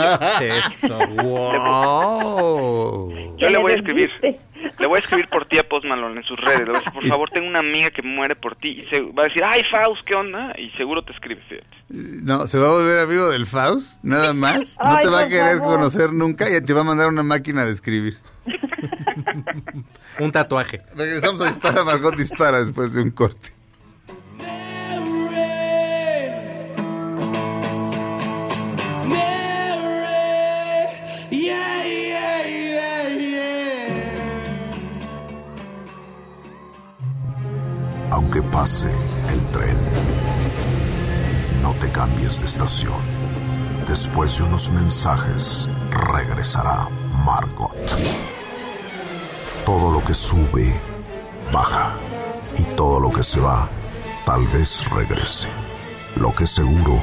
Eso. 0.48 0.98
wow. 1.22 3.12
Yo 3.38 3.50
le 3.50 3.58
voy 3.58 3.72
a 3.72 3.74
escribir. 3.76 4.08
Le 4.78 4.86
voy 4.86 4.96
a 4.96 5.00
escribir 5.00 5.28
por 5.28 5.46
ti 5.46 5.58
a 5.58 5.62
Post 5.68 5.84
Malone 5.86 6.18
en 6.20 6.24
sus 6.24 6.38
redes. 6.40 6.60
Le 6.60 6.66
voy 6.66 6.76
a 6.76 6.78
decir, 6.78 6.92
por 6.92 7.04
favor, 7.06 7.30
tengo 7.30 7.46
una 7.48 7.58
amiga 7.60 7.90
que 7.90 8.02
muere 8.02 8.34
por 8.36 8.56
ti. 8.56 8.70
Y 8.72 8.78
se 8.88 9.00
va 9.00 9.22
a 9.24 9.26
decir, 9.26 9.42
ay, 9.44 9.62
Faust, 9.70 10.02
¿qué 10.06 10.14
onda? 10.14 10.54
Y 10.58 10.70
seguro 10.70 11.02
te 11.02 11.12
escribe, 11.12 11.40
fíjate. 11.48 11.66
No, 11.90 12.46
se 12.46 12.58
va 12.58 12.68
a 12.68 12.72
volver 12.72 12.98
amigo 13.00 13.28
del 13.30 13.46
Faust, 13.46 14.02
nada 14.04 14.32
más. 14.34 14.60
No 14.82 14.96
Ay, 14.96 15.04
te 15.04 15.10
va 15.10 15.20
a 15.20 15.28
querer 15.28 15.58
favor. 15.58 15.76
conocer 15.76 16.12
nunca 16.12 16.46
y 16.54 16.60
te 16.62 16.72
va 16.72 16.80
a 16.80 16.84
mandar 16.84 17.08
una 17.08 17.22
máquina 17.22 17.64
de 17.66 17.72
escribir. 17.72 18.16
Un 20.18 20.32
tatuaje. 20.32 20.82
Regresamos 20.94 21.40
a 21.42 21.46
Dispara, 21.46 21.84
Margot 21.84 22.16
Dispara 22.16 22.64
después 22.64 22.92
de 22.92 23.02
un 23.02 23.10
corte. 23.10 23.52
Aunque 38.12 38.42
pase 38.42 38.90
el 39.30 39.46
tren, 39.48 39.76
no 41.62 41.72
te 41.74 41.90
cambies 41.90 42.40
de 42.40 42.46
estación. 42.46 43.00
Después 43.88 44.38
de 44.38 44.44
unos 44.44 44.70
mensajes, 44.70 45.68
regresará 45.90 46.88
Margot. 47.24 47.74
Todo 49.70 49.92
lo 49.92 50.04
que 50.04 50.14
sube, 50.14 50.74
baja. 51.52 51.94
Y 52.58 52.64
todo 52.74 52.98
lo 52.98 53.12
que 53.12 53.22
se 53.22 53.38
va, 53.38 53.70
tal 54.26 54.44
vez 54.48 54.84
regrese. 54.90 55.46
Lo 56.16 56.34
que 56.34 56.44
seguro 56.44 57.00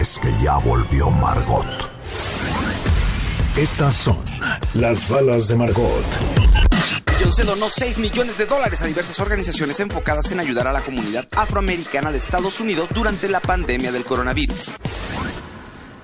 es 0.00 0.18
que 0.18 0.28
ya 0.42 0.56
volvió 0.56 1.10
Margot. 1.10 1.64
Estas 3.56 3.94
son 3.94 4.18
las 4.74 5.08
balas 5.08 5.46
de 5.46 5.54
Margot. 5.54 6.04
Beyoncé 7.06 7.44
donó 7.44 7.70
6 7.70 7.98
millones 7.98 8.36
de 8.36 8.46
dólares 8.46 8.82
a 8.82 8.86
diversas 8.86 9.20
organizaciones 9.20 9.78
enfocadas 9.78 10.32
en 10.32 10.40
ayudar 10.40 10.66
a 10.66 10.72
la 10.72 10.80
comunidad 10.80 11.24
afroamericana 11.36 12.10
de 12.10 12.18
Estados 12.18 12.58
Unidos 12.58 12.88
durante 12.92 13.28
la 13.28 13.38
pandemia 13.38 13.92
del 13.92 14.04
coronavirus. 14.04 14.72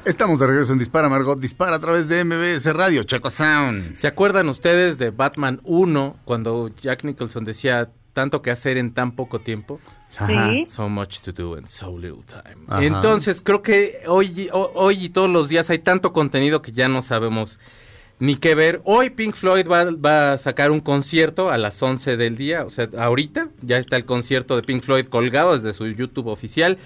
Estamos 0.04 0.38
de 0.38 0.46
regreso 0.46 0.72
en 0.72 0.78
Dispara, 0.78 1.08
Margot. 1.08 1.38
Dispara 1.40 1.76
a 1.76 1.78
través 1.78 2.08
de 2.08 2.24
MBS 2.24 2.66
Radio, 2.74 3.04
Checo 3.04 3.30
Sound. 3.30 3.96
¿Se 3.96 4.06
acuerdan 4.06 4.48
ustedes 4.50 4.98
de 4.98 5.10
Batman 5.10 5.60
1 5.64 6.16
cuando 6.24 6.68
Jack 6.80 7.04
Nicholson 7.04 7.44
decía 7.46 7.88
tanto 8.12 8.42
que 8.42 8.50
hacer 8.50 8.76
en 8.76 8.92
tan 8.92 9.12
poco 9.12 9.40
tiempo? 9.40 9.80
Ajá. 10.18 10.50
Sí. 10.50 10.66
So 10.68 10.88
much 10.90 11.20
to 11.20 11.32
do 11.32 11.56
in 11.58 11.66
so 11.66 11.96
little 11.98 12.22
time. 12.26 12.64
Ajá. 12.68 12.84
Entonces, 12.84 13.40
creo 13.42 13.62
que 13.62 14.00
hoy, 14.06 14.50
ho- 14.52 14.72
hoy 14.74 15.06
y 15.06 15.08
todos 15.08 15.30
los 15.30 15.48
días 15.48 15.70
hay 15.70 15.78
tanto 15.78 16.12
contenido 16.12 16.60
que 16.60 16.72
ya 16.72 16.86
no 16.86 17.00
sabemos 17.00 17.58
ni 18.18 18.36
qué 18.36 18.54
ver. 18.54 18.82
Hoy 18.84 19.08
Pink 19.10 19.34
Floyd 19.34 19.66
va, 19.66 19.84
va 19.90 20.34
a 20.34 20.38
sacar 20.38 20.70
un 20.70 20.80
concierto 20.80 21.50
a 21.50 21.56
las 21.56 21.82
11 21.82 22.18
del 22.18 22.36
día, 22.36 22.64
o 22.64 22.70
sea, 22.70 22.88
ahorita 22.98 23.48
ya 23.62 23.78
está 23.78 23.96
el 23.96 24.04
concierto 24.04 24.54
de 24.54 24.62
Pink 24.62 24.82
Floyd 24.84 25.06
colgado 25.06 25.54
desde 25.54 25.72
su 25.72 25.86
YouTube 25.88 26.26
oficial. 26.28 26.76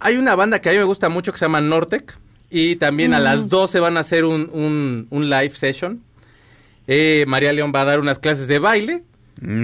Hay 0.00 0.16
una 0.16 0.34
banda 0.34 0.60
que 0.60 0.68
a 0.68 0.72
mí 0.72 0.78
me 0.78 0.84
gusta 0.84 1.08
mucho 1.08 1.32
que 1.32 1.38
se 1.38 1.44
llama 1.46 1.60
Nortec 1.62 2.18
y 2.54 2.76
también 2.76 3.14
a 3.14 3.18
las 3.18 3.48
12 3.48 3.80
van 3.80 3.96
a 3.96 4.00
hacer 4.00 4.24
un, 4.24 4.48
un, 4.52 5.08
un 5.10 5.28
live 5.28 5.50
session. 5.50 6.00
Eh, 6.86 7.24
María 7.26 7.52
León 7.52 7.72
va 7.74 7.80
a 7.80 7.84
dar 7.84 7.98
unas 7.98 8.20
clases 8.20 8.46
de 8.46 8.60
baile. 8.60 9.02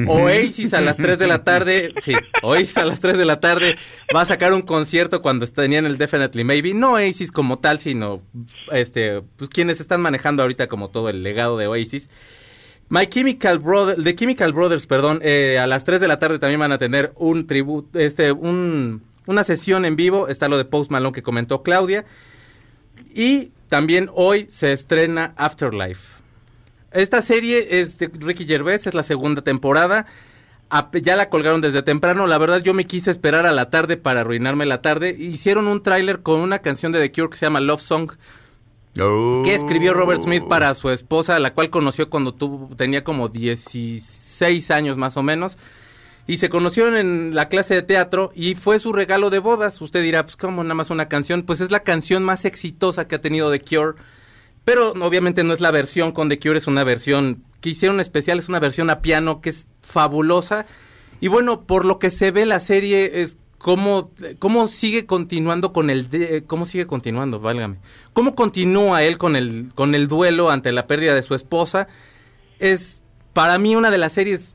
Oasis 0.09 0.75
a 0.75 0.81
las 0.81 0.97
3 0.97 1.17
de 1.17 1.29
la 1.29 1.45
tarde, 1.45 1.95
sí, 2.03 2.13
Oasis 2.43 2.77
a 2.79 2.85
las 2.85 2.99
3 2.99 3.17
de 3.17 3.25
la 3.25 3.39
tarde. 3.39 3.77
Va 4.15 4.23
a 4.23 4.27
sacar 4.27 4.53
un 4.53 4.63
concierto 4.63 5.23
cuando 5.23 5.47
tenían 5.47 5.87
el 5.87 5.97
Definitely 5.99 6.43
Maybe, 6.43 6.75
no 6.75 6.95
Oasis 6.95 7.31
como 7.31 7.61
tal, 7.61 7.79
sino 7.79 8.21
este, 8.73 9.23
pues 9.37 9.49
quienes 9.49 9.81
están 9.81 10.01
manejando 10.01 10.43
ahorita 10.43 10.67
como 10.67 10.89
todo 10.89 11.09
el 11.09 11.23
legado 11.23 11.57
de 11.57 11.69
Oasis. 11.69 12.09
My 12.89 13.07
Chemical 13.07 13.61
Brothers, 13.61 14.03
The 14.03 14.17
Chemical 14.17 14.53
Brothers, 14.53 14.87
perdón, 14.87 15.21
eh, 15.23 15.61
a 15.61 15.69
las 15.69 15.85
3 15.85 16.01
de 16.01 16.09
la 16.09 16.19
tarde 16.19 16.41
también 16.41 16.59
van 16.59 16.73
a 16.73 16.79
tener 16.79 17.13
un 17.15 17.47
tributo, 17.47 17.97
este, 18.01 18.33
un, 18.33 19.05
una 19.27 19.45
sesión 19.45 19.85
en 19.85 19.95
vivo, 19.95 20.27
está 20.27 20.49
lo 20.49 20.59
de 20.59 20.65
Post 20.65 20.91
Malone 20.91 21.15
que 21.15 21.23
comentó 21.23 21.63
Claudia, 21.63 22.05
y 23.15 23.53
también 23.69 24.11
hoy 24.15 24.49
se 24.51 24.73
estrena 24.73 25.33
Afterlife. 25.37 26.21
Esta 26.93 27.23
serie 27.23 27.81
es 27.81 27.99
de 27.99 28.11
Ricky 28.13 28.47
Gervais, 28.47 28.87
es 28.87 28.95
la 28.95 29.05
segunda 29.05 29.43
temporada. 29.43 30.07
Ya 31.03 31.17
la 31.17 31.29
colgaron 31.29 31.61
desde 31.61 31.83
temprano. 31.83 32.27
La 32.27 32.39
verdad, 32.39 32.63
yo 32.63 32.75
me 32.75 32.87
quise 32.87 33.11
esperar 33.11 33.47
a 33.47 33.53
la 33.53 33.71
tarde 33.71 33.97
para 33.97 34.21
arruinarme 34.21 34.67
la 34.67 34.83
tarde. 34.83 35.17
Hicieron 35.19 35.69
un 35.69 35.83
tráiler 35.83 36.21
con 36.21 36.41
una 36.41 36.61
canción 36.61 36.93
de 36.93 37.01
The 37.01 37.13
Cure 37.13 37.31
que 37.31 37.37
se 37.37 37.47
llama 37.47 37.61
Love 37.61 37.83
Song, 37.83 38.13
que 38.95 39.55
escribió 39.55 39.95
Robert 39.95 40.23
Smith 40.23 40.45
para 40.49 40.75
su 40.75 40.91
esposa, 40.91 41.39
la 41.39 41.55
cual 41.55 41.71
conoció 41.71 42.11
cuando 42.11 42.35
tenía 42.77 43.05
como 43.05 43.29
16 43.29 44.71
años 44.73 44.97
más 44.97 45.17
o 45.17 45.23
menos. 45.23 45.57
Y 46.31 46.37
se 46.37 46.49
conocieron 46.49 46.97
en 46.97 47.35
la 47.35 47.49
clase 47.49 47.75
de 47.75 47.83
teatro 47.83 48.31
y 48.37 48.55
fue 48.55 48.79
su 48.79 48.93
regalo 48.93 49.31
de 49.31 49.41
bodas. 49.41 49.81
Usted 49.81 50.01
dirá, 50.01 50.23
pues 50.23 50.37
como 50.37 50.63
nada 50.63 50.77
más 50.77 50.91
una 50.91 51.09
canción. 51.09 51.43
Pues 51.43 51.61
es 51.61 51.73
la 51.73 51.81
canción 51.81 52.23
más 52.23 52.45
exitosa 52.45 53.09
que 53.09 53.17
ha 53.17 53.21
tenido 53.21 53.51
The 53.51 53.61
Cure. 53.61 53.95
Pero 54.65 54.93
obviamente 54.93 55.43
no 55.43 55.53
es 55.55 55.61
la 55.61 55.73
versión 55.73 56.13
con 56.13 56.29
The 56.29 56.39
Cure, 56.39 56.59
es 56.59 56.69
una 56.69 56.85
versión 56.85 57.43
que 57.61 57.71
hicieron 57.71 57.99
especial, 57.99 58.39
es 58.39 58.49
una 58.49 58.61
versión 58.61 58.91
a 58.91 59.01
piano 59.01 59.41
que 59.41 59.51
es 59.51 59.67
fabulosa. 59.83 60.67
Y 61.21 61.27
bueno, 61.27 61.63
por 61.63 61.85
lo 61.85 61.99
que 61.99 62.11
se 62.11 62.31
ve 62.31 62.47
la 62.47 62.61
serie 62.61 63.23
es 63.23 63.37
cómo, 63.59 64.13
cómo 64.39 64.69
sigue 64.69 65.07
continuando 65.07 65.73
con 65.73 65.91
el 65.91 66.11
de- 66.11 66.45
cómo 66.47 66.65
sigue 66.65 66.87
continuando, 66.87 67.41
válgame. 67.41 67.79
Cómo 68.13 68.37
continúa 68.37 69.03
él 69.03 69.19
con 69.19 69.35
el 69.35 69.73
con 69.75 69.97
el 69.97 70.07
duelo 70.07 70.51
ante 70.51 70.71
la 70.71 70.87
pérdida 70.87 71.13
de 71.13 71.25
su 71.25 71.35
esposa. 71.35 71.89
Es 72.61 73.03
para 73.33 73.59
mí 73.59 73.75
una 73.75 73.91
de 73.91 73.99
las 73.99 74.13
series 74.13 74.55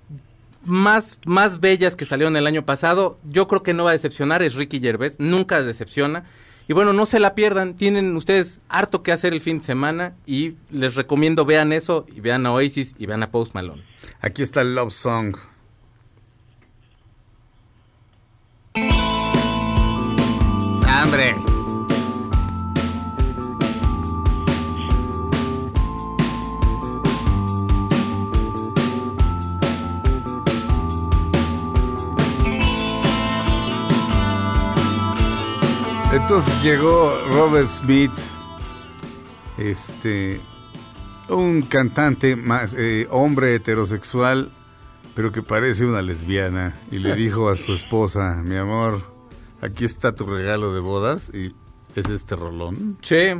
más, 0.65 1.19
más 1.25 1.59
bellas 1.59 1.95
que 1.95 2.05
salieron 2.05 2.35
el 2.35 2.47
año 2.47 2.65
pasado. 2.65 3.17
Yo 3.23 3.47
creo 3.47 3.63
que 3.63 3.73
no 3.73 3.83
va 3.83 3.91
a 3.91 3.93
decepcionar, 3.93 4.43
es 4.43 4.55
Ricky 4.55 4.79
Gervais, 4.79 5.15
nunca 5.19 5.61
decepciona. 5.61 6.25
Y 6.67 6.73
bueno, 6.73 6.93
no 6.93 7.05
se 7.05 7.19
la 7.19 7.35
pierdan, 7.35 7.75
tienen 7.75 8.15
ustedes 8.15 8.59
harto 8.69 9.03
que 9.03 9.11
hacer 9.11 9.33
el 9.33 9.41
fin 9.41 9.59
de 9.59 9.65
semana 9.65 10.15
y 10.25 10.55
les 10.71 10.95
recomiendo 10.95 11.45
vean 11.45 11.71
eso 11.71 12.07
y 12.13 12.21
vean 12.21 12.45
a 12.47 12.53
Oasis 12.53 12.95
y 12.97 13.05
vean 13.05 13.21
a 13.21 13.29
Post 13.29 13.53
Malone. 13.53 13.83
Aquí 14.19 14.41
está 14.41 14.61
el 14.61 14.73
Love 14.73 14.91
Song. 14.91 15.37
¡Hambre! 20.87 21.35
Entonces 36.27 36.63
llegó 36.63 37.15
Robert 37.33 37.69
Smith, 37.69 38.09
este, 39.59 40.39
un 41.29 41.61
cantante 41.61 42.35
más, 42.35 42.73
eh, 42.75 43.05
hombre 43.11 43.53
heterosexual, 43.53 44.49
pero 45.13 45.31
que 45.31 45.43
parece 45.43 45.85
una 45.85 46.01
lesbiana, 46.01 46.73
y 46.89 46.97
le 46.97 47.13
dijo 47.15 47.51
a 47.51 47.55
su 47.55 47.75
esposa, 47.75 48.41
mi 48.43 48.55
amor, 48.55 49.03
aquí 49.61 49.85
está 49.85 50.15
tu 50.15 50.25
regalo 50.25 50.73
de 50.73 50.79
bodas, 50.79 51.29
y 51.31 51.53
es 51.95 52.09
este 52.09 52.35
rolón. 52.35 52.97
Sí. 53.03 53.35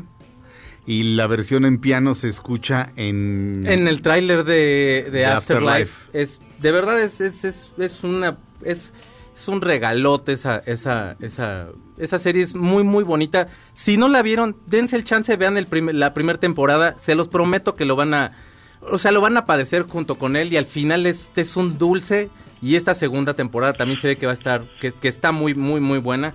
Y 0.85 1.15
la 1.15 1.25
versión 1.25 1.65
en 1.65 1.79
piano 1.79 2.13
se 2.13 2.29
escucha 2.29 2.91
en... 2.97 3.63
En 3.65 3.87
el 3.87 4.03
tráiler 4.03 4.43
de, 4.43 5.05
de 5.05 5.09
De 5.09 5.25
Afterlife. 5.25 5.91
Afterlife. 5.91 6.21
es 6.21 6.39
de 6.59 6.71
verdad 6.71 7.01
es 7.01 7.19
es, 7.19 7.43
es, 7.43 7.71
es 7.77 8.03
una 8.03 8.37
es, 8.63 8.93
es 9.35 9.47
un 9.47 9.61
regalote 9.61 10.31
esa 10.33 10.57
esa 10.65 11.15
esa 11.19 11.67
esa 11.97 12.19
serie 12.19 12.43
es 12.43 12.55
muy 12.55 12.83
muy 12.83 13.03
bonita. 13.03 13.47
Si 13.73 13.97
no 13.97 14.07
la 14.07 14.21
vieron, 14.21 14.55
dense 14.65 14.95
el 14.95 15.03
chance, 15.03 15.35
vean 15.37 15.57
el 15.57 15.67
prim- 15.67 15.91
la 15.93 16.13
primera 16.13 16.39
temporada, 16.39 16.95
se 16.99 17.15
los 17.15 17.27
prometo 17.27 17.75
que 17.75 17.85
lo 17.85 17.95
van 17.95 18.13
a 18.13 18.31
o 18.81 18.97
sea, 18.99 19.11
lo 19.11 19.19
van 19.21 19.35
a 19.37 19.45
padecer 19.45 19.83
junto 19.83 20.15
con 20.15 20.35
él 20.35 20.53
y 20.53 20.57
al 20.57 20.65
final 20.65 21.05
es, 21.05 21.31
es 21.35 21.55
un 21.57 21.77
dulce 21.77 22.29
y 22.61 22.75
esta 22.75 22.93
segunda 22.95 23.33
temporada 23.33 23.73
también 23.73 23.99
se 23.99 24.07
ve 24.07 24.15
que 24.15 24.25
va 24.27 24.31
a 24.31 24.35
estar 24.35 24.63
que, 24.79 24.91
que 24.93 25.07
está 25.07 25.31
muy 25.31 25.53
muy 25.55 25.81
muy 25.81 25.97
buena. 25.99 26.33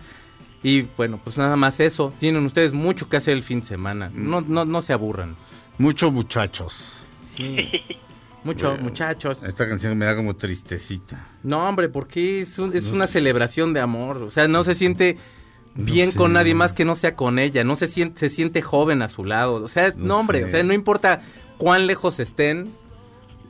Y 0.62 0.82
bueno, 0.96 1.18
pues 1.24 1.38
nada 1.38 1.56
más 1.56 1.80
eso. 1.80 2.12
Tienen 2.20 2.44
ustedes 2.44 2.72
mucho 2.74 3.08
que 3.08 3.16
hacer 3.16 3.34
el 3.34 3.42
fin 3.42 3.60
de 3.60 3.66
semana. 3.66 4.10
No, 4.12 4.42
no, 4.42 4.66
no 4.66 4.82
se 4.82 4.92
aburran. 4.92 5.36
Muchos 5.78 6.12
muchachos. 6.12 6.92
Sí. 7.36 7.70
Mucho, 8.44 8.68
Bueno, 8.70 8.84
muchachos. 8.84 9.38
Esta 9.42 9.68
canción 9.68 9.96
me 9.98 10.06
da 10.06 10.16
como 10.16 10.34
tristecita. 10.34 11.26
No, 11.42 11.68
hombre, 11.68 11.88
porque 11.90 12.40
es, 12.42 12.58
un- 12.58 12.74
es 12.74 12.84
No 12.84 12.94
una 12.94 13.06
sé. 13.06 13.14
celebración 13.14 13.72
de 13.74 13.80
amor. 13.80 14.16
O 14.18 14.30
sea, 14.30 14.48
no 14.48 14.64
se 14.64 14.74
siente 14.74 15.18
bien 15.74 16.12
sé. 16.12 16.16
con 16.16 16.32
nadie 16.32 16.54
más 16.54 16.72
que 16.72 16.84
no 16.86 16.96
sea 16.96 17.14
con 17.16 17.38
ella. 17.38 17.64
No 17.64 17.76
se 17.76 17.86
siente, 17.88 18.18
se 18.18 18.30
siente 18.30 18.62
joven 18.62 19.02
a 19.02 19.08
su 19.08 19.24
lado. 19.24 19.62
O 19.62 19.68
sea, 19.68 19.90
no, 19.96 20.04
No 20.06 20.18
hombre, 20.20 20.40
sé. 20.40 20.44
o 20.46 20.48
sea, 20.50 20.62
no 20.64 20.72
importa 20.72 21.22
cuán 21.58 21.86
lejos 21.86 22.18
estén, 22.18 22.72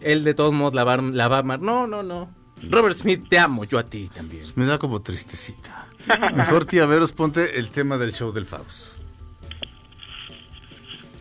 él 0.00 0.24
de 0.24 0.34
todos 0.34 0.52
modos 0.52 0.74
la 0.74 0.82
va, 0.82 0.96
la 0.96 1.28
va 1.28 1.36
a 1.36 1.40
amar. 1.40 1.60
No, 1.62 1.86
no, 1.86 2.02
no. 2.02 2.28
Robert 2.68 2.96
Smith, 2.98 3.26
te 3.28 3.38
amo, 3.38 3.64
yo 3.64 3.78
a 3.78 3.84
ti 3.84 4.10
también. 4.14 4.44
Me 4.56 4.64
da 4.66 4.78
como 4.78 5.00
tristecita. 5.02 5.86
Mejor, 6.34 6.64
tía 6.64 6.84
Veros, 6.86 7.12
ponte 7.12 7.58
el 7.60 7.70
tema 7.70 7.96
del 7.96 8.12
show 8.12 8.32
del 8.32 8.44
Faust. 8.44 8.86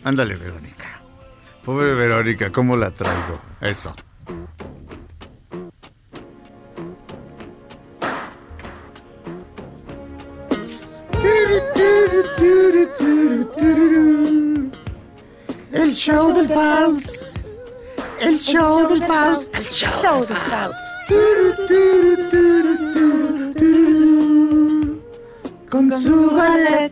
Ándale, 0.03 0.35
Verónica. 0.35 0.98
Pobre 1.69 1.93
Verónica, 1.93 2.49
¿cómo 2.49 2.75
la 2.75 2.89
traigo? 2.89 3.39
Eso. 3.61 3.93
El 15.71 15.93
show 15.93 16.33
del 16.33 16.47
Faust. 16.47 17.37
El 18.19 18.39
show 18.39 18.89
del 18.89 19.03
Faust. 19.03 19.55
El 19.55 19.65
show 19.65 20.25
del 20.25 20.37
Faust. 20.37 20.75
Con 25.69 26.01
su 26.01 26.31
ballet. 26.31 26.91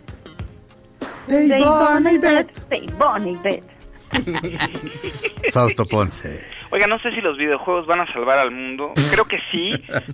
De 1.25 1.47
Ivonne 1.47 2.13
y 2.13 2.17
Beth. 2.19 2.69
De 2.69 2.78
Ivonne 2.78 3.32
y 3.32 3.38
Beth. 3.38 3.76
Fausto 5.53 5.86
Ponce. 5.86 6.43
Oiga, 6.70 6.88
no 6.88 6.99
sé 6.99 7.11
si 7.11 7.22
los 7.22 7.38
videojuegos 7.38 7.86
van 7.86 8.01
a 8.01 8.11
salvar 8.13 8.39
al 8.39 8.51
mundo. 8.51 8.93
Creo 9.11 9.26
que 9.26 9.39
sí, 9.51 9.72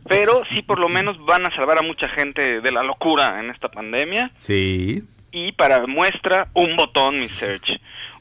pero 0.08 0.43
sí 0.54 0.62
por 0.62 0.80
lo 0.80 0.88
menos 0.89 1.18
van 1.26 1.45
a 1.45 1.56
salvar 1.56 1.80
a 1.80 1.82
mucha 1.82 2.08
gente 2.10 2.62
de 2.62 2.72
la 2.72 2.84
locura 2.84 3.39
en 3.39 3.49
esta 3.49 3.70
pandemia. 3.70 4.32
Sí. 4.38 5.04
Y 5.32 5.51
para 5.54 5.86
muestra, 5.88 6.49
un 6.54 6.76
botón, 6.76 7.20
mi 7.20 7.30
search. 7.30 7.72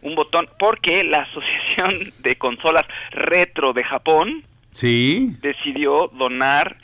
Un 0.01 0.14
botón, 0.14 0.49
porque 0.59 1.05
la 1.05 1.18
Asociación 1.18 2.12
de 2.20 2.37
Consolas 2.37 2.87
Retro 3.11 3.72
de 3.72 3.85
Japón 3.85 4.45
Sí. 4.72 5.37
decidió 5.43 6.09
donar 6.14 6.78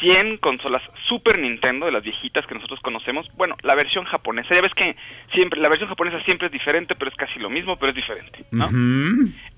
100 0.00 0.38
consolas 0.38 0.82
Super 1.10 1.40
Nintendo 1.40 1.86
de 1.86 1.92
las 1.92 2.04
viejitas 2.04 2.46
que 2.46 2.54
nosotros 2.54 2.78
conocemos. 2.84 3.26
Bueno, 3.36 3.56
la 3.62 3.74
versión 3.74 4.04
japonesa. 4.04 4.54
Ya 4.54 4.62
ves 4.62 4.72
que 4.74 4.94
siempre 5.34 5.60
la 5.60 5.68
versión 5.68 5.88
japonesa 5.88 6.22
siempre 6.22 6.46
es 6.46 6.52
diferente, 6.52 6.94
pero 6.94 7.10
es 7.10 7.16
casi 7.16 7.40
lo 7.40 7.50
mismo, 7.50 7.76
pero 7.76 7.90
es 7.90 7.96
diferente, 7.96 8.44
¿no? 8.52 8.68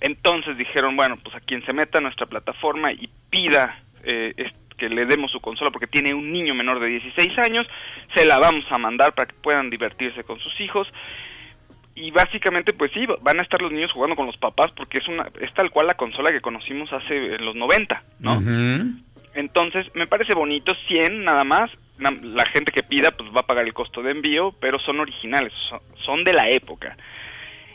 Entonces 0.00 0.56
dijeron, 0.56 0.96
bueno, 0.96 1.18
pues 1.22 1.36
a 1.36 1.40
quien 1.40 1.62
se 1.66 1.74
meta 1.74 1.98
a 1.98 2.00
nuestra 2.00 2.24
plataforma 2.24 2.90
y 2.90 3.10
pida 3.28 3.82
eh, 4.02 4.32
que 4.78 4.88
le 4.88 5.04
demos 5.04 5.30
su 5.30 5.40
consola 5.40 5.70
porque 5.70 5.86
tiene 5.86 6.14
un 6.14 6.32
niño 6.32 6.54
menor 6.54 6.80
de 6.80 6.86
16 6.86 7.38
años, 7.38 7.66
se 8.14 8.24
la 8.24 8.38
vamos 8.38 8.64
a 8.70 8.78
mandar 8.78 9.14
para 9.14 9.26
que 9.26 9.34
puedan 9.34 9.68
divertirse 9.68 10.24
con 10.24 10.40
sus 10.40 10.58
hijos. 10.58 10.88
Y 11.94 12.10
básicamente 12.10 12.72
pues 12.72 12.90
sí, 12.92 13.06
van 13.20 13.38
a 13.38 13.42
estar 13.42 13.60
los 13.60 13.72
niños 13.72 13.92
jugando 13.92 14.16
con 14.16 14.26
los 14.26 14.36
papás 14.36 14.72
porque 14.72 14.98
es 14.98 15.08
una 15.08 15.28
es 15.40 15.52
tal 15.54 15.70
cual 15.70 15.86
la 15.86 15.94
consola 15.94 16.32
que 16.32 16.40
conocimos 16.40 16.92
hace 16.92 17.34
en 17.34 17.44
los 17.44 17.54
90, 17.54 18.02
¿no? 18.20 18.40
Entonces, 19.34 19.86
me 19.94 20.06
parece 20.06 20.34
bonito, 20.34 20.74
100 20.88 21.24
nada 21.24 21.44
más. 21.44 21.70
La 21.98 22.44
gente 22.46 22.72
que 22.72 22.82
pida 22.82 23.12
pues 23.12 23.30
va 23.34 23.40
a 23.40 23.46
pagar 23.46 23.64
el 23.64 23.74
costo 23.74 24.02
de 24.02 24.10
envío, 24.10 24.52
pero 24.60 24.78
son 24.80 25.00
originales, 25.00 25.52
son, 25.68 25.80
son 26.04 26.24
de 26.24 26.32
la 26.32 26.48
época. 26.48 26.96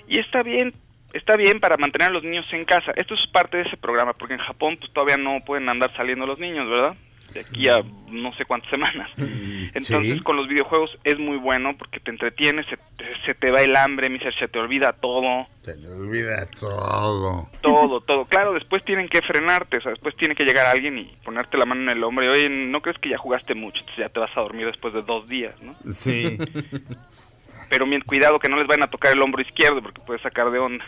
Y 0.08 0.20
está 0.20 0.44
bien, 0.44 0.74
está 1.14 1.36
bien 1.36 1.60
para 1.60 1.78
mantener 1.78 2.10
a 2.10 2.14
los 2.14 2.24
niños 2.24 2.52
en 2.52 2.66
casa. 2.66 2.92
Esto 2.96 3.14
es 3.14 3.26
parte 3.28 3.58
de 3.58 3.64
ese 3.64 3.78
programa, 3.78 4.14
porque 4.14 4.34
en 4.34 4.42
Japón 4.42 4.78
pues 4.78 4.92
todavía 4.92 5.18
no 5.18 5.40
pueden 5.46 5.70
andar 5.70 5.96
saliendo 5.96 6.26
los 6.26 6.40
niños, 6.40 6.70
¿verdad? 6.70 6.96
De 7.38 7.42
aquí 7.46 7.68
a 7.70 7.84
no 8.10 8.34
sé 8.34 8.46
cuántas 8.46 8.70
semanas. 8.72 9.12
Entonces, 9.18 10.14
Sí. 10.16 10.20
con 10.22 10.38
los 10.38 10.48
videojuegos 10.48 10.98
es 11.04 11.20
muy 11.20 11.38
bueno 11.38 11.78
porque 11.78 12.00
te 12.00 12.10
entretienes, 12.10 12.66
se, 12.68 12.78
te- 12.78 13.16
se 13.26 13.36
te 13.36 13.52
va 13.52 13.62
el 13.62 13.76
hambre, 13.76 14.10
miser, 14.10 14.34
se 14.40 14.48
te 14.48 14.58
olvida 14.58 14.94
todo 14.94 15.46
Se 15.62 15.76
le 15.78 15.88
olvida 15.90 16.48
todo. 16.60 17.48
todo, 17.62 18.02
todo. 18.02 18.26
Claro, 18.26 18.54
después 18.54 18.84
tienen 18.86 19.08
que 19.08 19.22
frenarte, 19.22 19.78
o 19.78 19.82
sea, 19.82 19.92
después 19.92 20.16
tiene 20.16 20.34
que 20.34 20.46
llegar 20.46 20.66
alguien 20.66 20.98
y 20.98 21.06
ponerte 21.24 21.58
la 21.58 21.66
mano 21.66 21.82
en 21.82 21.90
el 21.90 22.04
hombro 22.04 22.26
y, 22.26 22.28
oye, 22.30 22.50
¿no 22.50 22.82
crees 22.82 22.98
que 22.98 23.10
ya 23.10 23.18
jugaste 23.20 23.54
mucho? 23.54 23.82
Entonces 23.82 24.06
ya 24.06 24.10
te 24.10 24.20
vas 24.20 24.36
a 24.36 24.42
dormir 24.42 24.66
después 24.66 24.94
de 24.96 25.04
dos 25.04 25.28
días, 25.28 25.54
¿no? 25.62 25.76
Sí. 25.94 26.38
Pero 27.70 27.86
bien, 27.86 28.02
cuidado 28.02 28.40
que 28.40 28.50
no 28.50 28.58
les 28.58 28.66
vayan 28.68 28.84
a 28.84 28.90
tocar 28.90 29.12
el 29.14 29.22
hombro 29.22 29.42
izquierdo 29.42 29.82
porque 29.82 30.02
puede 30.02 30.20
sacar 30.22 30.50
de 30.52 30.60
onda. 30.60 30.86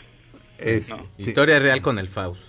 Es- 0.57 0.89
No. 0.89 1.05
Historia 1.17 1.59
real 1.59 1.81
con 1.81 1.99
el 1.99 2.07
Faust. 2.07 2.41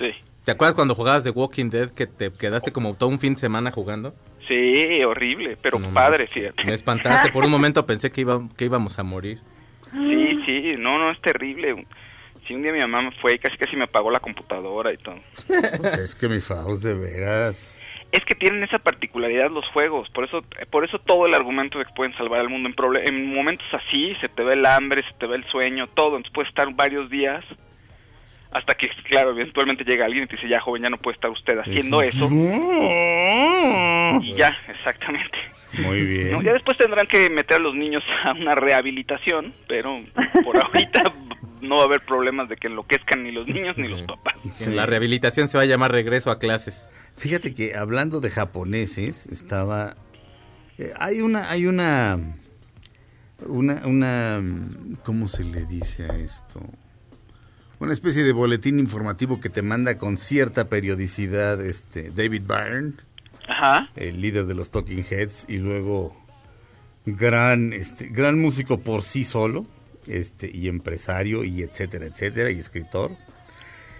Sí. 0.00 0.12
¿Te 0.48 0.52
acuerdas 0.52 0.74
cuando 0.74 0.94
jugabas 0.94 1.24
de 1.24 1.30
Walking 1.30 1.68
Dead 1.68 1.90
que 1.90 2.06
te 2.06 2.32
quedaste 2.32 2.72
como 2.72 2.94
todo 2.94 3.10
un 3.10 3.18
fin 3.18 3.34
de 3.34 3.40
semana 3.40 3.70
jugando? 3.70 4.14
Sí, 4.48 5.04
horrible, 5.04 5.58
pero 5.60 5.78
No, 5.78 5.92
padre, 5.92 6.26
fíjate. 6.26 6.64
Me 6.64 6.72
espantaste. 6.72 7.30
Por 7.30 7.44
un 7.44 7.50
momento 7.50 7.84
pensé 7.84 8.10
que, 8.10 8.22
iba, 8.22 8.40
que 8.56 8.64
íbamos 8.64 8.98
a 8.98 9.02
morir. 9.02 9.40
Sí, 9.92 10.42
sí, 10.46 10.74
no, 10.78 10.98
no, 10.98 11.10
es 11.10 11.20
terrible. 11.20 11.86
Sí, 12.46 12.54
un 12.54 12.62
día 12.62 12.72
mi 12.72 12.80
mamá 12.80 13.10
fue 13.20 13.34
y 13.34 13.38
casi 13.38 13.58
casi 13.58 13.76
me 13.76 13.84
apagó 13.84 14.10
la 14.10 14.20
computadora 14.20 14.90
y 14.90 14.96
todo. 14.96 15.16
Pues 15.46 15.98
es 15.98 16.14
que 16.14 16.30
mi 16.30 16.40
Faust, 16.40 16.82
de 16.82 16.94
veras. 16.94 17.78
Es 18.10 18.24
que 18.24 18.34
tienen 18.34 18.62
esa 18.62 18.78
particularidad 18.78 19.50
los 19.50 19.68
juegos, 19.74 20.08
por 20.14 20.24
eso 20.24 20.42
por 20.70 20.82
eso 20.82 20.98
todo 20.98 21.26
el 21.26 21.34
argumento 21.34 21.78
de 21.78 21.84
que 21.84 21.92
pueden 21.92 22.16
salvar 22.16 22.40
al 22.40 22.48
mundo 22.48 22.70
en 22.70 23.06
en 23.06 23.34
momentos 23.34 23.66
así 23.70 24.14
se 24.22 24.30
te 24.30 24.42
ve 24.42 24.54
el 24.54 24.64
hambre, 24.64 25.02
se 25.02 25.12
te 25.18 25.26
ve 25.26 25.36
el 25.36 25.44
sueño, 25.50 25.88
todo, 25.88 26.16
entonces 26.16 26.32
puedes 26.32 26.48
estar 26.48 26.72
varios 26.72 27.10
días 27.10 27.44
hasta 28.50 28.74
que 28.74 28.88
claro, 29.04 29.30
eventualmente 29.30 29.84
llega 29.84 30.04
alguien 30.06 30.24
y 30.24 30.26
te 30.26 30.36
dice, 30.36 30.48
"Ya 30.48 30.60
joven, 30.60 30.82
ya 30.82 30.90
no 30.90 30.98
puede 30.98 31.14
estar 31.16 31.30
usted 31.30 31.58
haciendo 31.58 32.02
eso." 32.02 32.28
Y 34.22 34.34
ya, 34.36 34.56
exactamente. 34.68 35.38
Muy 35.78 36.02
bien. 36.02 36.32
¿no? 36.32 36.42
Ya 36.42 36.52
después 36.54 36.78
tendrán 36.78 37.06
que 37.06 37.28
meter 37.30 37.56
a 37.56 37.60
los 37.60 37.74
niños 37.74 38.02
a 38.24 38.32
una 38.32 38.54
rehabilitación, 38.54 39.52
pero 39.66 40.02
por 40.44 40.56
ahorita 40.64 41.12
no 41.60 41.76
va 41.76 41.82
a 41.82 41.84
haber 41.84 42.00
problemas 42.00 42.48
de 42.48 42.56
que 42.56 42.68
enloquezcan 42.68 43.22
ni 43.22 43.32
los 43.32 43.46
niños 43.46 43.76
ni 43.76 43.88
los 43.88 44.02
papás. 44.02 44.34
En 44.60 44.76
la 44.76 44.86
rehabilitación 44.86 45.48
se 45.48 45.56
va 45.58 45.64
a 45.64 45.66
llamar 45.66 45.92
regreso 45.92 46.30
a 46.30 46.38
clases. 46.38 46.88
Fíjate 47.16 47.54
que 47.54 47.74
hablando 47.76 48.20
de 48.20 48.30
japoneses, 48.30 49.26
estaba... 49.26 49.96
eh, 50.78 50.92
hay 50.98 51.20
una... 51.20 51.50
Hay 51.50 51.66
una... 51.66 52.18
Una, 53.46 53.86
una... 53.86 54.40
¿Cómo 55.04 55.28
se 55.28 55.44
le 55.44 55.66
dice 55.66 56.04
a 56.04 56.14
esto? 56.16 56.60
Una 57.80 57.92
especie 57.92 58.24
de 58.24 58.32
boletín 58.32 58.78
informativo 58.78 59.40
que 59.40 59.50
te 59.50 59.62
manda 59.62 59.98
con 59.98 60.18
cierta 60.18 60.68
periodicidad 60.68 61.64
este 61.64 62.10
David 62.10 62.42
Byrne, 62.46 62.94
Ajá. 63.46 63.90
el 63.94 64.20
líder 64.20 64.46
de 64.46 64.54
los 64.54 64.70
Talking 64.70 65.04
Heads, 65.08 65.46
y 65.48 65.58
luego 65.58 66.16
gran, 67.06 67.72
este, 67.72 68.08
gran 68.08 68.40
músico 68.40 68.80
por 68.80 69.02
sí 69.02 69.22
solo, 69.22 69.64
este, 70.06 70.50
y 70.52 70.68
empresario, 70.68 71.44
y 71.44 71.62
etcétera, 71.62 72.06
etcétera, 72.06 72.50
y 72.50 72.58
escritor. 72.58 73.12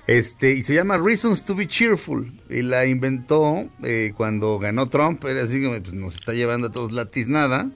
Este, 0.08 0.52
y 0.54 0.62
se 0.62 0.74
llama 0.74 0.96
Reasons 0.96 1.44
to 1.44 1.54
be 1.54 1.68
Cheerful. 1.68 2.32
Y 2.48 2.62
la 2.62 2.86
inventó 2.86 3.68
eh, 3.82 4.14
cuando 4.16 4.58
ganó 4.58 4.88
Trump. 4.88 5.22
Era 5.24 5.42
así 5.42 5.62
como, 5.62 5.78
pues, 5.80 5.92
nos 5.92 6.14
está 6.14 6.32
llevando 6.32 6.68
a 6.68 6.72
todos 6.72 6.92
la 6.92 7.10
tiznada. 7.10 7.70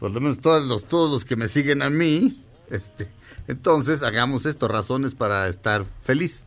Por 0.00 0.10
lo 0.12 0.20
menos 0.22 0.38
todos 0.38 0.64
los, 0.66 0.86
todos 0.86 1.12
los 1.12 1.26
que 1.26 1.36
me 1.36 1.46
siguen 1.46 1.82
a 1.82 1.90
mí. 1.90 2.42
Este, 2.70 3.08
entonces, 3.48 4.02
hagamos 4.02 4.44
esto, 4.44 4.68
razones 4.68 5.14
para 5.14 5.48
estar 5.48 5.86
feliz. 6.02 6.44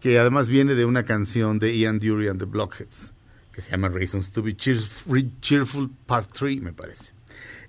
Que 0.00 0.18
además 0.18 0.46
viene 0.46 0.74
de 0.74 0.84
una 0.84 1.04
canción 1.04 1.58
de 1.58 1.76
Ian 1.76 1.98
Dury 1.98 2.28
and 2.28 2.38
the 2.38 2.44
Blockheads. 2.44 3.12
Que 3.52 3.62
se 3.62 3.70
llama 3.70 3.88
Reasons 3.88 4.30
to 4.30 4.42
be 4.42 4.54
Cheerful, 4.54 5.32
Cheerful 5.40 5.90
Part 6.06 6.30
3, 6.32 6.60
me 6.60 6.72
parece. 6.72 7.12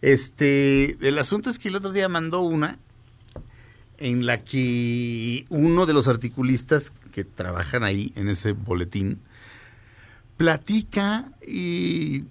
Este, 0.01 0.97
el 1.07 1.17
asunto 1.17 1.49
es 1.49 1.57
que 1.57 1.69
el 1.69 1.75
otro 1.75 1.91
día 1.91 2.09
mandó 2.09 2.41
una 2.41 2.77
en 3.97 4.25
la 4.25 4.43
que 4.43 5.45
uno 5.49 5.85
de 5.85 5.93
los 5.93 6.07
articulistas 6.07 6.91
que 7.11 7.23
trabajan 7.23 7.83
ahí 7.83 8.13
en 8.15 8.29
ese 8.29 8.51
boletín 8.51 9.19
platica 10.37 11.31
y 11.45 12.25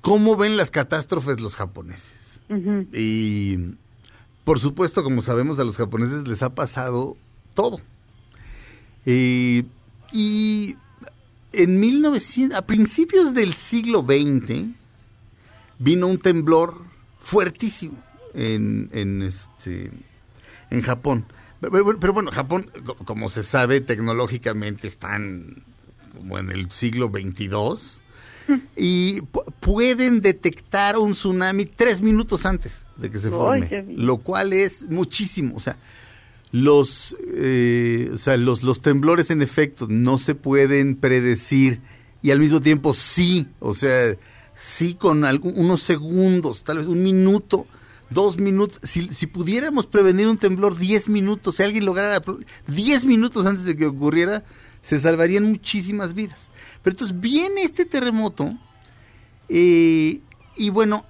cómo 0.00 0.36
ven 0.36 0.56
las 0.56 0.70
catástrofes 0.70 1.40
los 1.40 1.56
japoneses. 1.56 2.40
Y 2.92 3.58
por 4.46 4.58
supuesto, 4.60 5.02
como 5.02 5.20
sabemos, 5.20 5.58
a 5.58 5.64
los 5.64 5.76
japoneses 5.76 6.26
les 6.26 6.42
ha 6.42 6.54
pasado 6.54 7.16
todo. 7.52 7.80
Eh, 9.04 9.64
y 10.12 10.76
en 11.52 11.80
1900, 11.80 12.56
a 12.56 12.62
principios 12.64 13.34
del 13.34 13.54
siglo 13.54 14.00
XX, 14.02 14.64
vino 15.78 16.06
un 16.06 16.18
temblor 16.18 16.80
fuertísimo 17.20 18.02
en, 18.34 18.88
en, 18.92 19.22
este, 19.22 19.90
en 20.70 20.82
Japón. 20.82 21.26
Pero, 21.60 21.72
pero- 21.72 21.98
pero 22.00 22.12
bueno, 22.12 22.30
Japón, 22.30 22.70
co- 22.84 22.94
como 22.96 23.28
se 23.28 23.42
sabe, 23.42 23.80
tecnológicamente 23.80 24.86
están 24.86 25.64
como 26.16 26.38
en 26.38 26.50
el 26.52 26.70
siglo 26.70 27.10
22 27.10 28.00
y 28.76 29.20
pu- 29.22 29.44
pueden 29.60 30.20
detectar 30.20 30.96
un 30.98 31.12
tsunami 31.14 31.66
tres 31.66 32.00
minutos 32.00 32.46
antes 32.46 32.85
de 32.96 33.10
que 33.10 33.18
se 33.18 33.30
forme, 33.30 33.66
lo 33.96 34.18
cual 34.18 34.52
es 34.52 34.88
muchísimo. 34.88 35.56
O 35.56 35.60
sea, 35.60 35.76
los, 36.52 37.16
eh, 37.34 38.10
o 38.14 38.18
sea, 38.18 38.36
los, 38.36 38.62
los 38.62 38.80
temblores 38.80 39.30
en 39.30 39.42
efecto 39.42 39.86
no 39.88 40.18
se 40.18 40.34
pueden 40.34 40.96
predecir 40.96 41.80
y 42.22 42.30
al 42.30 42.38
mismo 42.40 42.60
tiempo 42.60 42.94
sí, 42.94 43.48
o 43.58 43.74
sea, 43.74 44.14
sí 44.56 44.94
con 44.94 45.24
algún- 45.24 45.54
unos 45.58 45.82
segundos, 45.82 46.64
tal 46.64 46.78
vez 46.78 46.86
un 46.86 47.02
minuto, 47.02 47.66
dos 48.10 48.38
minutos, 48.38 48.78
si, 48.84 49.08
si 49.12 49.26
pudiéramos 49.26 49.86
prevenir 49.86 50.28
un 50.28 50.38
temblor 50.38 50.78
10 50.78 51.08
minutos, 51.08 51.56
si 51.56 51.62
alguien 51.64 51.84
lograra 51.84 52.22
10 52.68 53.04
minutos 53.04 53.44
antes 53.44 53.64
de 53.64 53.76
que 53.76 53.86
ocurriera, 53.86 54.44
se 54.82 54.98
salvarían 55.00 55.44
muchísimas 55.44 56.14
vidas. 56.14 56.48
Pero 56.82 56.94
entonces 56.94 57.20
viene 57.20 57.62
este 57.62 57.84
terremoto 57.84 58.56
eh, 59.48 60.20
y 60.56 60.70
bueno, 60.70 61.04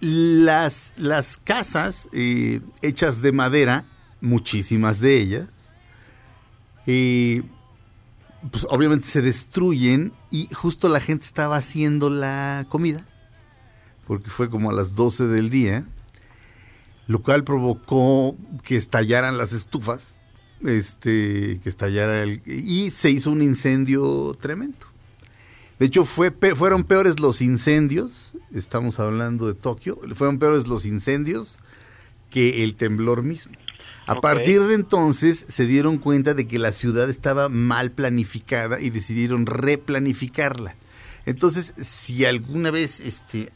las, 0.00 0.94
las 0.96 1.36
casas 1.36 2.08
eh, 2.12 2.60
hechas 2.82 3.22
de 3.22 3.32
madera, 3.32 3.84
muchísimas 4.20 5.00
de 5.00 5.20
ellas, 5.20 5.50
eh, 6.86 7.42
pues 8.50 8.66
obviamente 8.70 9.06
se 9.06 9.20
destruyen 9.20 10.12
y 10.30 10.48
justo 10.52 10.88
la 10.88 11.00
gente 11.00 11.24
estaba 11.24 11.56
haciendo 11.56 12.08
la 12.08 12.66
comida, 12.68 13.06
porque 14.06 14.30
fue 14.30 14.48
como 14.48 14.70
a 14.70 14.72
las 14.72 14.94
12 14.94 15.26
del 15.26 15.50
día, 15.50 15.86
lo 17.06 17.22
cual 17.22 17.44
provocó 17.44 18.36
que 18.62 18.76
estallaran 18.76 19.36
las 19.36 19.52
estufas, 19.52 20.14
este, 20.64 21.60
que 21.62 21.68
estallara 21.68 22.22
el, 22.22 22.42
y 22.46 22.90
se 22.90 23.10
hizo 23.10 23.30
un 23.30 23.42
incendio 23.42 24.36
tremendo. 24.40 24.89
De 25.80 25.86
hecho, 25.86 26.04
fue 26.04 26.30
pe- 26.30 26.54
fueron 26.54 26.84
peores 26.84 27.18
los 27.18 27.40
incendios, 27.40 28.32
estamos 28.54 29.00
hablando 29.00 29.46
de 29.48 29.54
Tokio, 29.54 29.98
fueron 30.14 30.38
peores 30.38 30.68
los 30.68 30.84
incendios 30.84 31.58
que 32.30 32.62
el 32.62 32.76
temblor 32.76 33.22
mismo. 33.22 33.52
A 34.06 34.20
partir 34.20 34.62
de 34.62 34.74
entonces 34.74 35.44
se 35.48 35.66
dieron 35.66 35.98
cuenta 35.98 36.34
de 36.34 36.46
que 36.46 36.58
la 36.58 36.72
ciudad 36.72 37.08
estaba 37.10 37.48
mal 37.48 37.92
planificada 37.92 38.80
y 38.80 38.90
decidieron 38.90 39.46
replanificarla. 39.46 40.74
Entonces, 41.26 41.72
si 41.80 42.24
alguna 42.24 42.70
vez, 42.70 43.00
este, 43.00 43.50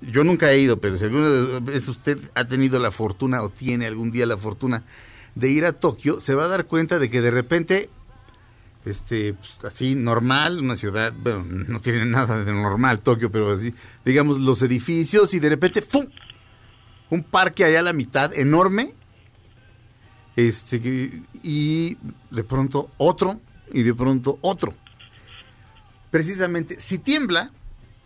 yo 0.00 0.24
nunca 0.24 0.50
he 0.52 0.58
ido, 0.58 0.78
pero 0.80 0.98
si 0.98 1.04
alguna 1.04 1.60
vez 1.60 1.88
usted 1.88 2.18
ha 2.34 2.46
tenido 2.46 2.78
la 2.78 2.90
fortuna 2.90 3.42
o 3.42 3.48
tiene 3.48 3.86
algún 3.86 4.10
día 4.10 4.26
la 4.26 4.36
fortuna 4.36 4.84
de 5.34 5.50
ir 5.50 5.64
a 5.64 5.72
Tokio, 5.72 6.20
se 6.20 6.34
va 6.34 6.44
a 6.44 6.48
dar 6.48 6.66
cuenta 6.66 6.98
de 6.98 7.08
que 7.08 7.20
de 7.22 7.30
repente 7.30 7.88
este, 8.84 9.34
pues, 9.34 9.72
así 9.72 9.94
normal, 9.94 10.60
una 10.60 10.76
ciudad, 10.76 11.12
bueno, 11.16 11.44
no 11.44 11.80
tiene 11.80 12.04
nada 12.04 12.44
de 12.44 12.52
normal 12.52 13.00
Tokio, 13.00 13.30
pero 13.30 13.52
así, 13.52 13.74
digamos, 14.04 14.38
los 14.38 14.62
edificios 14.62 15.34
y 15.34 15.40
de 15.40 15.48
repente, 15.48 15.82
¡fum! 15.82 16.06
Un 17.10 17.22
parque 17.24 17.64
allá 17.64 17.80
a 17.80 17.82
la 17.82 17.92
mitad, 17.92 18.32
enorme, 18.34 18.94
este, 20.36 21.22
y 21.42 21.96
de 22.30 22.44
pronto 22.44 22.90
otro, 22.96 23.40
y 23.72 23.82
de 23.82 23.94
pronto 23.94 24.38
otro. 24.40 24.74
Precisamente, 26.10 26.80
si 26.80 26.98
tiembla, 26.98 27.50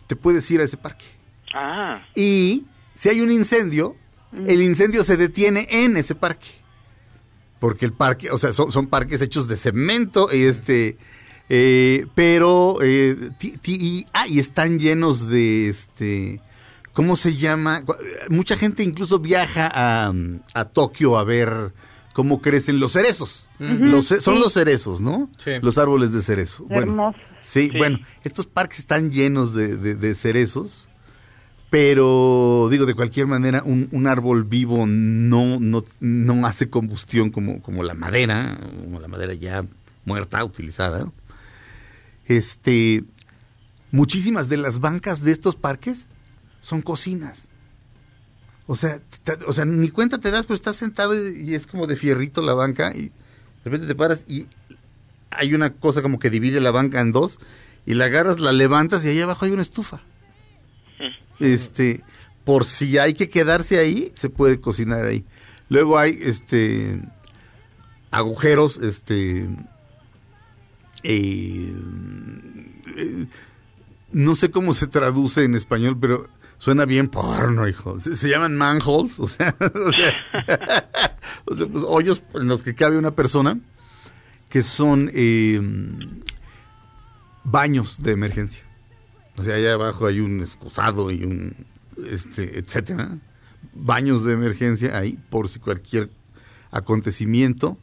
te 0.07 0.15
puedes 0.15 0.49
ir 0.51 0.61
a 0.61 0.63
ese 0.63 0.77
parque. 0.77 1.05
Ah, 1.53 2.01
Y 2.15 2.65
si 2.95 3.09
hay 3.09 3.21
un 3.21 3.31
incendio, 3.31 3.95
el 4.33 4.61
incendio 4.61 5.03
se 5.03 5.17
detiene 5.17 5.67
en 5.69 5.97
ese 5.97 6.15
parque. 6.15 6.47
Porque 7.59 7.85
el 7.85 7.93
parque, 7.93 8.29
o 8.31 8.37
sea, 8.37 8.53
son, 8.53 8.71
son 8.71 8.87
parques 8.87 9.21
hechos 9.21 9.47
de 9.47 9.57
cemento, 9.57 10.29
y 10.31 10.43
este, 10.43 10.97
eh, 11.49 12.05
pero, 12.15 12.77
eh, 12.81 13.31
ti- 13.39 13.57
ti- 13.61 13.77
y, 13.79 14.05
ah, 14.13 14.27
y 14.27 14.39
están 14.39 14.77
llenos 14.79 15.27
de, 15.27 15.69
este, 15.69 16.41
¿cómo 16.93 17.15
se 17.15 17.35
llama? 17.35 17.83
Mucha 18.29 18.57
gente 18.57 18.83
incluso 18.83 19.19
viaja 19.19 19.71
a, 19.73 20.13
a 20.53 20.65
Tokio 20.65 21.17
a 21.17 21.23
ver 21.23 21.73
cómo 22.13 22.41
crecen 22.41 22.79
los 22.79 22.91
cerezos. 22.93 23.47
Los 23.59 24.07
son 24.07 24.21
sí. 24.35 24.39
los 24.39 24.53
cerezos, 24.53 25.01
¿no? 25.01 25.29
Sí. 25.43 25.51
Los 25.61 25.77
árboles 25.79 26.11
de 26.11 26.21
cerezo. 26.21 26.63
Bueno, 26.65 26.83
Hermoso. 26.83 27.17
Sí, 27.41 27.69
Sí. 27.71 27.77
bueno, 27.77 27.99
estos 28.23 28.45
parques 28.45 28.79
están 28.79 29.09
llenos 29.09 29.53
de, 29.55 29.77
de- 29.77 29.95
de 29.95 30.13
cerezos, 30.15 30.89
pero 31.69 32.69
digo, 32.71 32.85
de 32.85 32.93
cualquier 32.93 33.27
manera, 33.27 33.61
un, 33.63 33.89
un 33.91 34.07
árbol 34.07 34.45
vivo 34.45 34.85
no, 34.87 35.59
no, 35.59 35.83
no 35.99 36.47
hace 36.47 36.69
combustión 36.69 37.29
como, 37.29 37.61
como 37.61 37.83
la 37.83 37.93
madera, 37.93 38.57
como 38.83 38.99
la 38.99 39.07
madera 39.07 39.33
ya 39.33 39.65
muerta, 40.05 40.43
utilizada. 40.45 41.11
Este, 42.25 43.03
muchísimas 43.91 44.47
de 44.47 44.57
las 44.57 44.79
bancas 44.79 45.23
de 45.23 45.31
estos 45.31 45.55
parques 45.55 46.07
son 46.61 46.81
cocinas. 46.81 47.47
O 48.65 48.75
sea, 48.75 49.01
o 49.45 49.53
sea, 49.53 49.65
ni 49.65 49.89
cuenta 49.89 50.19
te 50.19 50.31
das, 50.31 50.45
pero 50.45 50.55
estás 50.55 50.77
sentado 50.77 51.15
y, 51.15 51.51
y 51.51 51.55
es 51.55 51.67
como 51.67 51.87
de 51.87 51.95
fierrito 51.95 52.41
la 52.41 52.53
banca 52.53 52.93
y 52.95 53.03
de 53.03 53.11
repente 53.65 53.87
te 53.87 53.95
paras 53.95 54.23
y 54.27 54.47
hay 55.29 55.53
una 55.53 55.73
cosa 55.73 56.01
como 56.01 56.19
que 56.19 56.29
divide 56.29 56.61
la 56.61 56.71
banca 56.71 57.01
en 57.01 57.11
dos 57.11 57.39
y 57.85 57.93
la 57.93 58.05
agarras, 58.05 58.39
la 58.39 58.51
levantas 58.51 59.03
y 59.03 59.09
ahí 59.09 59.21
abajo 59.21 59.45
hay 59.45 59.51
una 59.51 59.61
estufa. 59.61 60.01
Este, 61.39 62.03
por 62.43 62.65
si 62.65 62.97
hay 62.97 63.13
que 63.13 63.29
quedarse 63.29 63.77
ahí, 63.77 64.11
se 64.15 64.29
puede 64.29 64.59
cocinar 64.59 65.05
ahí. 65.05 65.25
Luego 65.69 65.97
hay 65.97 66.17
este 66.21 67.01
agujeros, 68.11 68.77
este 68.77 69.49
eh, 71.03 71.73
eh, 72.95 73.27
no 74.11 74.35
sé 74.35 74.49
cómo 74.49 74.73
se 74.73 74.87
traduce 74.87 75.43
en 75.43 75.55
español, 75.55 75.97
pero 75.99 76.27
suena 76.57 76.85
bien 76.85 77.09
porno, 77.09 77.67
hijo. 77.67 77.99
Se, 77.99 78.29
llaman 78.29 78.55
manholes, 78.55 79.19
o 79.19 79.27
sea, 79.27 79.55
o 81.45 81.55
pues, 81.55 81.83
hoyos 81.85 82.23
en 82.33 82.47
los 82.47 82.63
que 82.63 82.75
cabe 82.75 82.97
una 82.97 83.11
persona, 83.11 83.59
que 84.49 84.63
son 84.63 85.11
eh, 85.13 85.61
baños 87.43 87.99
de 87.99 88.11
emergencia. 88.13 88.66
O 89.37 89.43
sea, 89.43 89.55
allá 89.55 89.73
abajo 89.73 90.07
hay 90.07 90.19
un 90.19 90.41
excusado 90.41 91.11
y 91.11 91.23
un, 91.23 91.53
este, 92.05 92.59
etcétera. 92.59 93.17
Baños 93.73 94.23
de 94.23 94.33
emergencia 94.33 94.97
ahí 94.97 95.17
por 95.29 95.47
si 95.49 95.59
cualquier 95.59 96.09
acontecimiento. 96.71 97.77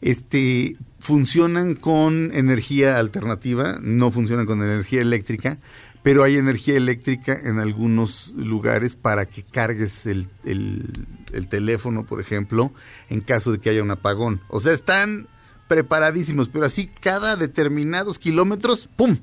Este, 0.00 0.76
funcionan 0.98 1.74
con 1.74 2.30
energía 2.34 2.98
alternativa, 2.98 3.78
no 3.82 4.10
funcionan 4.10 4.46
con 4.46 4.62
energía 4.62 5.00
eléctrica, 5.00 5.58
pero 6.02 6.22
hay 6.22 6.36
energía 6.36 6.76
eléctrica 6.76 7.34
en 7.42 7.58
algunos 7.58 8.32
lugares 8.36 8.94
para 8.94 9.26
que 9.26 9.42
cargues 9.42 10.06
el, 10.06 10.28
el- 10.44 11.06
el 11.32 11.48
teléfono, 11.48 12.04
por 12.06 12.20
ejemplo, 12.20 12.72
en 13.08 13.20
caso 13.20 13.52
de 13.52 13.58
que 13.58 13.70
haya 13.70 13.82
un 13.82 13.90
apagón. 13.90 14.40
O 14.48 14.60
sea, 14.60 14.72
están 14.72 15.26
preparadísimos, 15.66 16.48
pero 16.48 16.64
así 16.66 16.86
cada 17.00 17.36
determinados 17.36 18.18
kilómetros, 18.18 18.88
¡pum! 18.96 19.18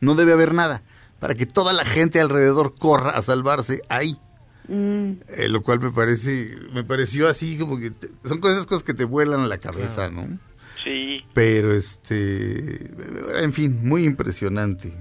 No 0.00 0.14
debe 0.14 0.32
haber 0.32 0.54
nada, 0.54 0.82
para 1.20 1.34
que 1.34 1.46
toda 1.46 1.72
la 1.72 1.84
gente 1.84 2.20
alrededor 2.20 2.74
corra 2.78 3.10
a 3.10 3.22
salvarse 3.22 3.82
ahí. 3.88 4.16
Mm, 4.68 5.12
Eh, 5.36 5.48
lo 5.48 5.62
cual 5.62 5.80
me 5.80 5.90
parece, 5.90 6.54
me 6.72 6.84
pareció 6.84 7.26
así 7.28 7.56
como 7.56 7.78
que 7.78 7.90
te- 7.90 8.10
son 8.24 8.38
cosas, 8.40 8.66
cosas 8.66 8.82
que 8.84 8.92
te 8.94 9.04
vuelan 9.04 9.40
a 9.40 9.46
la 9.46 9.58
cabeza, 9.58 10.10
¿no? 10.10 10.38
Sí. 10.84 11.24
Pero 11.34 11.72
este, 11.72 12.90
en 13.42 13.52
fin, 13.52 13.80
muy 13.82 14.04
impresionante. 14.04 14.92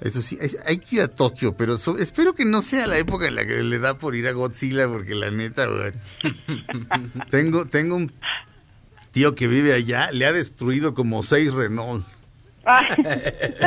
Eso 0.00 0.20
sí, 0.20 0.36
hay, 0.40 0.50
hay 0.66 0.78
que 0.78 0.96
ir 0.96 1.02
a 1.02 1.08
Tokio, 1.08 1.56
pero 1.56 1.78
so- 1.78 1.96
espero 1.98 2.34
que 2.34 2.44
no 2.44 2.60
sea 2.62 2.86
la 2.86 2.98
época 2.98 3.26
en 3.28 3.34
la 3.34 3.46
que 3.46 3.62
le 3.62 3.78
da 3.78 3.96
por 3.98 4.14
ir 4.14 4.26
a 4.28 4.32
Godzilla, 4.32 4.88
porque 4.88 5.14
la 5.14 5.30
neta, 5.30 5.66
tengo, 7.30 7.66
tengo 7.66 7.96
un 7.96 8.12
tío 9.12 9.34
que 9.34 9.46
vive 9.46 9.72
allá, 9.74 10.10
le 10.10 10.26
ha 10.26 10.32
destruido 10.32 10.92
como 10.94 11.22
seis 11.22 11.52
Renault. 11.52 12.04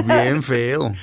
Bien 0.06 0.44
feo. 0.44 0.94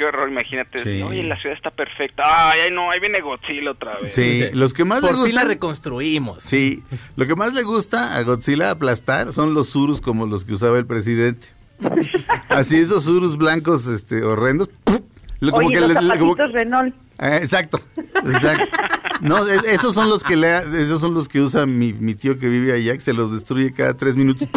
Qué 0.00 0.06
horror, 0.06 0.30
imagínate. 0.30 0.78
Sí. 0.78 1.02
Oye, 1.02 1.22
la 1.24 1.38
ciudad 1.42 1.54
está 1.54 1.70
perfecta. 1.70 2.22
Ay, 2.24 2.60
ay, 2.64 2.70
no, 2.72 2.90
ahí 2.90 2.98
viene 3.00 3.20
Godzilla 3.20 3.72
otra 3.72 3.98
vez. 3.98 4.14
Sí, 4.14 4.44
los 4.54 4.72
que 4.72 4.86
más 4.86 5.02
Por 5.02 5.10
le 5.10 5.16
fin 5.16 5.24
la 5.34 5.42
gustan. 5.42 5.48
reconstruimos. 5.48 6.42
Sí, 6.42 6.82
lo 7.16 7.26
que 7.26 7.36
más 7.36 7.52
le 7.52 7.62
gusta 7.64 8.16
a 8.16 8.22
Godzilla 8.22 8.70
aplastar 8.70 9.34
son 9.34 9.52
los 9.52 9.68
surus 9.68 10.00
como 10.00 10.24
los 10.24 10.46
que 10.46 10.54
usaba 10.54 10.78
el 10.78 10.86
presidente. 10.86 11.48
Así 12.48 12.78
esos 12.78 13.04
surus 13.04 13.36
blancos 13.36 13.86
este 13.88 14.22
horrendos. 14.24 14.70
como 14.84 15.56
Oye, 15.58 15.74
que 15.74 15.80
los 15.82 16.02
le- 16.02 16.18
como- 16.18 16.34
Renault. 16.34 16.94
Eh, 17.18 17.40
exacto, 17.42 17.78
exacto. 18.24 18.78
No, 19.20 19.46
es- 19.46 19.64
esos 19.64 19.92
son 19.94 20.08
los 20.08 20.22
que 20.24 20.34
le, 20.36 20.56
esos 20.82 21.02
son 21.02 21.12
los 21.12 21.28
que 21.28 21.42
usa 21.42 21.66
mi, 21.66 21.92
mi 21.92 22.14
tío 22.14 22.38
que 22.38 22.48
vive 22.48 22.72
allá, 22.72 22.94
que 22.94 23.00
se 23.00 23.12
los 23.12 23.32
destruye 23.32 23.74
cada 23.74 23.92
tres 23.98 24.16
minutos. 24.16 24.48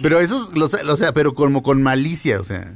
Pero 0.00 0.20
esos, 0.20 0.56
los, 0.56 0.72
o 0.74 0.96
sea, 0.96 1.12
pero 1.12 1.34
como 1.34 1.64
con 1.64 1.82
malicia, 1.82 2.40
o 2.40 2.44
sea. 2.44 2.74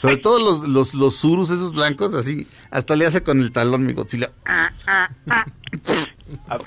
Sobre 0.00 0.16
todo 0.16 0.38
los, 0.38 0.68
los, 0.68 0.94
los 0.94 1.16
surus 1.16 1.50
esos 1.50 1.72
blancos, 1.72 2.14
así, 2.14 2.46
hasta 2.70 2.96
le 2.96 3.06
hace 3.06 3.22
con 3.22 3.40
el 3.40 3.52
talón 3.52 3.84
mi 3.84 3.92
Godzilla. 3.92 4.30
A, 4.44 4.70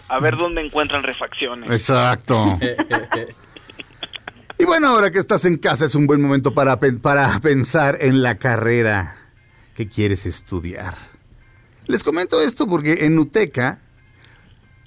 a 0.09 0.19
ver 0.19 0.37
dónde 0.37 0.61
encuentran 0.65 1.03
refacciones. 1.03 1.69
Exacto. 1.69 2.59
Y 4.57 4.63
bueno, 4.63 4.87
ahora 4.87 5.11
que 5.11 5.19
estás 5.19 5.43
en 5.43 5.57
casa 5.57 5.83
es 5.83 5.95
un 5.95 6.07
buen 6.07 6.21
momento 6.21 6.53
para, 6.53 6.79
para 6.79 7.39
pensar 7.41 7.97
en 7.99 8.21
la 8.21 8.35
carrera 8.35 9.17
que 9.75 9.89
quieres 9.89 10.25
estudiar. 10.25 10.93
Les 11.87 12.03
comento 12.03 12.41
esto 12.41 12.65
porque 12.65 13.05
en 13.05 13.19
UTECA, 13.19 13.81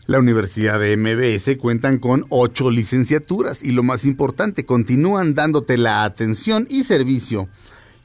la 0.06 0.18
Universidad 0.18 0.80
de 0.80 0.96
MBS, 0.96 1.58
cuentan 1.58 1.98
con 1.98 2.24
ocho 2.30 2.70
licenciaturas 2.70 3.62
y 3.62 3.72
lo 3.72 3.82
más 3.82 4.06
importante, 4.06 4.64
continúan 4.64 5.34
dándote 5.34 5.76
la 5.76 6.04
atención 6.04 6.66
y 6.70 6.84
servicio 6.84 7.50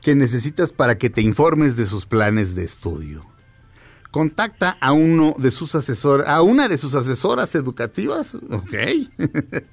que 0.03 0.15
necesitas 0.15 0.71
para 0.73 0.97
que 0.97 1.09
te 1.09 1.21
informes 1.21 1.75
de 1.75 1.85
sus 1.85 2.05
planes 2.05 2.55
de 2.55 2.63
estudio. 2.63 3.25
Contacta 4.11 4.77
a 4.80 4.91
uno 4.91 5.34
de 5.39 5.49
sus 5.49 5.73
asesor, 5.73 6.25
a 6.27 6.41
una 6.43 6.67
de 6.67 6.77
sus 6.77 6.93
asesoras 6.93 7.55
educativas, 7.55 8.35
ok, 8.35 8.73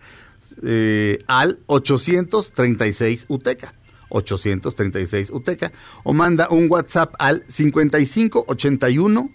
eh, 0.63 1.19
al 1.27 1.59
836 1.67 3.27
UTECA. 3.29 3.75
836 4.11 5.31
UTECA 5.31 5.73
o 6.03 6.13
manda 6.13 6.49
un 6.51 6.67
WhatsApp 6.71 7.15
al 7.19 7.45
5581 7.49 9.31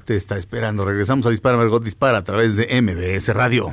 te 0.04 0.16
está 0.16 0.36
esperando. 0.36 0.84
Regresamos 0.84 1.24
a 1.26 1.30
Dispara 1.30 1.56
Margot 1.56 1.84
Dispara 1.84 2.18
a 2.18 2.24
través 2.24 2.56
de 2.56 2.82
MBS 2.82 3.32
Radio. 3.32 3.72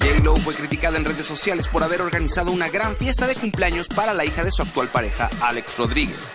J-Lo 0.00 0.34
fue 0.36 0.54
criticada 0.54 0.96
en 0.96 1.04
redes 1.04 1.26
sociales 1.26 1.68
por 1.68 1.82
haber 1.82 2.00
organizado 2.00 2.50
una 2.50 2.70
gran 2.70 2.96
fiesta 2.96 3.26
de 3.26 3.34
cumpleaños 3.34 3.86
para 3.88 4.14
la 4.14 4.24
hija 4.24 4.42
de 4.42 4.50
su 4.50 4.62
actual 4.62 4.88
pareja, 4.88 5.28
Alex 5.42 5.78
Rodríguez. 5.78 6.34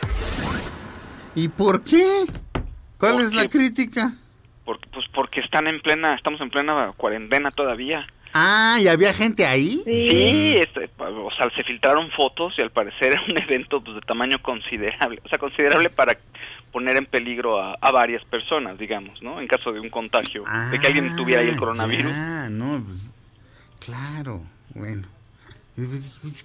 ¿Y 1.34 1.48
por 1.48 1.84
qué? 1.84 2.26
¿Cuál 3.00 3.14
¿Por 3.14 3.22
es 3.24 3.34
la 3.34 3.48
crítica? 3.48 4.14
Porque, 4.64 4.88
pues 4.94 5.06
porque 5.14 5.42
están 5.42 5.68
en 5.68 5.82
plena, 5.82 6.16
estamos 6.16 6.40
en 6.42 6.50
plena 6.50 6.94
cuarentena 6.96 7.50
todavía. 7.50 8.06
Ah, 8.34 8.78
¿y 8.80 8.88
había 8.88 9.14
gente 9.14 9.46
ahí? 9.46 9.82
Sí, 9.86 10.56
este, 10.60 10.90
o 11.00 11.32
sea, 11.36 11.50
se 11.56 11.64
filtraron 11.64 12.12
fotos 12.12 12.54
y 12.58 12.62
al 12.62 12.72
parecer 12.72 13.14
era 13.14 13.22
un 13.28 13.38
evento 13.42 13.82
pues, 13.84 13.96
de 13.96 14.02
tamaño 14.02 14.42
considerable, 14.42 15.22
o 15.26 15.30
sea, 15.30 15.40
considerable 15.40 15.90
para 15.90 16.18
poner 16.72 16.98
en 16.98 17.06
peligro 17.06 17.60
a, 17.62 17.76
a 17.80 17.92
varias 17.92 18.24
personas, 18.26 18.78
digamos, 18.78 19.22
¿no? 19.24 19.40
En 19.40 19.48
caso 19.48 19.72
de 19.72 19.80
un 19.80 19.90
contagio, 19.90 20.44
de 20.70 20.78
que 20.78 20.88
alguien 20.88 21.16
tuviera 21.16 21.42
ahí 21.42 21.48
el 21.48 21.56
coronavirus. 21.56 22.12
Ah, 22.14 22.48
no, 22.52 22.84
pues, 22.86 23.12
claro, 23.80 24.42
bueno. 24.74 25.08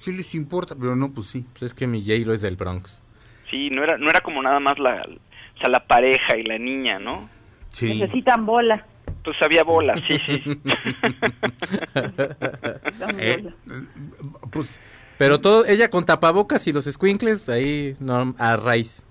¿Qué 0.05 0.13
les 0.13 0.35
importa? 0.35 0.75
Pero 0.75 0.97
no, 0.97 1.13
pues 1.13 1.29
sí. 1.29 1.45
Pues 1.53 1.71
es 1.71 1.75
que 1.75 1.87
mi 1.87 2.01
J-Lo 2.01 2.35
es 2.35 2.41
del 2.41 2.57
Bronx. 2.57 3.01
Sí, 3.51 3.71
no 3.71 3.83
era, 3.83 3.97
no 3.99 4.11
era 4.11 4.21
como 4.21 4.43
nada 4.43 4.61
más 4.61 4.79
la, 4.79 5.03
o 5.03 5.59
sea, 5.59 5.69
la 5.69 5.87
pareja 5.87 6.37
y 6.37 6.45
la 6.45 6.59
niña, 6.59 6.99
¿no? 6.99 7.29
Sí. 7.71 7.99
Necesitan 7.99 8.47
bola. 8.47 8.87
Pues 9.25 9.37
había 9.43 9.65
bolas, 9.65 10.01
sí, 10.09 10.19
sí. 10.27 10.43
Eh, 13.19 13.45
pues, 14.51 14.79
Pero 15.19 15.41
todo, 15.41 15.67
ella 15.67 15.91
con 15.91 16.05
tapabocas 16.05 16.67
y 16.67 16.73
los 16.73 16.85
squinkles 16.87 17.49
ahí 17.49 17.97
no, 18.01 18.35
a 18.39 18.57
raíz. 18.57 19.03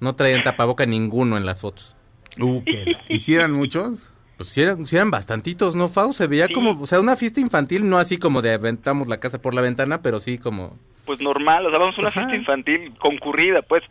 No 0.00 0.14
traían 0.14 0.42
tapaboca 0.42 0.84
ninguno 0.86 1.36
en 1.36 1.46
las 1.46 1.60
fotos. 1.60 1.94
Uh, 2.38 2.62
¿qué? 2.64 2.96
¿Hicieran 3.08 3.52
muchos? 3.52 4.11
Pues 4.42 4.54
sí 4.54 4.60
eran, 4.60 4.88
sí 4.88 4.96
eran 4.96 5.12
bastantitos, 5.12 5.76
¿no, 5.76 5.88
Fau? 5.88 6.12
Se 6.12 6.26
veía 6.26 6.48
como, 6.48 6.72
o 6.72 6.86
sea, 6.88 6.98
una 6.98 7.14
fiesta 7.14 7.38
infantil, 7.38 7.88
no 7.88 7.98
así 7.98 8.18
como 8.18 8.42
de 8.42 8.52
aventamos 8.52 9.06
la 9.06 9.20
casa 9.20 9.40
por 9.40 9.54
la 9.54 9.60
ventana, 9.60 10.02
pero 10.02 10.18
sí 10.18 10.36
como... 10.36 10.76
Pues 11.04 11.20
normal, 11.20 11.64
o 11.64 11.70
sea, 11.70 11.78
vamos 11.78 11.96
a 11.96 12.00
una 12.00 12.10
fiesta 12.10 12.34
infantil 12.34 12.92
concurrida, 12.98 13.62
pues 13.62 13.84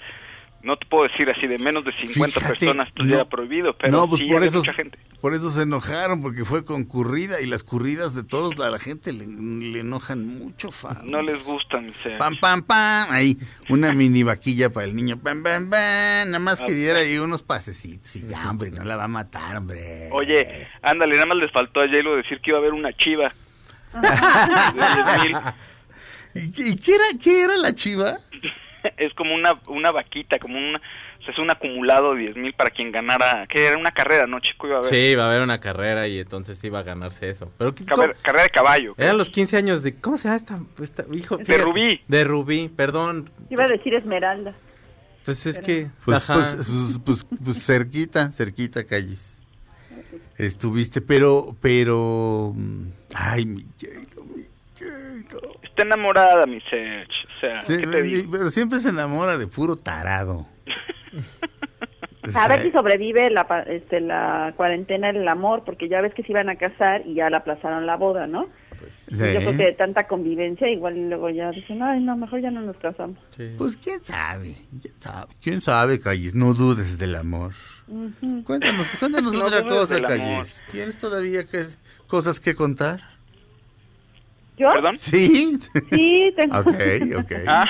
no 0.63 0.77
te 0.77 0.85
puedo 0.85 1.07
decir 1.07 1.29
así 1.29 1.47
de 1.47 1.57
menos 1.57 1.83
de 1.85 1.91
50 1.93 2.39
Fíjate, 2.39 2.55
personas 2.57 2.89
pues 2.95 3.05
no. 3.07 3.11
ya 3.11 3.21
era 3.21 3.29
prohibido, 3.29 3.75
pero 3.77 3.91
no, 3.91 4.07
pues 4.09 4.21
sí 4.21 4.27
por 4.27 4.43
eso, 4.43 4.59
mucha 4.59 4.73
gente. 4.73 4.97
por 5.21 5.33
eso 5.33 5.49
se 5.51 5.63
enojaron, 5.63 6.21
porque 6.21 6.45
fue 6.45 6.63
concurrida 6.65 7.41
y 7.41 7.45
las 7.47 7.63
curridas 7.63 8.13
de 8.15 8.23
todos 8.23 8.59
a 8.59 8.69
la 8.69 8.79
gente 8.79 9.11
le, 9.13 9.25
le 9.27 9.79
enojan 9.79 10.25
mucho. 10.27 10.69
No 11.03 11.21
les 11.21 11.43
gusta, 11.43 11.79
mi 11.81 11.93
ser. 12.03 12.17
Pam, 12.17 12.37
pam, 12.39 12.63
pam. 12.63 13.07
Ahí, 13.11 13.37
una 13.69 13.91
mini 13.93 14.23
vaquilla 14.23 14.69
para 14.71 14.85
el 14.85 14.95
niño. 14.95 15.17
Pam, 15.17 15.43
pam, 15.43 15.69
pam. 15.69 16.27
Nada 16.29 16.39
más 16.39 16.59
que 16.59 16.71
Ah, 16.71 16.75
diera 16.75 16.99
ahí 16.99 17.17
unos 17.17 17.41
pasecitos. 17.43 18.15
Y 18.15 18.27
ya, 18.27 18.49
hombre, 18.49 18.71
no 18.71 18.83
la 18.83 18.95
va 18.95 19.05
a 19.05 19.07
matar, 19.07 19.57
hombre. 19.57 20.09
Oye, 20.11 20.67
ándale, 20.81 21.13
nada 21.15 21.25
más 21.27 21.37
les 21.37 21.51
faltó 21.51 21.81
a 21.81 21.87
J-Lo 21.87 22.15
decir 22.17 22.39
que 22.41 22.51
iba 22.51 22.57
a 22.57 22.61
haber 22.61 22.73
una 22.73 22.93
chiva. 22.93 23.33
de 23.93 24.09
10,000. 25.29 25.37
¿Y, 26.33 26.51
qué- 26.51 26.67
y 26.69 26.75
qué 26.77 26.95
era, 26.95 27.03
qué 27.21 27.43
era 27.43 27.57
la 27.57 27.75
chiva? 27.75 28.17
es 28.97 29.13
como 29.13 29.33
una, 29.35 29.59
una 29.67 29.91
vaquita, 29.91 30.39
como 30.39 30.57
una, 30.57 30.77
o 30.79 31.23
sea, 31.23 31.33
es 31.33 31.39
un 31.39 31.49
acumulado 31.51 32.13
de 32.15 32.21
10 32.21 32.35
mil 32.37 32.53
para 32.53 32.69
quien 32.71 32.91
ganara, 32.91 33.45
que 33.47 33.65
era 33.67 33.77
una 33.77 33.91
carrera, 33.91 34.27
¿no, 34.27 34.39
chico? 34.39 34.67
Iba 34.67 34.77
a 34.77 34.79
haber 34.79 34.89
Sí, 34.91 34.97
iba 34.97 35.23
a 35.23 35.27
haber 35.29 35.41
una 35.41 35.59
carrera 35.59 36.07
y 36.07 36.19
entonces 36.19 36.63
iba 36.63 36.79
a 36.79 36.83
ganarse 36.83 37.29
eso. 37.29 37.51
Pero 37.57 37.73
¿qué- 37.75 37.85
carrera, 37.85 38.43
de 38.43 38.49
caballo. 38.49 38.93
Eran 38.97 39.17
los 39.17 39.29
15 39.29 39.57
años 39.57 39.83
de... 39.83 39.95
¿Cómo 39.95 40.17
se 40.17 40.25
llama 40.27 40.37
esta, 40.37 40.59
esta- 40.81 41.05
hijo? 41.13 41.37
De 41.37 41.45
fíjate. 41.45 41.63
Rubí. 41.63 42.01
De 42.07 42.23
Rubí, 42.23 42.69
perdón. 42.69 43.29
Iba 43.49 43.65
a 43.65 43.67
decir 43.67 43.93
Esmeralda. 43.93 44.53
Pues 45.25 45.45
es 45.45 45.59
que... 45.59 45.87
Pues, 46.03 46.17
ajá. 46.17 46.33
pues, 46.33 46.67
pues, 46.67 46.99
pues, 47.05 47.27
pues 47.43 47.63
cerquita, 47.65 48.31
cerquita, 48.31 48.83
calles. 48.85 49.27
Estuviste, 50.37 51.01
pero, 51.01 51.55
pero... 51.61 52.53
mm, 52.55 52.87
Ay, 53.13 53.45
mi 53.45 53.63
J-Lo, 53.79 54.23
mi 54.23 54.43
J-Lo. 54.79 55.60
Está 55.71 55.83
enamorada, 55.83 56.45
mi 56.45 56.59
Serge. 56.61 57.07
O 57.37 57.39
sea, 57.39 57.63
Sí, 57.63 57.77
¿qué 57.77 57.87
te 57.87 58.03
digo? 58.03 58.31
pero 58.31 58.49
siempre 58.51 58.79
se 58.79 58.89
enamora 58.89 59.37
de 59.37 59.47
puro 59.47 59.75
tarado. 59.75 60.47
A 62.35 62.47
ver 62.47 62.61
si 62.61 62.71
sobrevive 62.71 63.31
la, 63.31 63.47
pa- 63.47 63.63
este, 63.63 63.99
la 63.99 64.53
cuarentena 64.55 65.09
el 65.09 65.27
amor, 65.27 65.63
porque 65.65 65.89
ya 65.89 66.01
ves 66.01 66.13
que 66.13 66.21
se 66.21 66.31
iban 66.31 66.49
a 66.49 66.55
casar 66.55 67.01
y 67.05 67.15
ya 67.15 67.29
le 67.31 67.35
aplazaron 67.37 67.87
la 67.87 67.95
boda, 67.97 68.27
¿no? 68.27 68.47
Sí. 69.09 69.17
Yo 69.17 69.39
creo 69.39 69.57
que 69.57 69.65
de 69.65 69.73
tanta 69.73 70.07
convivencia, 70.07 70.69
igual 70.69 70.97
y 70.97 71.07
luego 71.09 71.29
ya 71.31 71.49
dicen, 71.51 71.81
ay, 71.81 71.99
no, 71.99 72.15
mejor 72.15 72.39
ya 72.41 72.51
no 72.51 72.61
nos 72.61 72.77
casamos. 72.77 73.17
Pues 73.57 73.75
quién 73.75 74.03
sabe, 74.03 74.55
quién 74.81 74.93
sabe, 75.01 75.27
quién 75.41 75.61
sabe, 75.61 75.99
Calles, 75.99 76.35
no 76.35 76.53
dudes 76.53 76.97
del 76.99 77.15
amor. 77.15 77.53
Cuéntanos, 78.45 78.87
cuéntanos 78.99 79.33
No 79.33 79.43
otra 79.45 79.63
cosa. 79.67 79.99
Calles. 80.01 80.61
¿Tienes 80.71 80.97
todavía 80.99 81.45
que, 81.47 81.65
cosas 82.07 82.39
que 82.39 82.53
contar? 82.55 83.01
¿Yo? 84.61 84.71
¿Perdón? 84.73 84.97
Sí. 84.99 85.57
Sí, 85.91 86.33
tengo. 86.35 86.59
ok, 86.59 87.19
ok. 87.19 87.31
Ah, 87.47 87.65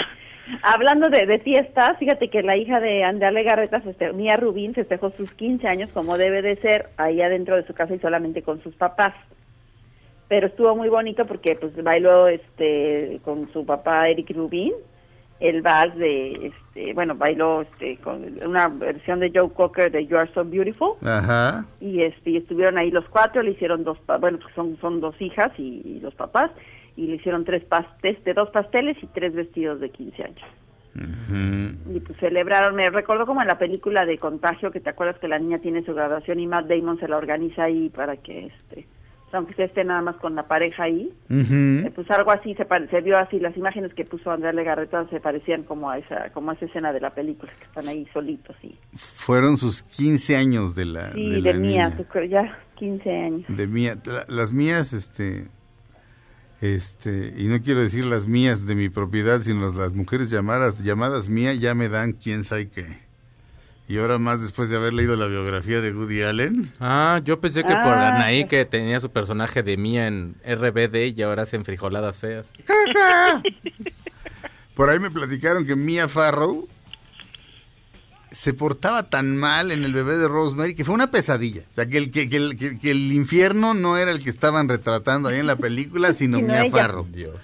Hablando 0.63 1.09
de, 1.09 1.25
de 1.25 1.39
fiestas, 1.39 1.97
fíjate 1.97 2.29
que 2.29 2.41
la 2.43 2.57
hija 2.57 2.81
de 2.81 3.03
Andrea 3.05 3.31
Legarreta, 3.31 3.79
feste- 3.81 4.11
Mía 4.13 4.35
Rubín, 4.35 4.73
festejó 4.73 5.11
sus 5.11 5.31
15 5.33 5.65
años 5.67 5.89
como 5.93 6.17
debe 6.17 6.41
de 6.41 6.57
ser, 6.57 6.89
ahí 6.97 7.21
adentro 7.21 7.55
de 7.55 7.65
su 7.65 7.73
casa 7.73 7.95
y 7.95 7.99
solamente 7.99 8.41
con 8.41 8.61
sus 8.61 8.75
papás. 8.75 9.13
Pero 10.27 10.47
estuvo 10.47 10.75
muy 10.75 10.89
bonito 10.89 11.25
porque 11.25 11.55
pues 11.55 11.71
bailó 11.83 12.27
este 12.27 13.19
con 13.23 13.51
su 13.53 13.65
papá 13.65 14.09
Eric 14.09 14.31
Rubín 14.35 14.73
el 15.39 15.61
vals 15.63 15.95
de 15.97 16.51
este 16.53 16.93
bueno 16.93 17.15
bailó 17.15 17.61
este 17.63 17.97
con 17.97 18.23
una 18.45 18.67
versión 18.67 19.19
de 19.19 19.31
Joe 19.33 19.49
Cocker 19.49 19.91
de 19.91 20.05
You 20.05 20.17
Are 20.17 20.31
So 20.33 20.45
Beautiful 20.45 20.93
Ajá. 21.03 21.65
y 21.79 22.01
este 22.03 22.29
y 22.29 22.37
estuvieron 22.37 22.77
ahí 22.77 22.91
los 22.91 23.05
cuatro 23.09 23.41
le 23.41 23.51
hicieron 23.51 23.83
dos 23.83 23.97
bueno 24.19 24.37
pues 24.39 24.53
son 24.53 24.77
son 24.79 25.01
dos 25.01 25.15
hijas 25.19 25.51
y, 25.57 25.81
y 25.83 25.99
los 25.99 26.13
papás 26.13 26.51
y 26.97 27.07
le 27.07 27.15
hicieron 27.15 27.45
tres 27.45 27.63
pastes 27.65 28.23
de 28.23 28.33
dos 28.33 28.49
pasteles 28.49 28.97
y 29.01 29.07
tres 29.07 29.33
vestidos 29.33 29.79
de 29.79 29.89
15 29.89 30.23
años 30.23 30.41
Ujú. 30.93 31.95
y 31.95 31.99
pues 32.01 32.19
celebraron 32.19 32.75
me 32.75 32.89
recordó 32.89 33.25
como 33.25 33.41
en 33.41 33.47
la 33.47 33.57
película 33.57 34.05
de 34.05 34.17
Contagio 34.17 34.71
que 34.71 34.81
te 34.81 34.89
acuerdas 34.89 35.17
que 35.19 35.27
la 35.29 35.39
niña 35.39 35.59
tiene 35.59 35.83
su 35.85 35.93
graduación 35.93 36.39
y 36.41 36.47
Matt 36.47 36.67
Damon 36.67 36.99
se 36.99 37.07
la 37.07 37.17
organiza 37.17 37.63
ahí 37.63 37.89
para 37.89 38.17
que 38.17 38.47
este 38.47 38.85
sea, 39.31 39.37
aunque 39.39 39.53
se 39.53 39.63
esté 39.63 39.85
nada 39.85 40.01
más 40.01 40.17
con 40.17 40.35
la 40.35 40.49
pareja 40.49 40.83
ahí 40.83 41.09
eh, 41.29 41.89
pues 41.95 42.11
algo 42.11 42.31
así 42.31 42.53
se, 42.55 42.67
se 42.89 42.99
vio 43.01 43.17
así 43.17 43.39
las 43.39 43.55
imágenes 43.55 43.93
que 43.93 44.03
puso 44.03 44.29
Andrea 44.31 44.51
Legarreta 44.51 45.07
se 45.09 45.21
parecían 45.21 45.63
como 45.63 45.89
a 45.89 45.97
esa 45.97 46.29
como 46.33 46.51
a 46.51 46.55
esa 46.55 46.65
escena 46.65 46.91
de 46.91 46.99
la 46.99 47.11
película 47.11 47.53
que 47.57 47.63
están 47.63 47.87
ahí 47.87 48.05
solitos 48.13 48.57
y 48.61 48.75
Fueron 48.97 49.55
sus 49.55 49.83
15 49.83 50.35
años 50.35 50.75
de 50.75 50.83
la, 50.85 51.13
sí 51.13 51.29
de 51.29 51.41
de, 51.41 51.53
la 51.53 51.57
mía 51.59 51.87
niña. 51.87 51.95
ya 52.25 52.59
15 52.75 53.09
años 53.17 53.45
De 53.47 53.65
mía. 53.67 53.95
La- 54.05 54.25
las 54.27 54.51
mías, 54.51 54.91
este... 54.91 55.47
Este, 56.61 57.33
y 57.37 57.45
no 57.45 57.59
quiero 57.61 57.81
decir 57.81 58.05
las 58.05 58.27
mías 58.27 58.65
de 58.67 58.75
mi 58.75 58.89
propiedad, 58.89 59.41
sino 59.41 59.65
las, 59.67 59.75
las 59.75 59.93
mujeres 59.93 60.29
llamadas, 60.29 60.77
llamadas 60.83 61.27
mía 61.27 61.53
ya 61.55 61.73
me 61.73 61.89
dan 61.89 62.13
quién 62.13 62.43
sabe 62.43 62.69
qué. 62.69 62.99
Y 63.87 63.97
ahora 63.97 64.19
más 64.19 64.39
después 64.41 64.69
de 64.69 64.77
haber 64.77 64.93
leído 64.93 65.17
la 65.17 65.25
biografía 65.25 65.81
de 65.81 65.91
Woody 65.93 66.21
Allen. 66.21 66.71
Ah, 66.79 67.19
yo 67.25 67.41
pensé 67.41 67.63
que 67.63 67.73
por 67.73 67.77
Ah. 67.77 68.15
Anaí 68.15 68.45
que 68.47 68.63
tenía 68.63 68.99
su 69.01 69.09
personaje 69.09 69.63
de 69.63 69.75
Mía 69.75 70.07
en 70.07 70.35
RBD 70.45 71.13
y 71.17 71.21
ahora 71.23 71.43
hacen 71.43 71.65
frijoladas 71.65 72.17
feas. 72.17 72.45
Por 74.75 74.89
ahí 74.89 74.99
me 74.99 75.11
platicaron 75.11 75.65
que 75.65 75.75
Mia 75.75 76.07
Farrow 76.07 76.67
se 78.31 78.53
portaba 78.53 79.09
tan 79.09 79.35
mal 79.35 79.71
en 79.71 79.83
el 79.83 79.93
bebé 79.93 80.17
de 80.17 80.27
Rosemary 80.27 80.73
que 80.73 80.85
fue 80.85 80.95
una 80.95 81.11
pesadilla. 81.11 81.63
O 81.71 81.75
sea, 81.75 81.85
que 81.85 81.97
el, 81.97 82.11
que, 82.11 82.29
que 82.29 82.37
el, 82.37 82.57
que- 82.57 82.79
que 82.79 82.91
el 82.91 83.11
infierno 83.11 83.73
no 83.73 83.97
era 83.97 84.11
el 84.11 84.23
que 84.23 84.29
estaban 84.29 84.69
retratando 84.69 85.29
ahí 85.29 85.39
en 85.39 85.47
la 85.47 85.57
película, 85.57 86.13
sino 86.13 86.37
Sino 86.39 86.47
Mia. 86.53 86.71
Farrow. 86.71 87.05
Dios. 87.11 87.35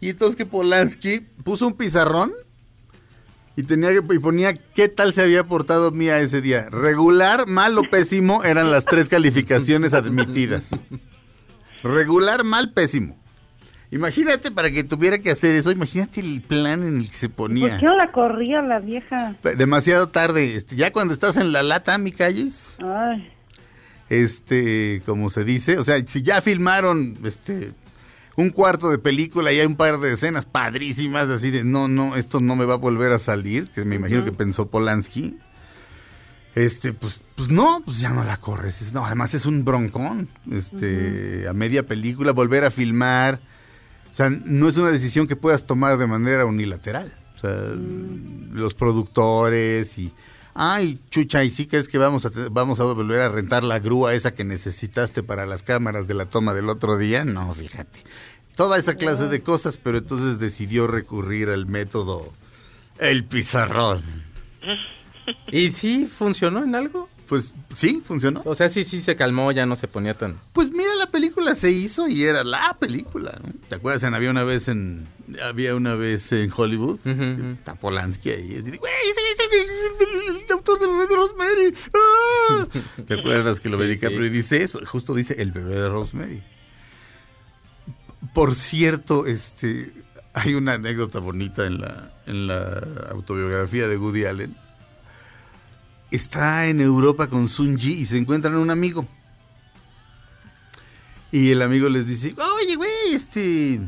Y 0.00 0.08
entonces 0.10 0.34
que 0.36 0.44
Polanski 0.46 1.20
puso 1.44 1.66
un 1.68 1.74
pizarrón 1.74 2.32
y 3.54 3.62
tenía 3.64 3.90
que 3.90 4.14
y 4.14 4.18
ponía 4.18 4.54
qué 4.54 4.88
tal 4.88 5.14
se 5.14 5.22
había 5.22 5.44
portado 5.44 5.90
Mia 5.92 6.18
ese 6.20 6.40
día. 6.40 6.68
Regular, 6.70 7.46
mal 7.46 7.78
o 7.78 7.82
pésimo 7.88 8.42
eran 8.42 8.70
las 8.72 8.84
tres 8.84 9.08
calificaciones 9.08 9.92
admitidas. 9.94 10.64
Regular, 11.84 12.44
mal, 12.44 12.72
pésimo. 12.72 13.21
Imagínate 13.92 14.50
para 14.50 14.70
que 14.70 14.82
tuviera 14.84 15.18
que 15.18 15.30
hacer 15.30 15.54
eso, 15.54 15.70
imagínate 15.70 16.20
el 16.20 16.40
plan 16.40 16.82
en 16.82 16.96
el 16.96 17.10
que 17.10 17.16
se 17.16 17.28
¿por 17.28 17.50
ponía. 17.50 17.78
qué 17.78 17.84
no 17.86 17.94
la 17.94 18.10
corría 18.10 18.62
la 18.62 18.80
vieja? 18.80 19.36
Demasiado 19.56 20.08
tarde, 20.08 20.54
este, 20.56 20.76
ya 20.76 20.92
cuando 20.92 21.12
estás 21.14 21.36
en 21.36 21.52
la 21.52 21.62
lata, 21.62 21.96
mi 21.98 22.10
calles, 22.10 22.74
ay. 22.82 23.30
Este, 24.08 25.02
como 25.06 25.30
se 25.30 25.44
dice, 25.44 25.78
o 25.78 25.84
sea, 25.84 25.96
si 26.06 26.22
ya 26.22 26.40
filmaron, 26.42 27.18
este, 27.24 27.72
un 28.36 28.50
cuarto 28.50 28.90
de 28.90 28.98
película 28.98 29.52
y 29.52 29.60
hay 29.60 29.66
un 29.66 29.76
par 29.76 29.98
de 29.98 30.12
escenas 30.14 30.44
padrísimas, 30.46 31.28
así 31.28 31.50
de, 31.50 31.62
no, 31.64 31.86
no, 31.88 32.16
esto 32.16 32.40
no 32.40 32.56
me 32.56 32.64
va 32.64 32.74
a 32.74 32.78
volver 32.78 33.12
a 33.12 33.18
salir, 33.18 33.70
que 33.74 33.84
me 33.84 33.96
imagino 33.96 34.24
que 34.24 34.32
pensó 34.32 34.68
Polanski, 34.70 35.36
este, 36.54 36.92
pues, 36.92 37.20
pues 37.36 37.50
no, 37.50 37.82
pues 37.84 38.00
ya 38.00 38.10
no 38.10 38.24
la 38.24 38.36
corres, 38.38 38.82
es- 38.82 38.92
no, 38.92 39.04
además 39.06 39.32
es 39.34 39.46
un 39.46 39.64
broncón, 39.64 40.28
este, 40.50 41.46
a 41.48 41.52
media 41.54 41.86
película, 41.86 42.32
volver 42.32 42.64
a 42.64 42.70
filmar, 42.70 43.40
o 44.12 44.14
sea, 44.14 44.28
no 44.28 44.68
es 44.68 44.76
una 44.76 44.90
decisión 44.90 45.26
que 45.26 45.36
puedas 45.36 45.64
tomar 45.64 45.96
de 45.96 46.06
manera 46.06 46.44
unilateral. 46.44 47.12
O 47.36 47.38
sea, 47.38 47.50
los 48.52 48.74
productores 48.74 49.96
y... 49.98 50.12
Ay, 50.54 50.98
chucha, 51.10 51.42
¿y 51.44 51.50
sí 51.50 51.66
crees 51.66 51.88
que 51.88 51.96
vamos 51.96 52.26
a, 52.26 52.30
vamos 52.50 52.78
a 52.78 52.84
volver 52.84 53.22
a 53.22 53.30
rentar 53.30 53.64
la 53.64 53.78
grúa 53.78 54.12
esa 54.12 54.34
que 54.34 54.44
necesitaste 54.44 55.22
para 55.22 55.46
las 55.46 55.62
cámaras 55.62 56.06
de 56.06 56.12
la 56.12 56.26
toma 56.26 56.52
del 56.52 56.68
otro 56.68 56.98
día? 56.98 57.24
No, 57.24 57.54
fíjate. 57.54 58.04
Toda 58.54 58.76
esa 58.76 58.96
clase 58.96 59.28
de 59.28 59.40
cosas, 59.40 59.78
pero 59.78 59.96
entonces 59.96 60.38
decidió 60.38 60.86
recurrir 60.86 61.48
al 61.48 61.64
método 61.64 62.34
el 62.98 63.24
pizarrón. 63.24 64.02
¿Y 65.50 65.70
sí 65.70 66.06
funcionó 66.06 66.62
en 66.62 66.74
algo? 66.74 67.08
Pues 67.32 67.54
sí, 67.74 68.02
funcionó. 68.04 68.42
O 68.44 68.54
sea, 68.54 68.68
sí, 68.68 68.84
sí 68.84 69.00
se 69.00 69.16
calmó, 69.16 69.52
ya 69.52 69.64
no 69.64 69.74
se 69.74 69.88
ponía 69.88 70.12
tan... 70.12 70.38
Pues 70.52 70.70
mira, 70.70 70.94
la 70.96 71.06
película 71.06 71.54
se 71.54 71.70
hizo 71.70 72.06
y 72.06 72.24
era 72.24 72.44
la 72.44 72.76
película. 72.78 73.40
¿no? 73.42 73.54
¿Te 73.70 73.76
acuerdas? 73.76 74.02
En- 74.02 74.12
había 74.12 74.28
una 74.30 74.42
vez 74.42 74.68
en 74.68 75.08
había 75.42 75.74
una 75.74 75.94
vez 75.94 76.30
en 76.32 76.52
Hollywood, 76.54 76.98
está 77.06 77.74
Polanski 77.76 78.28
ahí, 78.28 78.56
así 78.60 78.70
de, 78.72 78.76
güey, 78.76 78.92
ese 79.10 79.20
es 79.32 80.36
el, 80.46 80.52
autor 80.52 80.78
del 80.78 80.90
bebé 80.90 81.06
de 81.06 81.16
Rosemary. 81.16 81.74
¡Ah!". 81.94 82.66
¿Te 83.06 83.14
acuerdas 83.14 83.60
que 83.60 83.70
lo 83.70 83.78
Sí, 83.78 83.82
ve 83.82 83.88
DiCaprio 83.88 84.20
sí. 84.20 84.26
y 84.26 84.28
dice 84.28 84.62
eso? 84.62 84.80
Justo 84.84 85.14
dice 85.14 85.34
el 85.38 85.52
bebé 85.52 85.76
de 85.76 85.88
Rosemary. 85.88 86.42
Por 88.34 88.54
cierto, 88.54 89.24
este 89.24 89.90
hay 90.34 90.52
una 90.52 90.74
anécdota 90.74 91.18
bonita 91.18 91.64
en 91.64 91.80
la 91.80 92.12
en 92.26 92.46
la 92.46 93.08
autobiografía 93.10 93.88
de 93.88 93.96
Woody 93.96 94.26
Allen. 94.26 94.54
Está 96.12 96.66
en 96.66 96.80
Europa 96.80 97.26
con 97.28 97.48
Sun 97.48 97.76
Ji 97.78 97.92
y 97.94 98.06
se 98.06 98.18
encuentran 98.18 98.54
un 98.56 98.70
amigo. 98.70 99.06
Y 101.30 101.50
el 101.50 101.62
amigo 101.62 101.88
les 101.88 102.06
dice, 102.06 102.34
oye, 102.60 102.76
güey, 102.76 103.14
este, 103.14 103.80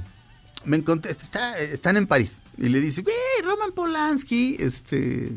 me 0.65 0.79
encontré, 0.79 1.11
este, 1.11 1.25
está, 1.25 1.59
están 1.59 1.97
en 1.99 2.07
París. 2.07 2.33
Y 2.57 2.69
le 2.71 2.81
dice, 2.81 3.03
güey, 3.03 3.15
Roman 3.45 3.73
Polanski, 3.73 4.57
este, 4.59 5.37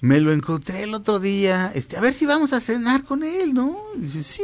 me 0.00 0.20
lo 0.20 0.32
encontré 0.32 0.84
el 0.84 0.94
otro 0.94 1.18
día, 1.18 1.72
este, 1.74 1.96
a 1.96 2.00
ver 2.00 2.14
si 2.14 2.24
vamos 2.26 2.52
a 2.52 2.60
cenar 2.60 3.02
con 3.02 3.24
él, 3.24 3.52
¿no? 3.52 3.76
Y 3.96 4.02
dice, 4.02 4.22
sí. 4.22 4.42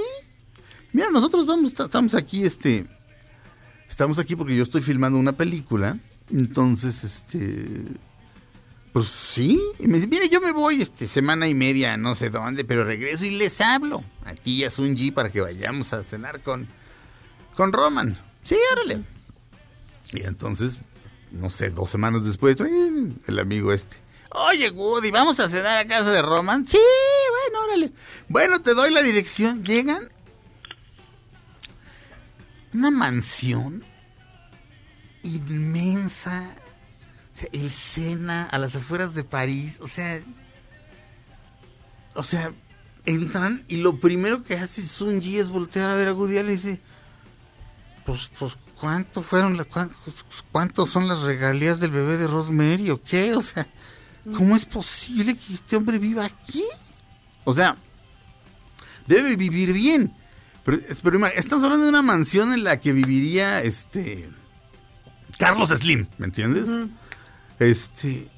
Mira, 0.93 1.11
nosotros 1.11 1.47
vamos, 1.47 1.73
ta- 1.75 1.85
estamos 1.87 2.15
aquí, 2.17 2.45
este, 2.45 2.87
estamos 3.89 4.19
aquí 4.19 4.35
porque 4.35 4.57
yo 4.57 4.65
estoy 4.65 4.83
filmando 4.83 5.19
una 5.19 5.33
película, 5.33 5.97
entonces, 6.31 7.05
este, 7.05 7.85
pues 8.93 9.09
sí. 9.09 9.61
Y 9.79 9.87
me 9.89 9.97
dice, 9.97 10.09
mire, 10.09 10.29
yo 10.29 10.41
me 10.41 10.53
voy 10.53 10.83
este 10.83 11.09
semana 11.09 11.49
y 11.49 11.55
media, 11.55 11.97
no 11.97 12.15
sé 12.15 12.31
dónde, 12.31 12.65
pero 12.65 12.85
regreso 12.85 13.25
y 13.25 13.31
les 13.31 13.61
hablo. 13.61 14.05
A 14.25 14.35
ti 14.35 14.57
y 14.57 14.65
a 14.65 14.71
Sun 14.71 14.97
Ji 14.97 15.11
para 15.11 15.31
que 15.31 15.41
vayamos 15.41 15.93
a 15.93 16.03
cenar 16.03 16.41
con, 16.43 16.69
con 17.57 17.73
Roman. 17.73 18.19
Sí, 18.45 18.57
órale. 18.73 19.03
Y 20.13 20.23
entonces, 20.25 20.77
no 21.31 21.49
sé, 21.49 21.71
dos 21.71 21.89
semanas 21.91 22.25
después, 22.25 22.61
"Eh, 22.61 23.13
el 23.27 23.39
amigo 23.39 23.73
este. 23.73 23.97
Oye, 24.35 24.71
Woody, 24.71 25.11
¿vamos 25.11 25.41
a 25.41 25.49
cenar 25.49 25.79
a 25.79 25.87
casa 25.87 26.11
de 26.11 26.23
Roman? 26.23 26.67
Sí, 26.67 26.79
bueno, 27.51 27.65
órale. 27.67 27.93
Bueno, 28.29 28.61
te 28.63 28.75
doy 28.75 28.91
la 28.91 29.03
dirección. 29.03 29.63
Llegan. 29.65 30.09
Una 32.75 32.91
mansión 32.91 33.85
inmensa. 35.23 36.55
Sea, 37.43 37.61
el 37.61 37.71
Sena 37.71 38.45
a 38.45 38.59
las 38.59 38.77
afueras 38.77 39.15
de 39.15 39.25
París. 39.25 39.79
O 39.81 39.89
sea. 39.89 40.23
O 42.15 42.23
sea, 42.23 42.53
entran 43.07 43.65
y 43.69 43.79
lo 43.79 43.99
primero 43.99 44.43
que 44.43 44.55
hace 44.55 44.87
Sun 44.87 45.21
Yi 45.21 45.39
es 45.39 45.49
voltear 45.49 45.91
a 45.91 45.95
ver 45.95 46.09
a 46.09 46.15
Woody 46.15 46.39
Allen 46.39 46.53
y 46.53 46.57
dice: 46.57 46.81
Pues, 48.05 48.31
pues, 48.39 48.57
¿cuánto 48.79 49.23
fueron 49.23 49.57
las, 49.57 49.67
cuántos, 49.67 50.45
cuántos 50.53 50.91
son 50.91 51.09
las 51.09 51.23
regalías 51.23 51.81
del 51.81 51.91
bebé 51.91 52.19
de 52.19 52.27
Rosemary 52.27 52.91
o 52.91 53.03
qué? 53.03 53.35
O 53.35 53.43
sea, 53.43 53.67
¿cómo 54.25 54.57
es 54.57 54.67
posible 54.67 55.37
que 55.37 55.55
este 55.55 55.77
hombre 55.77 55.99
viva 55.99 56.25
aquí? 56.27 56.65
O 57.45 57.55
sea, 57.55 57.77
debe 59.07 59.37
vivir 59.37 59.73
bien. 59.73 60.15
Pero, 60.65 60.81
pero 61.03 61.27
estamos 61.29 61.65
hablando 61.65 61.85
de 61.85 61.91
una 61.91 62.03
mansión 62.03 62.53
en 62.53 62.63
la 62.63 62.79
que 62.79 62.93
viviría 62.93 63.63
este 63.63 64.31
Carlos 65.39 65.71
Slim, 65.71 66.07
¿me 66.19 66.27
entiendes? 66.27 66.69
Este 67.63 68.29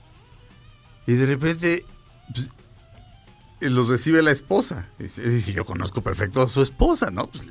y 1.06 1.12
de 1.14 1.26
repente 1.26 1.84
pues, 2.34 2.48
eh, 3.60 3.70
los 3.70 3.88
recibe 3.88 4.22
la 4.22 4.30
esposa. 4.30 4.88
Dice, 4.98 5.28
dice, 5.28 5.52
yo 5.52 5.64
conozco 5.64 6.02
perfecto 6.02 6.42
a 6.42 6.48
su 6.48 6.62
esposa, 6.62 7.10
¿no? 7.10 7.28
Pues, 7.28 7.44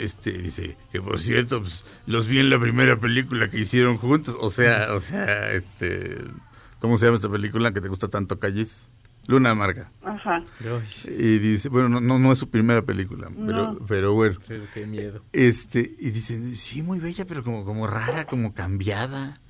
este 0.00 0.32
dice 0.32 0.76
que 0.92 1.00
por 1.00 1.18
cierto 1.18 1.60
pues, 1.60 1.84
los 2.06 2.26
vi 2.26 2.38
en 2.40 2.50
la 2.50 2.58
primera 2.58 2.98
película 2.98 3.48
que 3.48 3.60
hicieron 3.60 3.96
juntos 3.96 4.36
o 4.38 4.50
sea 4.50 4.92
o 4.92 5.00
sea 5.00 5.52
este 5.52 6.18
cómo 6.78 6.98
se 6.98 7.06
llama 7.06 7.16
esta 7.16 7.30
película 7.30 7.72
que 7.72 7.80
te 7.80 7.88
gusta 7.88 8.08
tanto 8.08 8.38
calles 8.38 8.86
Luna 9.28 9.50
amarga 9.50 9.92
Ajá. 10.02 10.44
y 11.06 11.38
dice 11.38 11.70
bueno 11.70 11.88
no 11.88 12.00
no, 12.02 12.18
no 12.18 12.32
es 12.32 12.38
su 12.38 12.50
primera 12.50 12.82
película 12.82 13.30
pero 13.46 13.72
No. 13.72 13.78
pero 13.88 14.12
bueno 14.12 14.38
Qué 14.74 14.86
miedo. 14.86 15.22
este 15.32 15.90
y 15.98 16.10
dice 16.10 16.54
sí 16.56 16.82
muy 16.82 16.98
bella 16.98 17.24
pero 17.24 17.42
como 17.42 17.64
como 17.64 17.86
rara 17.86 18.26
como 18.26 18.52
cambiada 18.52 19.40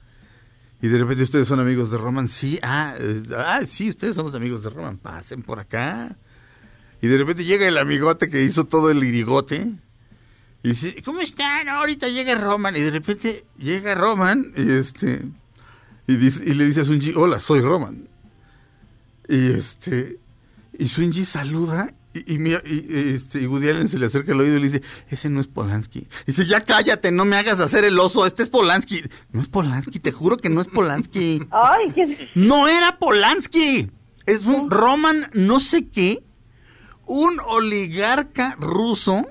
y 0.82 0.88
de 0.88 0.98
repente 0.98 1.22
ustedes 1.22 1.46
son 1.46 1.60
amigos 1.60 1.90
de 1.90 1.98
Roman 1.98 2.28
sí 2.28 2.58
ah 2.62 2.94
eh, 2.98 3.22
ah 3.36 3.60
sí 3.66 3.90
ustedes 3.90 4.14
somos 4.14 4.34
amigos 4.34 4.62
de 4.62 4.70
Roman 4.70 4.98
pasen 4.98 5.42
por 5.42 5.58
acá 5.58 6.16
y 7.02 7.08
de 7.08 7.16
repente 7.16 7.44
llega 7.44 7.66
el 7.66 7.78
amigote 7.78 8.28
que 8.28 8.42
hizo 8.42 8.64
todo 8.64 8.90
el 8.90 9.02
irigote. 9.02 9.72
Y 10.62 10.68
dice, 10.68 11.02
¿cómo 11.02 11.20
están? 11.20 11.68
Ahorita 11.68 12.08
llega 12.08 12.34
Roman. 12.34 12.76
Y 12.76 12.80
de 12.80 12.90
repente 12.90 13.46
llega 13.56 13.94
Roman 13.94 14.52
y 14.56 14.70
este 14.72 15.22
y, 16.06 16.16
dice, 16.16 16.42
y 16.44 16.54
le 16.54 16.66
dice 16.66 16.82
a 16.82 16.84
Sunji, 16.84 17.14
hola, 17.16 17.40
soy 17.40 17.60
Roman. 17.60 18.08
Y 19.28 19.52
este 19.52 20.18
y 20.78 20.88
Sunji 20.88 21.24
saluda 21.24 21.94
y, 22.14 22.34
y, 22.34 22.38
mira- 22.38 22.62
y, 22.64 23.14
este, 23.14 23.40
y 23.40 23.46
Woody 23.46 23.68
Allen 23.68 23.88
se 23.88 23.98
le 23.98 24.06
acerca 24.06 24.32
al 24.32 24.40
oído 24.40 24.56
y 24.56 24.60
le 24.60 24.66
dice, 24.68 24.82
ese 25.08 25.30
no 25.30 25.40
es 25.40 25.46
Polanski. 25.46 26.06
Dice, 26.26 26.44
ya 26.46 26.60
cállate, 26.60 27.12
no 27.12 27.24
me 27.24 27.36
hagas 27.36 27.60
hacer 27.60 27.84
el 27.84 27.98
oso, 27.98 28.26
este 28.26 28.42
es 28.42 28.48
Polanski. 28.48 29.02
No 29.32 29.40
es 29.40 29.48
Polanski, 29.48 29.98
te 30.00 30.10
juro 30.12 30.36
que 30.36 30.48
no 30.48 30.60
es 30.60 30.66
Polanski. 30.66 31.42
Ay, 31.50 31.92
¿qué? 31.94 32.28
No 32.34 32.66
era 32.68 32.98
Polanski. 32.98 33.90
Es 34.26 34.44
un 34.46 34.70
Roman 34.70 35.30
no 35.34 35.60
sé 35.60 35.88
qué. 35.88 36.22
Un 37.06 37.40
oligarca 37.44 38.54
ruso 38.60 39.22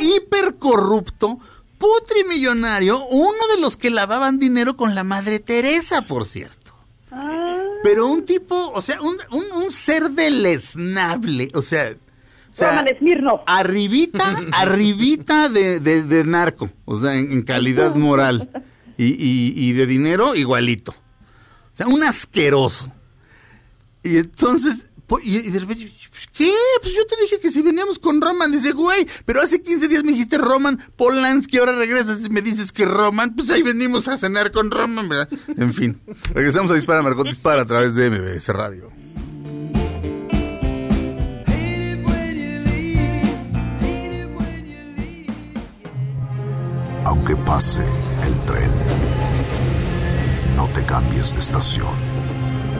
hipercorrupto, 0.00 1.38
putrimillonario, 1.78 3.04
uno 3.08 3.38
de 3.54 3.60
los 3.60 3.76
que 3.76 3.90
lavaban 3.90 4.38
dinero 4.38 4.76
con 4.76 4.94
la 4.94 5.04
madre 5.04 5.38
Teresa, 5.38 6.02
por 6.02 6.24
cierto. 6.26 6.63
Pero 7.84 8.06
un 8.06 8.24
tipo, 8.24 8.72
o 8.72 8.80
sea, 8.80 8.98
un, 9.02 9.18
un, 9.30 9.44
un 9.62 9.70
ser 9.70 10.10
deleznable, 10.10 11.50
o 11.52 11.60
sea, 11.60 11.94
o 12.50 12.56
sea, 12.56 12.82
arribita, 13.44 14.42
arribita 14.52 15.50
de, 15.50 15.80
de, 15.80 16.02
de 16.02 16.24
narco, 16.24 16.70
o 16.86 16.98
sea, 16.98 17.14
en, 17.14 17.30
en 17.30 17.42
calidad 17.42 17.94
moral 17.94 18.48
y, 18.96 19.04
y, 19.04 19.52
y 19.54 19.72
de 19.72 19.86
dinero 19.86 20.34
igualito. 20.34 20.92
O 20.92 21.76
sea, 21.76 21.86
un 21.86 22.02
asqueroso. 22.02 22.90
Y 24.02 24.16
entonces, 24.16 24.86
y, 25.22 25.50
de 25.50 25.58
repente, 25.60 25.92
pues, 26.10 26.26
¿qué? 26.32 26.52
Pues 26.82 26.94
yo 26.94 27.06
te 27.06 27.16
dije 27.22 27.38
que 27.38 27.50
si 27.50 27.62
veníamos 27.62 27.98
con 27.98 28.20
Roman. 28.20 28.50
Dice, 28.50 28.72
güey, 28.72 29.06
pero 29.24 29.42
hace 29.42 29.62
15 29.62 29.88
días 29.88 30.04
me 30.04 30.12
dijiste 30.12 30.38
Roman 30.38 30.82
Polanski, 30.96 31.58
ahora 31.58 31.72
regresas 31.72 32.20
y 32.24 32.30
me 32.30 32.42
dices 32.42 32.72
que 32.72 32.84
Roman. 32.84 33.34
Pues 33.34 33.50
ahí 33.50 33.62
venimos 33.62 34.08
a 34.08 34.18
cenar 34.18 34.50
con 34.50 34.70
Roman, 34.70 35.08
¿verdad? 35.08 35.28
En 35.56 35.72
fin, 35.72 36.00
regresamos 36.32 36.72
a 36.72 36.74
Dispara, 36.74 37.02
Margot 37.02 37.26
Dispara 37.26 37.62
a 37.62 37.66
través 37.66 37.94
de 37.94 38.10
MBS 38.10 38.48
Radio. 38.48 38.90
Aunque 47.06 47.36
pase 47.36 47.84
el 48.24 48.40
tren, 48.46 48.70
no 50.56 50.66
te 50.74 50.84
cambies 50.84 51.34
de 51.34 51.40
estación. 51.40 52.13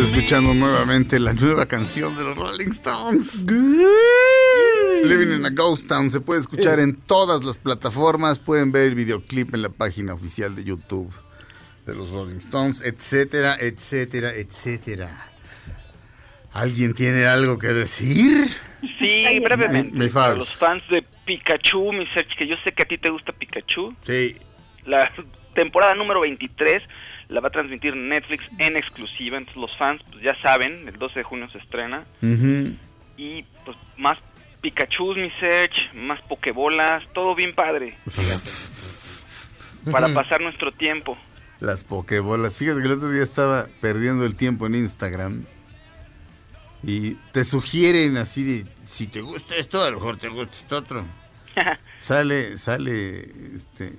Escuchando 0.00 0.54
nuevamente 0.54 1.18
la 1.20 1.32
nueva 1.32 1.66
canción 1.66 2.16
de 2.16 2.22
los 2.24 2.36
Rolling 2.36 2.70
Stones. 2.70 3.44
Living 5.04 5.32
in 5.36 5.44
a 5.46 5.50
Ghost 5.50 5.88
Town 5.88 6.10
se 6.10 6.20
puede 6.20 6.40
escuchar 6.40 6.78
en 6.80 6.96
todas 6.96 7.44
las 7.44 7.58
plataformas. 7.58 8.38
Pueden 8.38 8.72
ver 8.72 8.86
el 8.88 8.94
videoclip 8.94 9.54
en 9.54 9.62
la 9.62 9.68
página 9.70 10.14
oficial 10.14 10.54
de 10.54 10.64
YouTube 10.64 11.12
de 11.86 11.94
los 11.94 12.10
Rolling 12.10 12.36
Stones, 12.38 12.82
etcétera, 12.82 13.56
etcétera, 13.58 14.34
etcétera. 14.34 15.26
¿Alguien 16.52 16.94
tiene 16.94 17.26
algo 17.26 17.58
que 17.58 17.68
decir? 17.68 18.48
Sí, 18.98 19.38
brevemente. 19.40 19.92
Mi- 19.92 20.04
mi 20.06 20.08
para 20.08 20.34
los 20.34 20.54
fans 20.56 20.82
de 20.90 21.04
Pikachu, 21.24 21.92
mi 21.92 22.06
Serge, 22.08 22.34
que 22.38 22.46
yo 22.46 22.56
sé 22.64 22.72
que 22.72 22.82
a 22.82 22.86
ti 22.86 22.98
te 22.98 23.10
gusta 23.10 23.32
Pikachu. 23.32 23.94
Sí. 24.02 24.36
La 24.86 25.10
temporada 25.54 25.94
número 25.94 26.20
23 26.20 26.82
la 27.30 27.40
va 27.40 27.48
a 27.48 27.50
transmitir 27.50 27.96
Netflix 27.96 28.44
en 28.58 28.76
exclusiva. 28.76 29.38
Entonces 29.38 29.60
los 29.60 29.76
fans 29.78 30.02
pues 30.10 30.22
ya 30.22 30.34
saben, 30.42 30.86
el 30.86 30.98
12 30.98 31.20
de 31.20 31.22
junio 31.22 31.48
se 31.50 31.58
estrena. 31.58 32.04
Y 33.16 33.44
pues 33.64 33.76
más 33.96 34.18
Pikachu, 34.60 35.14
mi 35.14 35.30
Serge, 35.40 35.90
más 35.94 36.20
Pokebolas, 36.22 37.04
todo 37.14 37.34
bien 37.34 37.54
padre. 37.54 37.96
Para 39.90 40.12
pasar 40.12 40.42
nuestro 40.42 40.72
tiempo. 40.72 41.16
Las 41.58 41.84
pokebolas. 41.84 42.54
Fíjate 42.54 42.80
que 42.80 42.86
el 42.86 42.92
otro 42.92 43.10
día 43.10 43.22
estaba 43.22 43.66
perdiendo 43.80 44.26
el 44.26 44.34
tiempo 44.34 44.66
en 44.66 44.74
Instagram 44.74 45.44
y 46.82 47.14
te 47.32 47.44
sugieren 47.44 48.16
así 48.16 48.42
de, 48.44 48.66
si 48.84 49.06
te 49.06 49.20
gusta 49.20 49.56
esto, 49.56 49.82
a 49.82 49.90
lo 49.90 49.98
mejor 49.98 50.18
te 50.18 50.28
gusta 50.28 50.54
esto 50.54 50.76
otro. 50.78 51.04
sale, 51.98 52.58
sale, 52.58 53.20
este, 53.56 53.92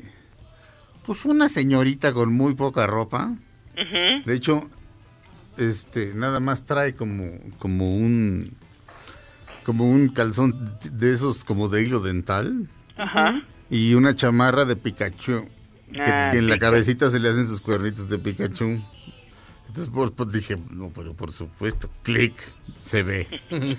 pues 1.06 1.26
una 1.26 1.50
señorita 1.50 2.14
con 2.14 2.34
muy 2.34 2.56
poca 2.56 2.88
ropa. 2.88 3.36
De 4.26 4.34
hecho, 4.36 4.70
este, 5.58 6.14
nada 6.14 6.40
más 6.40 6.66
trae 6.66 6.94
como, 6.94 7.32
como 7.58 7.96
un, 7.96 8.54
como 9.64 9.90
un 9.90 10.10
calzón 10.10 10.78
de 10.84 11.14
esos 11.14 11.44
como 11.44 11.68
de 11.70 11.84
hilo 11.84 12.00
dental 12.00 12.68
Ajá. 12.98 13.42
y 13.70 13.94
una 13.96 14.16
chamarra 14.16 14.66
de 14.66 14.76
Pikachu. 14.76 15.46
Que, 15.92 16.02
Ah, 16.02 16.30
que 16.32 16.38
en 16.38 16.48
la 16.48 16.58
cabecita 16.58 17.10
se 17.10 17.20
le 17.20 17.28
hacen 17.28 17.48
sus 17.48 17.60
cuernitos 17.60 18.08
de 18.08 18.18
Pikachu. 18.18 18.82
Entonces 19.68 19.92
pues, 19.94 20.12
pues, 20.16 20.32
dije, 20.32 20.56
no, 20.70 20.90
pero 20.96 21.14
por 21.14 21.32
supuesto, 21.34 21.90
clic, 22.04 22.34
se 22.84 23.04
ve. 23.04 23.28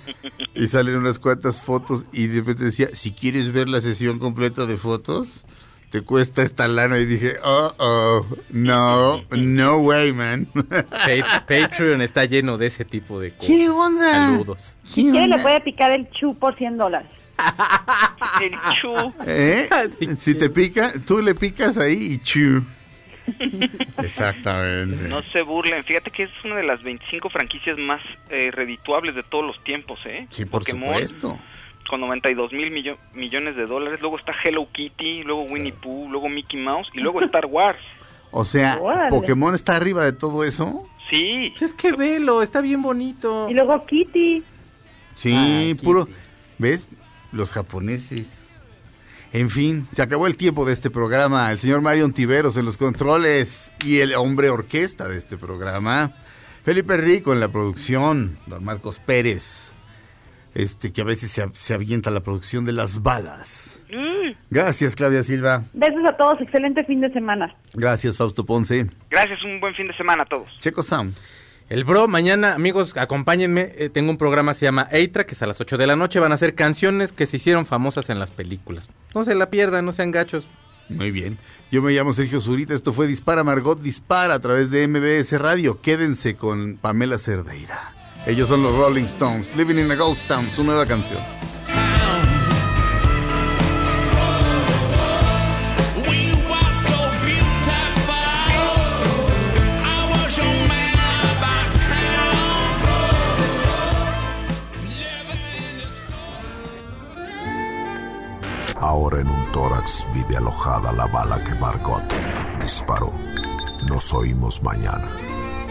y 0.55 0.67
salen 0.67 0.97
unas 0.97 1.19
cuantas 1.19 1.63
fotos 1.63 2.05
y 2.13 2.27
de 2.27 2.41
repente 2.41 2.65
decía, 2.65 2.89
si 2.95 3.13
quieres 3.13 3.51
ver 3.53 3.69
la 3.69 3.81
sesión 3.81 4.19
completa 4.19 4.67
de 4.67 4.77
fotos, 4.77 5.45
te 5.93 6.01
cuesta 6.01 6.43
esta 6.43 6.67
lana. 6.67 6.99
Y 6.99 7.05
dije, 7.05 7.37
oh, 7.45 7.75
oh, 7.79 8.27
no, 8.51 9.23
no 9.31 9.77
way, 9.77 10.13
man. 10.13 10.47
Pa- 10.55 11.45
Patreon 11.47 12.01
está 12.01 12.25
lleno 12.25 12.57
de 12.59 12.67
ese 12.67 12.85
tipo 12.87 13.21
de 13.21 13.33
cosas. 13.33 13.47
¿Qué 13.47 13.69
onda? 13.69 14.11
Saludos. 14.11 14.77
Quiere 14.93 15.29
le 15.29 15.39
puede 15.39 15.61
picar 15.61 15.93
el 15.93 16.11
chu 16.11 16.35
por 16.35 16.57
100 16.57 16.79
dólares. 16.79 17.09
El 18.41 18.53
Chu. 18.81 19.13
¿Eh? 19.27 19.69
Si 20.19 20.35
te 20.37 20.49
pica, 20.49 20.93
tú 21.05 21.21
le 21.21 21.35
picas 21.35 21.77
ahí 21.77 22.13
y 22.13 22.19
chu. 22.19 22.63
Exactamente. 23.99 25.09
No 25.09 25.23
se 25.33 25.43
burlen, 25.43 25.83
fíjate 25.85 26.11
que 26.11 26.25
es 26.25 26.31
una 26.45 26.57
de 26.57 26.65
las 26.65 26.83
25 26.83 27.31
franquicias 27.31 27.79
más 27.79 28.01
eh, 28.31 28.51
redituables 28.53 29.15
de 29.15 29.23
todos 29.25 29.45
los 29.45 29.63
tiempos, 29.65 29.99
¿eh? 30.07 30.27
Sí, 30.31 30.45
por 30.45 30.61
Pokémon, 30.61 30.95
supuesto. 30.95 31.39
Con 31.93 32.01
92 32.01 32.53
mil 32.55 32.71
millo- 32.73 32.97
millones 33.13 33.55
de 33.55 33.67
dólares, 33.67 34.01
luego 34.01 34.19
está 34.19 34.33
Hello 34.43 34.67
Kitty, 34.73 35.25
luego 35.25 35.43
Winnie 35.43 35.75
Pooh, 35.75 36.09
luego 36.11 36.27
Mickey 36.31 36.59
Mouse 36.59 36.89
y 36.95 37.01
luego 37.01 37.21
Star 37.21 37.45
Wars. 37.45 37.77
O 38.31 38.47
sea, 38.47 38.79
Órale. 38.81 39.11
Pokémon 39.11 39.55
está 39.55 39.77
arriba 39.77 40.03
de 40.03 40.15
todo 40.15 40.43
eso. 40.43 40.89
Sí, 41.11 41.51
Pues 41.51 41.61
es 41.61 41.75
que 41.75 41.93
velo, 41.93 42.41
está 42.41 42.63
bien 42.63 42.81
bonito. 42.81 43.47
Y 43.51 43.53
luego 43.53 43.85
Kitty. 43.85 44.43
Sí, 45.15 45.35
Ay, 45.37 45.75
puro. 45.75 46.07
Kitty. 46.07 46.19
¿Ves? 46.57 46.87
Los 47.31 47.53
japoneses. 47.53 48.49
En 49.35 49.51
fin, 49.51 49.87
se 49.93 50.01
acabó 50.01 50.27
el 50.27 50.39
tiempo 50.39 50.65
de 50.65 50.73
este 50.73 50.89
programa. 50.89 51.53
El 51.53 51.59
señor 51.59 51.83
Mario 51.83 52.11
Tiveros 52.11 52.57
en 52.57 52.65
los 52.65 52.79
controles 52.79 53.71
y 53.85 53.99
el 53.99 54.15
hombre 54.15 54.49
orquesta 54.49 55.09
de 55.09 55.19
este 55.19 55.37
programa. 55.37 56.15
Felipe 56.65 56.97
Rico 56.97 57.35
en 57.35 57.41
la 57.41 57.49
producción. 57.49 58.39
Don 58.47 58.65
Marcos 58.65 58.99
Pérez. 58.99 59.72
Este 60.55 60.93
que 60.93 61.01
a 61.01 61.05
veces 61.05 61.31
se, 61.31 61.49
se 61.55 61.75
avienta 61.75 62.11
la 62.11 62.21
producción 62.21 62.65
de 62.65 62.73
las 62.73 63.03
balas. 63.03 63.81
Mm, 63.91 64.33
Gracias, 64.51 64.95
Claudia 64.95 65.23
Silva. 65.23 65.65
Besos 65.73 66.05
a 66.07 66.17
todos, 66.17 66.41
excelente 66.41 66.85
fin 66.85 67.01
de 67.01 67.11
semana. 67.13 67.55
Gracias, 67.75 68.17
Fausto 68.17 68.45
Ponce. 68.45 68.87
gracias, 69.11 69.43
un 69.45 69.61
buen 69.61 69.75
fin 69.75 69.87
de 69.89 69.97
semana 69.97 70.23
a 70.25 70.27
todos. 70.27 70.49
Checo 70.61 70.83
Sound. 70.83 71.15
El 71.69 71.85
bro, 71.85 72.07
mañana, 72.07 72.53
amigos, 72.55 72.95
acompáñenme. 72.99 73.73
eh, 73.77 73.89
tengo 73.89 74.11
un 74.11 74.19
programa, 74.19 74.53
se 74.53 74.67
llama 74.67 74.89
Eitra, 74.91 75.25
que 75.25 75.35
es 75.35 75.43
a 75.43 75.47
las 75.47 75.59
8 75.61 75.79
de 75.79 75.87
la 75.87 75.97
noche. 75.97 76.21
Van 76.21 76.33
a 76.33 76.37
ser 76.37 76.55
canciones 76.55 77.13
que 77.13 77.27
se 77.27 77.37
hicieron 77.39 77.65
famosas 77.65 78.11
en 78.11 78.19
las 78.19 78.31
películas. 78.31 78.91
No 79.15 79.25
se 79.25 79.35
la 79.35 79.49
pierdan, 79.49 79.87
no 79.87 79.93
sean 79.93 80.11
gachos. 80.11 80.47
Muy 80.91 81.11
bien. 81.11 81.39
Yo 81.71 81.81
me 81.81 81.93
llamo 81.93 82.13
Sergio 82.13 82.43
Zurita. 82.43 82.75
Esto 82.75 82.93
fue 82.93 83.07
Dispara 83.07 83.43
Margot 83.45 83.81
Dispara 83.81 84.35
a 84.35 84.41
través 84.41 84.71
de 84.71 84.87
MBS 84.87 85.33
Radio. 85.41 85.81
Quédense 85.81 86.37
con 86.37 86.77
Pamela 86.77 87.17
Cerdeira. 87.17 87.95
Ellos 88.25 88.49
son 88.49 88.63
los 88.63 88.77
Rolling 88.77 89.05
Stones. 89.05 89.57
Living 89.57 89.79
in 89.79 89.91
a 89.91 89.97
Ghost 89.97 90.29
Town, 90.29 90.49
su 90.53 90.63
nueva 90.63 90.87
canción. 90.87 91.21
Ahora 108.79 109.21
en 109.21 109.29
un 109.29 109.53
tórax 109.53 110.07
vive 110.15 110.37
alojada 110.37 110.93
la 110.93 111.07
bala 111.07 111.43
que 111.43 111.55
Margot 111.57 112.05
disparó. 112.61 113.13
Nos 113.89 114.13
oímos 114.15 114.63
mañana. 114.63 115.09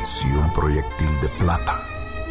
Si 0.03 0.27
un 0.27 0.51
proyectil 0.53 1.21
de 1.21 1.29
plata 1.39 1.90